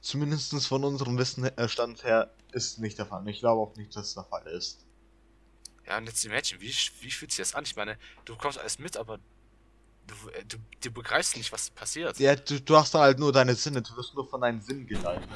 Zumindest 0.01 0.67
von 0.67 0.85
unserem 0.85 1.19
Wissensstand 1.19 2.05
her 2.05 2.31
ist 2.53 2.79
nicht 2.79 2.99
der 2.99 3.07
Fall. 3.07 3.23
Und 3.23 3.29
Ich 3.29 3.41
glaube 3.41 3.61
auch 3.61 3.75
nicht, 3.77 3.95
dass 3.97 4.09
es 4.09 4.15
der 4.15 4.25
Fall 4.25 4.47
ist. 4.47 4.85
Ja, 5.87 5.99
und 5.99 6.07
jetzt 6.07 6.25
imagine, 6.25 6.61
wie, 6.61 6.75
wie 7.01 7.11
fühlt 7.11 7.31
sich 7.31 7.39
das 7.39 7.55
an? 7.55 7.65
Ich 7.65 7.77
meine, 7.77 7.99
du 8.25 8.35
bekommst 8.35 8.59
alles 8.59 8.79
mit, 8.79 8.97
aber 8.97 9.19
du, 10.07 10.29
äh, 10.31 10.45
du, 10.45 10.57
du 10.83 10.91
begreifst 10.91 11.37
nicht, 11.37 11.53
was 11.53 11.71
passiert. 11.71 12.19
Ja, 12.19 12.37
du, 12.37 12.61
du 12.61 12.77
hast 12.77 12.95
halt 12.95 13.19
nur 13.19 13.33
deine 13.33 13.55
Sinne, 13.55 13.83
du 13.83 13.97
wirst 13.97 14.15
nur 14.15 14.29
von 14.29 14.41
deinen 14.41 14.61
Sinnen 14.61 14.87
geleitet. 14.87 15.29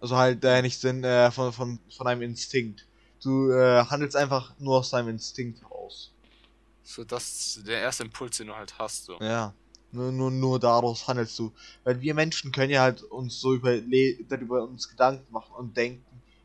Also 0.00 0.16
halt 0.16 0.44
äh, 0.44 0.62
nicht 0.62 0.80
Sinn 0.80 1.04
äh, 1.04 1.30
von, 1.30 1.52
von, 1.52 1.78
von 1.94 2.06
deinem 2.06 2.22
Instinkt. 2.22 2.86
Du 3.22 3.50
äh, 3.50 3.84
handelst 3.84 4.16
einfach 4.16 4.58
nur 4.58 4.78
aus 4.78 4.90
deinem 4.90 5.10
Instinkt 5.10 5.60
heraus. 5.60 6.10
So, 6.82 7.04
das 7.04 7.56
ist 7.56 7.66
der 7.66 7.80
erste 7.80 8.04
Impuls, 8.04 8.38
den 8.38 8.48
du 8.48 8.56
halt 8.56 8.78
hast. 8.78 9.04
So. 9.04 9.18
Ja. 9.20 9.54
Nur, 9.92 10.10
nur, 10.12 10.30
nur 10.30 10.58
daraus 10.58 11.06
handelst 11.06 11.38
du. 11.38 11.52
Weil 11.84 12.00
wir 12.00 12.14
Menschen 12.14 12.52
können 12.52 12.70
ja 12.70 12.82
halt 12.82 13.02
uns 13.02 13.40
so 13.40 13.54
über, 13.54 13.78
darüber 14.28 14.62
uns 14.62 14.88
Gedanken 14.88 15.30
machen 15.32 15.52
und 15.56 15.76
denken, 15.76 16.04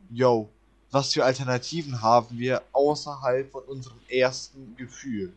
yo, 0.10 0.50
was 0.91 1.13
für 1.13 1.24
Alternativen 1.24 2.02
haben 2.02 2.38
wir 2.38 2.62
außerhalb 2.74 3.52
von 3.52 3.63
unserem 3.63 4.00
ersten 4.10 4.76
Gefühl? 4.76 5.34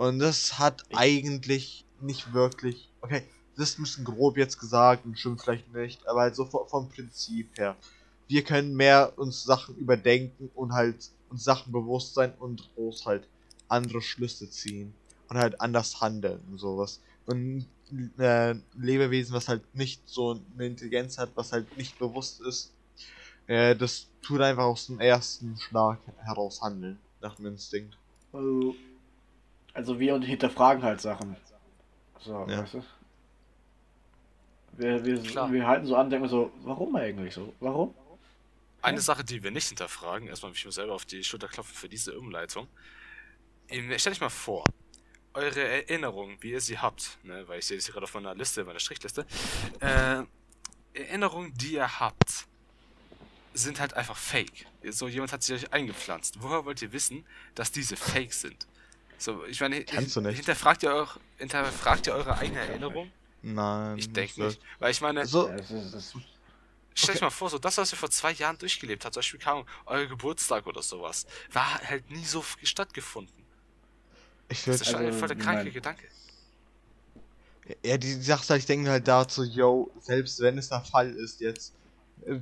Und 0.00 0.18
das 0.18 0.58
hat 0.58 0.82
Ich- 0.88 0.96
eigentlich 0.96 1.84
nicht 2.00 2.32
wirklich. 2.32 2.88
Okay, 3.02 3.22
das 3.54 3.68
ist 3.68 3.78
ein 3.78 3.82
bisschen 3.82 4.04
grob 4.06 4.38
jetzt 4.38 4.58
gesagt 4.58 5.04
und 5.04 5.18
stimmt 5.18 5.42
vielleicht 5.42 5.70
nicht, 5.74 6.08
aber 6.08 6.22
halt 6.22 6.34
so 6.34 6.46
vom, 6.46 6.66
vom 6.68 6.88
Prinzip 6.88 7.54
her. 7.58 7.76
Wir 8.26 8.42
können 8.42 8.74
mehr 8.74 9.12
uns 9.18 9.42
Sachen 9.44 9.76
überdenken 9.76 10.48
und 10.54 10.72
halt 10.72 11.10
uns 11.28 11.44
Sachen 11.44 11.70
bewusst 11.70 12.14
sein 12.14 12.32
und 12.38 12.66
daraus 12.78 13.04
halt 13.04 13.28
andere 13.68 14.00
Schlüsse 14.00 14.48
ziehen 14.48 14.94
und 15.28 15.36
halt 15.36 15.60
anders 15.60 16.00
handeln 16.00 16.40
und 16.50 16.56
sowas. 16.56 17.00
Und 17.26 17.66
äh, 18.16 18.52
ein 18.54 18.64
Lebewesen, 18.78 19.34
was 19.34 19.48
halt 19.48 19.62
nicht 19.74 20.00
so 20.08 20.40
eine 20.54 20.64
Intelligenz 20.66 21.18
hat, 21.18 21.28
was 21.34 21.52
halt 21.52 21.76
nicht 21.76 21.98
bewusst 21.98 22.40
ist, 22.40 22.72
äh, 23.48 23.76
das 23.76 24.06
tut 24.22 24.40
einfach 24.40 24.64
aus 24.64 24.86
dem 24.86 24.98
ersten 24.98 25.58
Schlag 25.58 25.98
heraus 26.24 26.62
handeln, 26.62 26.98
nach 27.20 27.34
dem 27.34 27.44
Instinkt. 27.48 27.98
Also, 28.32 28.76
also 29.80 29.98
wir 29.98 30.20
hinterfragen 30.20 30.82
halt 30.82 31.00
Sachen. 31.00 31.36
So, 32.20 32.46
Ja. 32.48 32.62
weißt 32.62 32.74
du? 32.74 32.84
Wir, 34.72 35.04
wir, 35.04 35.22
Klar. 35.22 35.50
wir 35.52 35.66
halten 35.66 35.86
so 35.86 35.96
an, 35.96 36.10
denken 36.10 36.28
so, 36.28 36.52
warum 36.62 36.94
eigentlich 36.96 37.34
so? 37.34 37.54
Warum? 37.60 37.94
Eine 38.82 38.98
Ja. 38.98 39.02
Sache, 39.02 39.24
die 39.24 39.42
wir 39.42 39.50
nicht 39.50 39.68
hinterfragen, 39.68 40.28
erstmal 40.28 40.52
will 40.52 40.56
ich 40.58 40.64
mir 40.64 40.72
selber 40.72 40.94
auf 40.94 41.04
die 41.06 41.24
Schulter 41.24 41.48
klopfen 41.48 41.74
für 41.74 41.88
diese 41.88 42.18
Umleitung. 42.18 42.68
Ihr- 43.68 43.98
Stellt 43.98 44.16
euch 44.16 44.20
mal 44.20 44.28
vor, 44.30 44.64
eure 45.34 45.60
Erinnerungen, 45.62 46.36
wie 46.40 46.50
ihr 46.52 46.60
sie 46.60 46.78
habt, 46.78 47.18
ne, 47.22 47.46
weil 47.48 47.58
ich 47.60 47.66
sehe 47.66 47.76
das 47.78 47.86
hier 47.86 47.92
gerade 47.94 48.04
auf 48.04 48.14
meiner 48.14 48.34
Liste, 48.34 48.64
meiner 48.64 48.80
Strichliste, 48.80 49.26
äh, 49.80 50.22
Erinnerungen, 50.92 51.54
die 51.54 51.74
ihr 51.74 52.00
habt, 52.00 52.46
sind 53.54 53.80
halt 53.80 53.94
einfach 53.94 54.16
fake. 54.16 54.66
So 54.90 55.08
jemand 55.08 55.32
hat 55.32 55.42
sie 55.42 55.54
euch 55.54 55.72
eingepflanzt. 55.72 56.36
Woher 56.40 56.64
wollt 56.64 56.80
ihr 56.82 56.92
wissen, 56.92 57.24
dass 57.54 57.70
diese 57.72 57.96
fake 57.96 58.32
sind? 58.32 58.66
So, 59.20 59.44
ich 59.44 59.60
meine, 59.60 59.84
Kannst 59.84 60.16
du 60.16 60.22
nicht. 60.22 60.36
hinterfragt 60.38 60.82
ihr, 60.82 60.94
auch, 60.94 61.18
hinterfragt 61.36 62.06
ihr 62.06 62.14
eure 62.14 62.38
eigene 62.38 62.60
Erinnerung? 62.60 63.12
Nein. 63.42 63.98
Ich 63.98 64.12
denke 64.12 64.42
nicht. 64.42 64.60
Weil 64.78 64.90
ich 64.92 65.00
meine, 65.00 65.26
So, 65.26 65.50
Stell 66.94 67.14
Okay. 67.14 67.18
dir 67.18 67.26
mal 67.26 67.30
vor, 67.30 67.50
so 67.50 67.58
das, 67.58 67.78
was 67.78 67.92
ihr 67.92 67.98
vor 67.98 68.10
zwei 68.10 68.32
Jahren 68.32 68.58
durchgelebt 68.58 69.04
habt, 69.04 69.14
zum 69.14 69.20
Beispiel, 69.20 69.40
keine 69.40 69.56
Ahnung, 69.56 69.68
euer 69.86 70.06
Geburtstag 70.06 70.66
oder 70.66 70.82
sowas, 70.82 71.26
war 71.52 71.80
halt 71.82 72.10
nie 72.10 72.24
so 72.24 72.44
stattgefunden. 72.62 73.44
ich 74.48 74.64
Das 74.64 74.80
ist 74.80 74.88
schon 74.88 75.04
Also, 75.04 75.18
voll 75.18 75.28
der 75.28 75.36
kranke 75.36 75.64
Moment. 75.64 75.74
Gedanke. 75.74 76.08
Ja, 77.84 77.98
die, 77.98 78.12
Sache 78.22 78.42
ist 78.42 78.50
halt, 78.50 78.60
ich 78.60 78.66
denke 78.66 78.90
halt 78.90 79.06
dazu, 79.06 79.44
yo, 79.44 79.90
selbst 80.00 80.40
wenn 80.40 80.58
es 80.58 80.68
der 80.68 80.80
Fall 80.80 81.10
ist 81.14 81.40
jetzt, 81.40 81.72
äh, 82.26 82.40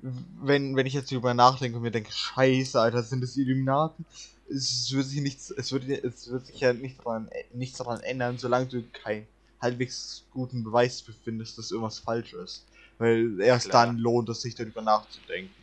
wenn, 0.00 0.76
wenn 0.76 0.86
ich 0.86 0.94
jetzt 0.94 1.10
drüber 1.10 1.34
nachdenke 1.34 1.76
und 1.76 1.82
mir 1.82 1.90
denke, 1.90 2.10
scheiße, 2.12 2.80
Alter, 2.80 3.02
sind 3.02 3.20
das 3.22 3.36
Illuminaten? 3.36 4.04
Es 4.48 4.92
wird 4.92 5.06
sich 5.06 5.20
nichts, 5.20 5.50
es 5.50 5.72
wird, 5.72 5.88
es 5.88 6.30
wird 6.30 6.46
sich 6.46 6.60
ja 6.60 6.72
nicht 6.72 6.98
daran, 7.00 7.28
nichts 7.52 7.78
daran 7.78 8.00
ändern, 8.00 8.38
solange 8.38 8.66
du 8.66 8.82
keinen 8.92 9.26
halbwegs 9.60 10.24
guten 10.32 10.62
Beweis 10.62 11.02
befindest, 11.02 11.58
dass 11.58 11.70
irgendwas 11.70 11.98
falsch 11.98 12.32
ist. 12.34 12.64
Weil 12.98 13.40
erst 13.40 13.70
Klar. 13.70 13.86
dann 13.86 13.98
lohnt 13.98 14.28
es 14.28 14.42
sich 14.42 14.54
darüber 14.54 14.82
nachzudenken. 14.82 15.54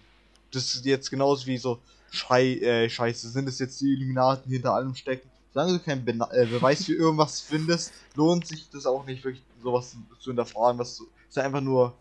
Das 0.51 0.75
ist 0.75 0.86
jetzt 0.86 1.09
genauso 1.09 1.47
wie 1.47 1.57
so, 1.57 1.79
Schei, 2.11 2.59
äh, 2.59 2.89
scheiße, 2.89 3.29
sind 3.29 3.47
es 3.47 3.57
jetzt 3.57 3.81
die 3.81 3.91
Illuminaten, 3.91 4.47
die 4.47 4.55
hinter 4.57 4.73
allem 4.73 4.93
stecken? 4.93 5.27
solange 5.53 5.73
du 5.73 5.79
keinen 5.79 6.03
Bena 6.03 6.29
äh, 6.31 6.45
Beweis 6.45 6.86
für 6.86 6.93
irgendwas 6.93 7.39
findest, 7.41 7.93
lohnt 8.15 8.47
sich 8.47 8.69
das 8.69 8.86
auch 8.86 9.05
nicht 9.05 9.23
wirklich 9.23 9.43
sowas 9.61 9.95
zu 10.19 10.31
hinterfragen, 10.31 10.79
was 10.79 10.97
so, 10.97 11.05
ist 11.29 11.38
einfach 11.38 11.61
nur 11.61 11.93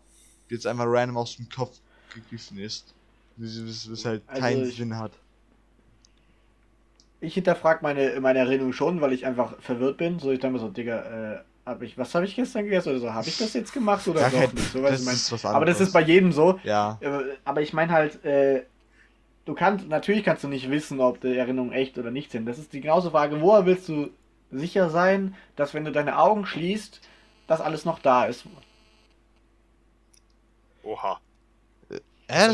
jetzt 0.49 0.67
einfach 0.67 0.85
random 0.87 1.17
aus 1.17 1.35
dem 1.35 1.47
Kopf 1.49 1.77
gegriffen 2.13 2.57
ist. 2.57 2.93
Das, 3.37 3.87
das 3.89 4.05
halt 4.05 4.23
Also 4.27 4.41
keinen 4.41 4.71
Sinn 4.71 4.97
hat. 4.97 5.11
Ich 7.23 7.35
hinterfrage 7.35 7.79
meine, 7.83 8.19
meine 8.19 8.39
Erinnerung 8.39 8.73
schon, 8.73 8.99
weil 9.01 9.13
ich 9.13 9.25
einfach 9.25 9.59
verwirrt 9.61 9.97
bin. 9.97 10.19
So, 10.19 10.31
ich 10.31 10.39
denke 10.39 10.55
mir 10.55 10.59
so, 10.59 10.69
Digga, 10.69 11.35
äh, 11.35 11.39
hab 11.65 11.81
ich, 11.81 11.97
was 11.97 12.13
habe 12.13 12.25
ich 12.25 12.35
gestern 12.35 12.65
gegessen 12.65 12.89
oder 12.89 12.99
so? 12.99 13.13
Habe 13.13 13.27
ich 13.27 13.37
das 13.37 13.53
jetzt 13.53 13.71
gemacht 13.73 14.05
oder 14.07 14.21
Ja, 14.21 14.29
doch 14.29 14.39
kein- 14.39 14.53
nicht? 14.53 14.71
So, 14.73 14.81
das 14.81 14.99
ist 15.01 15.31
was 15.31 15.45
aber 15.45 15.65
das 15.65 15.75
anderes. 15.75 15.87
ist 15.87 15.93
bei 15.93 16.01
jedem 16.01 16.31
so. 16.33 16.59
Ja. 16.63 16.97
Äh, 16.99 17.37
Aber 17.45 17.61
ich 17.61 17.71
meine 17.71 17.93
halt, 17.93 18.23
äh, 18.25 18.63
du 19.45 19.53
kannst, 19.53 19.87
natürlich 19.87 20.23
kannst 20.25 20.43
du 20.43 20.49
nicht 20.49 20.69
wissen, 20.69 20.99
ob 20.99 21.21
die 21.21 21.37
Erinnerungen 21.37 21.71
echt 21.71 21.97
oder 21.97 22.11
nicht 22.11 22.31
sind. 22.31 22.45
Das 22.45 22.59
ist 22.59 22.73
die 22.73 22.81
genauso 22.81 23.11
Frage, 23.11 23.39
woher 23.41 23.65
willst 23.65 23.87
du 23.87 24.09
sicher 24.51 24.89
sein, 24.89 25.35
dass 25.55 25.73
wenn 25.73 25.85
du 25.85 25.91
deine 25.93 26.19
Augen 26.19 26.45
schließt, 26.45 26.99
dass 27.47 27.61
alles 27.61 27.85
noch 27.85 27.99
da 27.99 28.25
ist? 28.25 28.43
Oha. 30.83 31.19
Äh, 32.33 32.49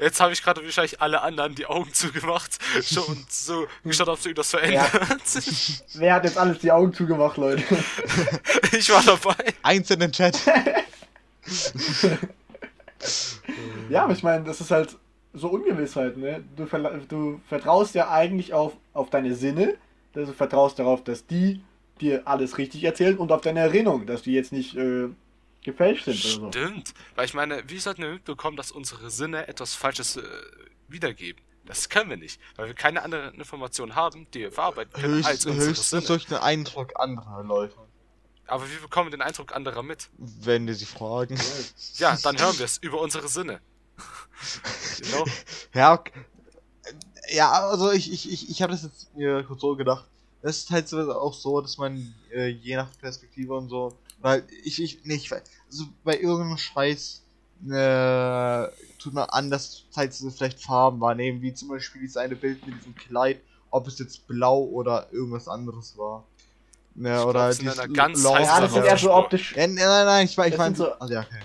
Jetzt, 0.00 0.20
habe 0.20 0.32
ich 0.32 0.42
gerade 0.42 0.62
wahrscheinlich 0.64 1.00
alle 1.00 1.20
anderen 1.22 1.54
die 1.54 1.66
Augen 1.66 1.92
zugemacht 1.92 2.58
schon 2.82 3.04
und 3.04 3.32
so 3.32 3.66
geschaut, 3.84 4.08
ob 4.08 4.20
sich 4.20 4.34
das 4.34 4.50
verändert. 4.50 4.90
Wer 5.94 6.14
hat 6.14 6.24
jetzt 6.24 6.38
alles 6.38 6.58
die 6.58 6.70
Augen 6.72 6.92
zugemacht, 6.92 7.36
Leute? 7.36 7.62
Ich 8.72 8.88
war 8.90 9.02
dabei. 9.02 9.34
eins 9.62 9.90
in 9.90 10.00
den 10.00 10.12
Chat. 10.12 10.38
Ja, 13.88 14.04
aber 14.04 14.12
ich 14.12 14.22
meine, 14.22 14.44
das 14.44 14.60
ist 14.60 14.70
halt 14.70 14.96
so 15.32 15.48
Ungewissheit, 15.48 16.16
ne? 16.16 16.44
Du, 16.56 16.64
verla- 16.64 17.00
du 17.08 17.40
vertraust 17.48 17.94
ja 17.94 18.10
eigentlich 18.10 18.52
auf, 18.54 18.72
auf 18.92 19.10
deine 19.10 19.34
Sinne, 19.34 19.74
dass 20.12 20.28
du 20.28 20.34
vertraust 20.34 20.78
darauf, 20.78 21.02
dass 21.04 21.26
die 21.26 21.62
dir 22.00 22.22
alles 22.26 22.58
richtig 22.58 22.84
erzählen 22.84 23.16
und 23.18 23.32
auf 23.32 23.40
deine 23.40 23.60
Erinnerung, 23.60 24.06
dass 24.06 24.22
die 24.22 24.32
jetzt 24.32 24.52
nicht 24.52 24.76
äh, 24.76 25.08
gefälscht 25.62 26.04
sind 26.06 26.14
oder 26.24 26.52
so. 26.52 26.58
Stimmt. 26.60 26.94
Weil 27.14 27.24
ich 27.26 27.34
meine, 27.34 27.62
wie 27.68 27.78
sollten 27.78 28.02
wir 28.02 28.10
mitbekommen, 28.12 28.56
dass 28.56 28.70
unsere 28.72 29.10
Sinne 29.10 29.46
etwas 29.48 29.74
Falsches 29.74 30.16
äh, 30.16 30.22
wiedergeben? 30.88 31.42
Das 31.66 31.88
können 31.88 32.10
wir 32.10 32.16
nicht, 32.16 32.40
weil 32.56 32.66
wir 32.68 32.74
keine 32.74 33.02
anderen 33.02 33.34
Informationen 33.34 33.94
haben, 33.94 34.26
die 34.32 34.40
wir 34.40 34.52
verarbeiten 34.52 34.92
können 34.92 35.14
als 35.24 35.26
Höchst, 35.44 35.46
unsere 35.46 35.68
höchstens 35.68 35.90
Sinne. 35.90 36.02
durch 36.06 36.26
den 36.26 36.38
Eindruck 36.38 36.92
anderer 36.98 37.44
Leute. 37.44 37.76
Aber 38.46 38.68
wir 38.68 38.80
bekommen 38.80 39.12
den 39.12 39.22
Eindruck 39.22 39.54
anderer 39.54 39.82
mit. 39.84 40.08
Wenn 40.18 40.66
wir 40.66 40.74
sie 40.74 40.86
fragen. 40.86 41.38
Ja, 41.98 42.16
dann 42.22 42.36
hören 42.40 42.58
wir 42.58 42.64
es 42.64 42.78
über 42.78 43.00
unsere 43.00 43.28
Sinne. 43.28 43.60
genau. 45.00 45.24
Ja, 45.74 45.92
ok- 45.94 46.10
ja, 47.32 47.52
also 47.52 47.92
ich, 47.92 48.10
ich, 48.12 48.32
ich, 48.32 48.50
ich 48.50 48.62
habe 48.62 48.72
das 48.72 48.82
jetzt 48.82 49.14
mir 49.14 49.44
kurz 49.44 49.60
so 49.60 49.76
gedacht. 49.76 50.06
Es 50.42 50.58
ist 50.58 50.70
halt 50.70 50.88
so, 50.88 50.98
auch 51.12 51.34
so, 51.34 51.60
dass 51.60 51.78
man 51.78 52.12
äh, 52.32 52.48
je 52.48 52.74
nach 52.74 52.88
Perspektive 52.98 53.54
und 53.54 53.68
so, 53.68 53.96
weil 54.20 54.44
ich, 54.64 54.82
ich, 54.82 55.00
nee, 55.04 55.14
ich 55.14 55.30
weiß, 55.30 55.42
also 55.70 55.84
bei 56.04 56.18
irgendeinem 56.18 56.56
Scheiß 56.58 57.22
äh, 57.68 58.68
tut 58.98 59.12
man 59.14 59.28
anders, 59.30 59.84
halt 59.96 60.12
so 60.14 60.30
vielleicht 60.30 60.60
Farben 60.62 61.00
wahrnehmen, 61.00 61.42
wie 61.42 61.52
zum 61.54 61.68
Beispiel 61.68 62.00
dieses 62.02 62.16
eine 62.16 62.36
Bild 62.36 62.64
mit 62.66 62.76
diesem 62.78 62.94
Kleid, 62.94 63.40
ob 63.70 63.86
es 63.86 63.98
jetzt 63.98 64.26
blau 64.26 64.62
oder 64.64 65.08
irgendwas 65.12 65.48
anderes 65.48 65.96
war. 65.98 66.24
Ja, 66.96 67.20
Ich 67.20 67.26
oder 67.26 67.54
glaub, 67.54 67.78
eine 67.78 67.92
ganz 67.94 68.22
Lauf- 68.22 68.38
Ja, 68.40 68.60
das 68.60 68.72
sind 68.72 68.84
eher 68.84 68.96
so 68.96 69.12
optisch. 69.14 69.54
Ja, 69.56 69.66
nein, 69.66 69.76
nein, 69.76 70.06
nein, 70.06 70.24
ich, 70.24 70.32
ich 70.32 70.36
Das 70.36 70.58
meine 70.58 70.74
so- 70.76 70.92
also 70.92 71.14
ja, 71.14 71.20
okay. 71.20 71.40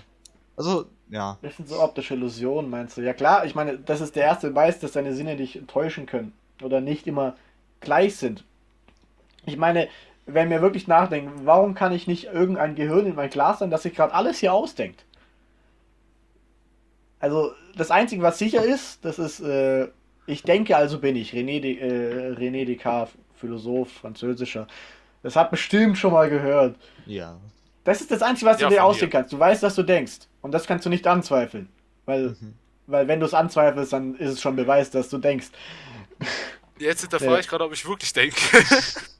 Also, 0.57 0.85
ja. 1.09 1.37
Das 1.41 1.55
sind 1.57 1.67
so 1.69 1.79
optische 1.81 2.13
Illusionen, 2.15 2.69
meinst 2.69 2.97
du? 2.97 3.01
Ja 3.01 3.13
klar, 3.13 3.45
ich 3.45 3.53
meine, 3.55 3.77
das 3.77 4.01
ist 4.01 4.15
der 4.15 4.23
erste 4.23 4.49
Beweis, 4.49 4.79
dass 4.79 4.93
deine 4.93 5.13
Sinne 5.13 5.35
dich 5.37 5.61
täuschen 5.67 6.05
können 6.07 6.33
oder 6.63 6.81
nicht 6.81 7.05
immer 7.07 7.35
gleich 7.81 8.15
sind. 8.15 8.43
Ich 9.45 9.57
meine, 9.57 9.87
wenn 10.25 10.49
wir 10.49 10.61
wirklich 10.61 10.87
nachdenken, 10.87 11.31
warum 11.45 11.75
kann 11.75 11.91
ich 11.93 12.07
nicht 12.07 12.25
irgendein 12.25 12.75
Gehirn 12.75 13.05
in 13.05 13.15
mein 13.15 13.29
Glas 13.29 13.59
sein, 13.59 13.69
das 13.69 13.83
sich 13.83 13.93
gerade 13.95 14.13
alles 14.13 14.39
hier 14.39 14.53
ausdenkt? 14.53 15.05
Also 17.19 17.53
das 17.77 17.91
Einzige, 17.91 18.21
was 18.21 18.37
sicher 18.37 18.63
ist, 18.63 19.03
das 19.03 19.19
ist, 19.19 19.39
äh, 19.39 19.87
ich 20.27 20.43
denke, 20.43 20.75
also 20.77 20.99
bin 20.99 21.15
ich. 21.15 21.33
René, 21.33 21.59
De, 21.61 21.77
äh, 21.77 22.33
René 22.33 22.65
Descartes, 22.65 23.13
Philosoph, 23.35 23.91
französischer. 23.91 24.67
Das 25.23 25.35
hat 25.35 25.51
bestimmt 25.51 25.97
schon 25.97 26.13
mal 26.13 26.29
gehört. 26.29 26.75
Ja. 27.05 27.37
Das 27.83 28.01
ist 28.01 28.11
das 28.11 28.21
Einzige, 28.21 28.49
was 28.49 28.59
Ja, 28.59 28.67
du 28.67 28.75
dir 28.75 28.83
ausdenken 28.83 29.11
kannst. 29.13 29.33
Du 29.33 29.39
weißt, 29.39 29.61
dass 29.63 29.75
du 29.75 29.83
denkst. 29.83 30.27
Und 30.41 30.51
das 30.51 30.65
kannst 30.67 30.85
du 30.85 30.89
nicht 30.89 31.05
anzweifeln. 31.07 31.69
Weil, 32.05 32.29
Mhm. 32.29 32.53
weil 32.87 33.07
wenn 33.07 33.19
du 33.19 33.25
es 33.25 33.33
anzweifelst, 33.33 33.93
dann 33.93 34.15
ist 34.15 34.31
es 34.31 34.41
schon 34.41 34.55
Beweis, 34.55 34.91
dass 34.91 35.09
du 35.09 35.17
denkst. 35.17 35.47
Jetzt 36.77 37.01
hinterfrage 37.09 37.39
ich 37.39 37.47
gerade, 37.47 37.63
ob 37.63 37.73
ich 37.73 37.87
wirklich 37.87 38.13
denke. 38.13 38.35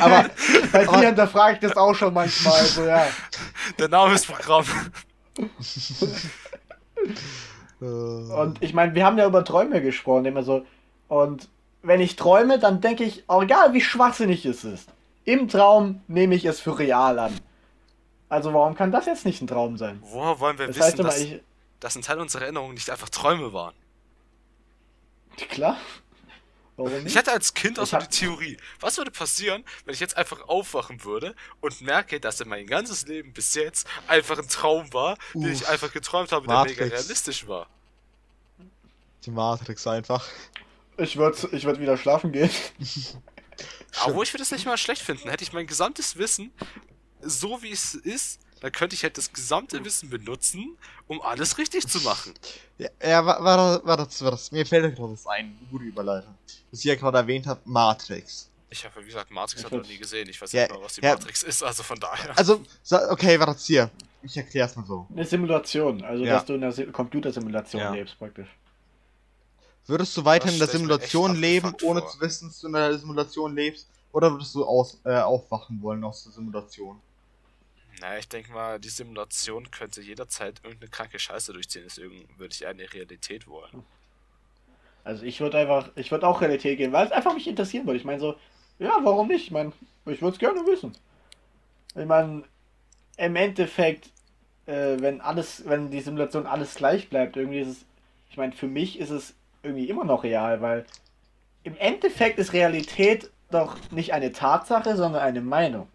Aber, 0.00 0.26
Bei 0.72 0.84
dir 0.86 1.06
hinterfrage 1.06 1.54
ich 1.54 1.60
das 1.60 1.76
auch 1.76 1.94
schon 1.94 2.12
manchmal. 2.14 2.64
So, 2.64 2.84
ja. 2.84 3.06
Der 3.78 3.88
Name 3.88 4.14
ist 4.14 4.26
Programm. 4.26 4.64
äh, 7.80 7.84
Und 7.84 8.62
ich 8.62 8.74
meine, 8.74 8.94
wir 8.94 9.04
haben 9.04 9.18
ja 9.18 9.26
über 9.26 9.44
Träume 9.44 9.80
gesprochen, 9.82 10.24
immer 10.26 10.42
so. 10.42 10.64
Und 11.08 11.48
wenn 11.82 12.00
ich 12.00 12.16
träume, 12.16 12.58
dann 12.58 12.80
denke 12.80 13.04
ich, 13.04 13.24
auch 13.28 13.42
egal 13.42 13.72
wie 13.72 13.80
schwachsinnig 13.80 14.44
es 14.44 14.64
ist, 14.64 14.88
im 15.24 15.48
Traum 15.48 16.00
nehme 16.08 16.34
ich 16.34 16.44
es 16.44 16.60
für 16.60 16.78
real 16.78 17.18
an. 17.18 17.38
Also 18.28 18.52
warum 18.52 18.74
kann 18.74 18.90
das 18.90 19.06
jetzt 19.06 19.24
nicht 19.24 19.40
ein 19.40 19.46
Traum 19.46 19.76
sein? 19.76 20.02
Woher 20.02 20.40
wollen 20.40 20.58
wir 20.58 20.66
Das 20.66 20.76
wissen, 20.78 21.04
dass, 21.04 21.20
ich. 21.20 21.40
dass 21.78 21.94
ein 21.94 22.02
Teil 22.02 22.18
unserer 22.18 22.42
Erinnerungen 22.42 22.74
nicht 22.74 22.90
einfach 22.90 23.08
Träume 23.08 23.52
waren? 23.52 23.74
Klar. 25.48 25.76
Warum 26.76 26.92
nicht? 26.92 27.06
Ich 27.06 27.16
hatte 27.16 27.32
als 27.32 27.54
Kind 27.54 27.78
auch 27.78 27.86
so 27.86 27.96
die 27.98 28.06
Theorie, 28.08 28.56
was 28.80 28.98
würde 28.98 29.10
passieren, 29.10 29.64
wenn 29.84 29.94
ich 29.94 30.00
jetzt 30.00 30.16
einfach 30.16 30.46
aufwachen 30.48 31.04
würde 31.04 31.34
und 31.60 31.80
merke, 31.80 32.20
dass 32.20 32.44
mein 32.44 32.66
ganzes 32.66 33.06
Leben 33.06 33.32
bis 33.32 33.54
jetzt 33.54 33.86
einfach 34.06 34.38
ein 34.38 34.48
Traum 34.48 34.92
war, 34.92 35.16
den 35.32 35.44
Uff. 35.44 35.50
ich 35.52 35.68
einfach 35.68 35.92
geträumt 35.92 36.32
habe, 36.32 36.46
der 36.46 36.56
Matrix. 36.56 36.80
mega 36.80 36.94
realistisch 36.94 37.46
war. 37.46 37.68
die 39.24 39.30
Matrix 39.30 39.86
einfach. 39.86 40.26
Ich 40.98 41.16
würde 41.16 41.48
ich 41.52 41.64
würd 41.64 41.80
wieder 41.80 41.96
schlafen 41.96 42.32
gehen. 42.32 42.50
Aber 44.00 44.22
ich 44.22 44.32
würde 44.32 44.42
es 44.42 44.50
nicht 44.50 44.66
mal 44.66 44.76
schlecht 44.76 45.00
finden. 45.00 45.30
Hätte 45.30 45.44
ich 45.44 45.52
mein 45.52 45.66
gesamtes 45.66 46.16
Wissen 46.16 46.52
so 47.20 47.62
wie 47.62 47.72
es 47.72 47.94
ist, 47.94 48.40
dann 48.60 48.72
könnte 48.72 48.94
ich 48.94 49.02
halt 49.02 49.16
das 49.18 49.32
gesamte 49.32 49.84
Wissen 49.84 50.08
benutzen, 50.10 50.76
um 51.06 51.20
alles 51.22 51.58
richtig 51.58 51.86
zu 51.88 52.00
machen. 52.00 52.34
Ja, 52.78 52.88
ja 53.02 53.24
war, 53.24 53.42
war, 53.42 53.86
war, 53.86 53.96
das, 53.96 54.22
war 54.22 54.32
das. 54.32 54.52
Mir 54.52 54.66
fällt 54.66 54.94
gerade 54.96 55.12
das 55.12 55.26
ein. 55.26 55.46
Eine 55.58 55.68
gute 55.70 55.84
Überleitung. 55.84 56.34
Was 56.70 56.80
ich 56.80 56.84
ja 56.84 56.94
gerade 56.94 57.16
erwähnt 57.16 57.46
habe, 57.46 57.58
Matrix. 57.64 58.50
Ich 58.68 58.84
habe, 58.84 59.00
wie 59.00 59.06
gesagt, 59.06 59.30
Matrix 59.30 59.64
habe 59.64 59.78
noch 59.78 59.86
nie 59.88 59.96
gesehen. 59.96 60.28
Ich 60.28 60.38
weiß 60.42 60.52
Ja, 60.52 60.62
nicht 60.64 60.72
mal, 60.72 60.82
was 60.82 60.94
die 60.96 61.00
ja. 61.00 61.14
Matrix 61.14 61.42
ist, 61.42 61.62
also 61.62 61.82
von 61.82 61.98
daher. 61.98 62.36
Also, 62.36 62.60
okay, 63.08 63.38
war 63.40 63.46
das 63.46 63.64
hier. 63.64 63.88
Ich 64.22 64.36
erklär's 64.36 64.76
mal 64.76 64.84
so. 64.84 65.06
Eine 65.10 65.24
Simulation, 65.24 66.04
also 66.04 66.22
Ja. 66.24 66.34
dass 66.34 66.44
du 66.44 66.52
in 66.54 66.62
einer 66.64 66.72
Si- 66.72 66.84
Computersimulation 66.86 67.80
Ja. 67.80 67.92
lebst 67.94 68.18
praktisch. 68.18 68.48
Würdest 69.86 70.16
du 70.16 70.24
weiter 70.24 70.46
Das 70.46 70.52
in 70.54 70.58
der 70.58 70.68
Simulation 70.68 71.34
leben, 71.36 71.72
ohne 71.82 72.00
vor. 72.02 72.10
zu 72.10 72.20
wissen, 72.20 72.48
dass 72.48 72.60
du 72.60 72.66
in 72.66 72.72
der 72.74 72.98
Simulation 72.98 73.54
lebst? 73.54 73.86
Oder 74.12 74.32
würdest 74.32 74.54
du 74.54 74.64
aus, 74.66 74.98
äh, 75.04 75.14
aufwachen 75.20 75.80
wollen 75.80 76.02
aus 76.04 76.24
der 76.24 76.32
Simulation? 76.32 77.00
Naja, 78.00 78.18
ich 78.18 78.28
denke 78.28 78.52
mal, 78.52 78.78
die 78.78 78.88
Simulation 78.88 79.70
könnte 79.70 80.02
jederzeit 80.02 80.60
irgendeine 80.62 80.90
kranke 80.90 81.18
Scheiße 81.18 81.52
durchziehen, 81.52 81.84
deswegen 81.84 82.28
würde 82.36 82.54
ich 82.54 82.66
eine 82.66 82.92
Realität 82.92 83.46
wollen. 83.46 83.84
Also 85.04 85.24
ich 85.24 85.40
würde 85.40 85.58
einfach, 85.58 85.90
ich 85.94 86.10
würde 86.10 86.26
auch 86.26 86.40
Realität 86.40 86.78
gehen, 86.78 86.92
weil 86.92 87.06
es 87.06 87.12
einfach 87.12 87.32
mich 87.32 87.46
interessieren 87.46 87.86
würde. 87.86 87.98
Ich 87.98 88.04
meine 88.04 88.20
so, 88.20 88.36
ja, 88.78 88.98
warum 89.02 89.28
nicht? 89.28 89.44
Ich 89.44 89.50
meine, 89.50 89.72
ich 90.04 90.20
würde 90.20 90.34
es 90.34 90.38
gerne 90.38 90.66
wissen. 90.66 90.92
Ich 91.94 92.04
meine, 92.04 92.42
im 93.16 93.36
Endeffekt, 93.36 94.10
äh, 94.66 94.96
wenn 94.98 95.20
alles, 95.20 95.62
wenn 95.66 95.90
die 95.90 96.00
Simulation 96.00 96.46
alles 96.46 96.74
gleich 96.74 97.08
bleibt, 97.08 97.36
irgendwie 97.36 97.60
ist 97.60 97.68
es, 97.68 97.84
ich 98.30 98.36
meine, 98.36 98.52
für 98.52 98.66
mich 98.66 98.98
ist 98.98 99.10
es 99.10 99.34
irgendwie 99.62 99.88
immer 99.88 100.04
noch 100.04 100.24
real, 100.24 100.60
weil 100.60 100.84
im 101.62 101.76
Endeffekt 101.78 102.38
ist 102.38 102.52
Realität 102.52 103.30
doch 103.50 103.76
nicht 103.90 104.12
eine 104.12 104.32
Tatsache, 104.32 104.96
sondern 104.96 105.22
eine 105.22 105.40
Meinung. 105.40 105.88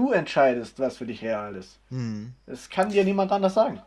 Du 0.00 0.12
entscheidest, 0.12 0.78
was 0.78 0.96
für 0.96 1.04
dich 1.04 1.20
real 1.20 1.54
ist. 1.56 1.78
Hm. 1.90 2.32
Das 2.46 2.70
kann 2.70 2.88
dir 2.88 3.04
niemand 3.04 3.30
anders 3.32 3.52
sagen. 3.52 3.82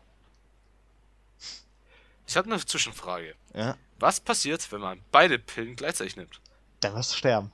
Ich 2.27 2.37
habe 2.37 2.51
eine 2.53 2.63
Zwischenfrage. 2.63 3.33
Ja. 3.55 3.75
Was 3.97 4.19
passiert, 4.19 4.71
wenn 4.71 4.81
man 4.81 4.99
beide 5.11 5.39
Pillen 5.39 5.75
gleichzeitig 5.75 6.15
nimmt? 6.15 6.39
Dann 6.81 6.93
wirst 6.93 7.13
du 7.13 7.17
sterben. 7.17 7.51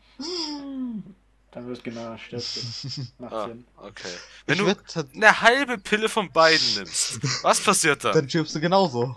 Dann 1.51 1.67
wirst 1.67 1.85
du 1.85 1.89
genau 1.89 2.17
du. 2.29 2.35
Macht 3.17 3.33
Ah, 3.33 3.45
Sinn. 3.47 3.65
okay. 3.77 4.07
Wenn 4.45 4.55
Ich 4.55 4.59
du 4.59 4.67
würd, 4.67 5.05
eine 5.15 5.39
halbe 5.39 5.77
Pille 5.77 6.09
von 6.09 6.29
beiden 6.29 6.73
nimmst, 6.75 7.19
was 7.43 7.61
passiert 7.61 8.03
dann? 8.03 8.13
dann 8.13 8.27
stirbst 8.27 8.55
du 8.55 8.59
genauso. 8.59 9.15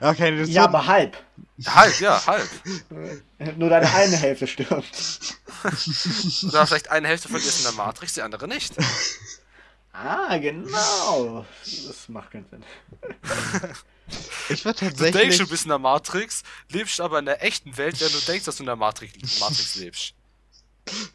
Ja, 0.00 0.10
okay, 0.10 0.38
das 0.38 0.50
Ja, 0.50 0.64
aber 0.64 0.86
halb. 0.86 1.16
Halb, 1.64 2.00
ja, 2.00 2.26
halb. 2.26 2.48
Nur 3.56 3.70
deine 3.70 3.90
eine 3.94 4.16
Hälfte 4.16 4.46
stirbt. 4.46 5.36
Oder 6.44 6.66
vielleicht 6.66 6.90
eine 6.90 7.08
Hälfte 7.08 7.28
von 7.28 7.40
dir 7.40 7.46
ist 7.46 7.58
in 7.58 7.64
der 7.64 7.72
Matrix, 7.72 8.12
die 8.14 8.22
andere 8.22 8.46
nicht. 8.46 8.74
Ah, 9.92 10.36
genau. 10.36 11.46
Das 11.64 12.08
macht 12.08 12.30
keinen 12.32 12.46
Sinn. 12.50 12.64
Ich 14.50 14.64
würde 14.64 14.78
Du 14.78 14.84
denkst, 14.90 14.98
tatsächlich. 14.98 15.38
du 15.38 15.46
bist 15.48 15.64
in 15.64 15.70
der 15.70 15.78
Matrix, 15.78 16.42
lebst 16.68 17.00
aber 17.00 17.18
in 17.18 17.24
der 17.24 17.42
echten 17.42 17.76
Welt, 17.78 17.98
während 18.00 18.14
du 18.14 18.20
denkst, 18.20 18.44
dass 18.44 18.56
du 18.56 18.62
in 18.62 18.66
der 18.66 18.76
Matrix, 18.76 19.40
Matrix 19.40 19.76
lebst. 19.76 20.12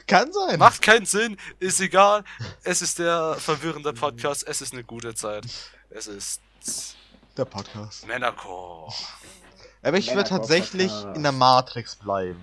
Kann 0.08 0.34
sein. 0.34 0.58
Macht 0.60 0.82
keinen 0.82 1.06
Sinn, 1.06 1.38
ist 1.60 1.80
egal. 1.80 2.24
Es 2.64 2.82
ist 2.82 3.00
der 3.00 3.36
verwirrende 3.36 3.94
Podcast, 3.94 4.46
es 4.48 4.62
ist 4.62 4.74
eine 4.74 4.84
gute 4.84 5.14
Zeit. 5.14 5.46
Es 5.92 6.08
ist 6.08 6.42
Der 7.38 7.46
Podcast. 7.46 8.06
Männerchor. 8.08 8.94
Aber 9.82 9.98
ich 9.98 10.14
würde 10.14 10.30
tatsächlich 10.30 10.92
in 11.16 11.24
der 11.24 11.32
Matrix 11.32 11.96
bleiben. 11.96 12.42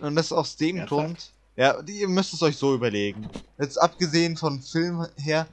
Und 0.00 0.16
das 0.16 0.32
aus 0.32 0.56
dem 0.56 0.78
Ernsthaft? 0.78 1.04
Grund. 1.04 1.30
Ja, 1.56 1.80
ihr 1.86 2.08
müsst 2.08 2.32
es 2.34 2.42
euch 2.42 2.56
so 2.56 2.74
überlegen. 2.74 3.28
Jetzt 3.58 3.78
abgesehen 3.78 4.36
von 4.36 4.62
Film 4.62 5.06
her, 5.16 5.46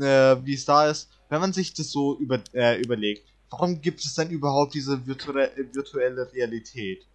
äh, 0.00 0.36
wie 0.44 0.54
es 0.54 0.64
da 0.64 0.88
ist, 0.88 1.08
wenn 1.28 1.40
man 1.40 1.52
sich 1.52 1.74
das 1.74 1.90
so 1.90 2.16
über, 2.18 2.40
äh, 2.52 2.80
überlegt, 2.80 3.24
warum 3.50 3.80
gibt 3.80 4.04
es 4.04 4.14
denn 4.14 4.30
überhaupt 4.30 4.74
diese 4.74 5.06
virtuelle, 5.06 5.52
virtuelle 5.72 6.32
Realität? 6.32 7.06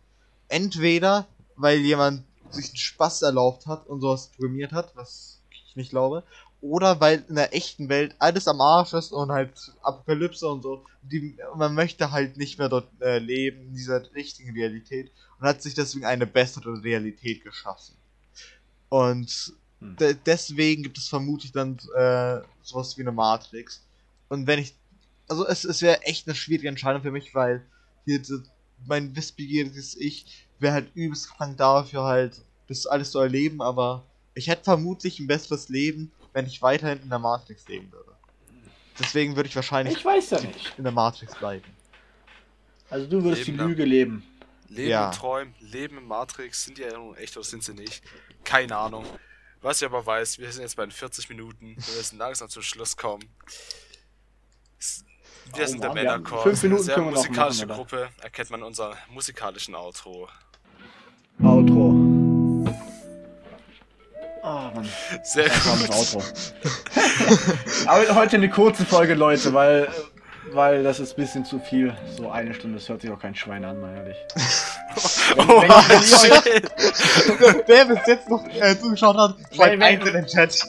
Entweder, 0.48 1.28
weil 1.56 1.80
jemand 1.80 2.24
sich 2.50 2.70
einen 2.70 2.78
Spaß 2.78 3.24
erlaubt 3.24 3.68
hat 3.68 3.88
und 3.88 4.02
sowas 4.02 4.28
programmiert 4.36 4.72
hat, 4.72 4.96
was 4.96 5.42
ich 5.52 5.76
nicht 5.76 5.92
glaube, 5.92 6.24
oder 6.62 7.00
weil 7.00 7.24
in 7.30 7.36
der 7.36 7.56
echten 7.56 7.90
Welt 7.90 8.16
alles 8.20 8.48
am 8.48 8.60
Arsch 8.62 8.94
ist 8.94 9.12
und 9.12 9.32
halt 9.32 9.74
Apokalypse 9.82 10.48
und 10.48 10.62
so. 10.62 10.86
Die, 11.02 11.38
man 11.56 11.74
möchte 11.74 12.12
halt 12.12 12.38
nicht 12.38 12.60
mehr 12.60 12.70
dort 12.70 12.90
äh, 13.02 13.20
leben, 13.20 13.62
in 13.68 13.74
dieser 13.74 14.14
richtigen 14.14 14.52
Realität 14.52 15.12
und 15.40 15.48
hat 15.48 15.62
sich 15.62 15.74
deswegen 15.74 16.06
eine 16.06 16.28
bessere 16.28 16.84
Realität 16.84 17.44
geschaffen. 17.44 17.96
Und 18.90 19.54
Hm. 19.80 19.96
de 19.96 20.16
deswegen 20.26 20.84
gibt 20.84 20.98
es 20.98 21.08
vermutlich 21.08 21.52
dann 21.52 21.78
äh, 21.96 22.42
sowas 22.62 22.98
wie 22.98 23.02
eine 23.02 23.12
Matrix. 23.12 23.82
Und 24.28 24.48
wenn 24.48 24.60
ich. 24.60 24.76
Also 25.28 25.46
es, 25.48 25.64
es 25.64 25.82
wäre 25.82 26.02
echt 26.04 26.28
eine 26.28 26.36
schwierige 26.36 26.70
Entscheidung 26.70 27.04
für 27.04 27.12
mich, 27.12 27.36
weil 27.36 27.64
hier 28.06 28.22
mein 28.88 29.16
wissbegieriges 29.16 29.96
Ich 29.96 30.48
wäre 30.58 30.74
halt 30.74 30.92
übelst 30.96 31.30
krank 31.30 31.58
dafür 31.58 32.04
halt, 32.04 32.42
das 32.68 32.88
alles 32.88 33.12
zu 33.12 33.20
erleben, 33.20 33.62
aber 33.62 34.04
ich 34.34 34.48
hätte 34.48 34.64
vermutlich 34.64 35.20
ein 35.20 35.28
besseres 35.28 35.70
Leben, 35.70 36.12
wenn 36.40 36.46
ich 36.48 36.62
weiterhin 36.62 37.02
in 37.02 37.10
der 37.10 37.20
Matrix 37.20 37.68
leben 37.68 37.92
würde. 37.92 38.16
Deswegen 38.98 39.36
würde 39.36 39.50
ich 39.50 39.56
wahrscheinlich 39.58 39.98
Ich 39.98 40.06
weiß 40.06 40.30
ja 40.30 40.40
nicht. 40.40 40.74
in 40.78 40.84
der 40.86 40.94
Matrix 40.94 41.36
bleiben. 41.36 41.66
Also 42.90 43.08
du 43.08 43.22
würdest 43.24 43.46
Leben 43.48 43.58
die. 43.58 43.64
Lüge 43.66 43.84
leben. 43.84 44.24
Leben 44.70 44.90
Ja. 44.90 45.08
in 45.08 45.12
Träumen, 45.18 45.54
Leben 45.60 45.98
in 45.98 46.06
Matrix, 46.08 46.64
sind 46.64 46.78
die 46.78 46.84
ja 46.84 46.98
nun 46.98 47.14
echt 47.18 47.36
oder 47.36 47.44
sind 47.46 47.62
sie 47.64 47.74
nicht? 47.74 48.02
Keine 48.46 48.78
Ahnung. 48.78 49.06
Was 49.62 49.82
ich 49.82 49.86
aber 49.86 50.06
weiß, 50.06 50.40
wir 50.40 50.50
sind 50.54 50.62
jetzt 50.62 50.78
bei 50.78 50.86
den 50.86 50.92
40 50.92 51.28
Minuten, 51.28 51.76
wir 51.76 51.96
müssen 51.98 52.18
langsam 52.18 52.48
zum 52.48 52.62
Schluss 52.64 52.96
kommen. 52.96 53.24
Wir 55.54 55.64
Oh 55.66 55.68
sind 55.68 55.82
der 55.84 55.90
Mann, 55.90 55.98
haben 55.98 56.06
Männerchor, 56.22 56.44
fünf 56.44 56.64
Minuten 56.64 56.84
sehr 56.84 56.98
musikalische 57.00 57.66
machen, 57.66 57.78
Gruppe, 57.78 58.10
erkennt 58.22 58.50
man 58.52 58.64
unseren 58.64 58.96
musikalischen 59.10 59.76
Outro. 59.76 60.30
Outro. 61.44 61.99
Ah, 64.50 64.72
Mann. 64.74 64.90
Sehr 65.22 65.44
Das 65.48 65.64
gut. 65.64 65.90
Outro. 65.96 66.24
Aber 67.86 68.16
heute 68.16 68.38
eine 68.38 68.50
kurze 68.50 68.84
Folge, 68.84 69.14
Leute, 69.14 69.54
weil, 69.54 69.88
weil 70.54 70.82
das 70.82 71.00
ist 71.00 71.12
ein 71.14 71.22
bisschen 71.22 71.46
zu 71.46 71.60
viel. 71.60 71.94
So 72.18 72.32
eine 72.32 72.56
Stunde, 72.56 72.80
das 72.80 72.90
hört 72.90 73.02
sich 73.02 73.12
auch 73.12 73.20
kein 73.20 73.36
Schwein 73.36 73.64
an, 73.64 73.80
mal 73.80 73.96
ehrlich. 73.96 74.18
Wenn, 75.36 75.48
Oh, 75.48 75.62
wenn, 75.62 75.70
wenn, 75.70 76.32
euch. 76.32 77.64
Wer 77.68 77.86
bis 77.86 78.00
jetzt 78.08 78.28
noch 78.28 78.44
äh, 78.60 78.76
zugeschaut 78.80 79.16
hat, 79.16 79.36
schreibt 79.56 79.84
eins 79.84 80.04
in 80.08 80.14
den 80.14 80.26
Chat. 80.26 80.60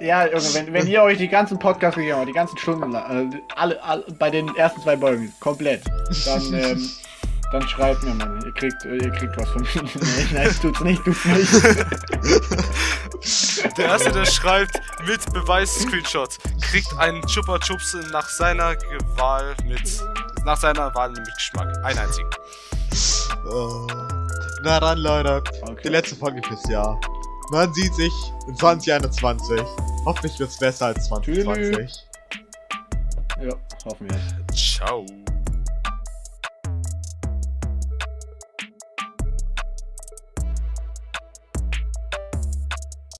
ja, 0.00 0.26
wenn, 0.52 0.70
wenn 0.74 0.86
ihr 0.86 1.02
euch 1.02 1.16
die 1.16 1.28
ganzen 1.28 1.58
Podcasts 1.58 1.96
gegeben 1.96 2.18
habt, 2.18 2.28
die 2.28 2.34
ganzen 2.34 2.58
Stunden, 2.58 2.94
äh, 2.94 3.40
alle, 3.56 3.82
alle, 3.82 4.04
bei 4.18 4.28
den 4.28 4.54
ersten 4.56 4.82
zwei 4.82 4.98
Folgen, 4.98 5.32
komplett, 5.40 5.80
dann, 6.26 6.52
ähm, 6.52 6.90
dann 7.52 7.66
schreibt 7.68 8.02
mir, 8.02 8.14
Mann, 8.14 8.40
ihr 8.44 8.52
kriegt, 8.52 8.84
äh, 8.84 8.96
ihr 8.96 9.10
kriegt 9.10 9.36
was 9.36 9.48
von 9.50 9.62
mir. 9.62 9.82
Nein, 10.32 10.54
tut's 10.60 10.80
nicht, 10.80 11.02
tut's 11.04 11.24
nicht. 11.24 11.52
Der 13.78 13.86
erste, 13.86 14.12
der 14.12 14.24
schreibt 14.26 14.80
mit 15.06 15.32
Beweis-Screenshot, 15.32 16.36
kriegt 16.60 16.96
einen 16.98 17.22
Chupa 17.26 17.58
Chups 17.58 17.96
nach 18.12 18.28
seiner 18.28 18.74
Wahl 19.16 19.54
mit, 19.64 20.02
nach 20.44 20.56
seiner 20.58 20.94
Wahl 20.94 21.10
mit 21.10 21.24
Geschmack. 21.34 21.68
Einen 21.84 21.98
einzigen. 21.98 22.30
Oh. 23.50 23.86
Na 24.62 24.80
dann, 24.80 24.98
Leute. 24.98 25.42
Die 25.52 25.70
Okay. 25.70 25.88
letzte 25.88 26.16
Folge 26.16 26.40
fürs 26.46 26.68
Jahr. 26.68 27.00
Man 27.50 27.72
sieht 27.72 27.94
sich 27.94 28.12
in 28.46 28.56
2021. 28.56 29.60
Hoffentlich 30.04 30.38
wird's 30.38 30.58
besser 30.58 30.86
als 30.86 31.08
2020. 31.08 32.04
Ja, 33.40 33.54
hoffen 33.84 34.08
wir. 34.10 34.54
Ciao. 34.54 35.06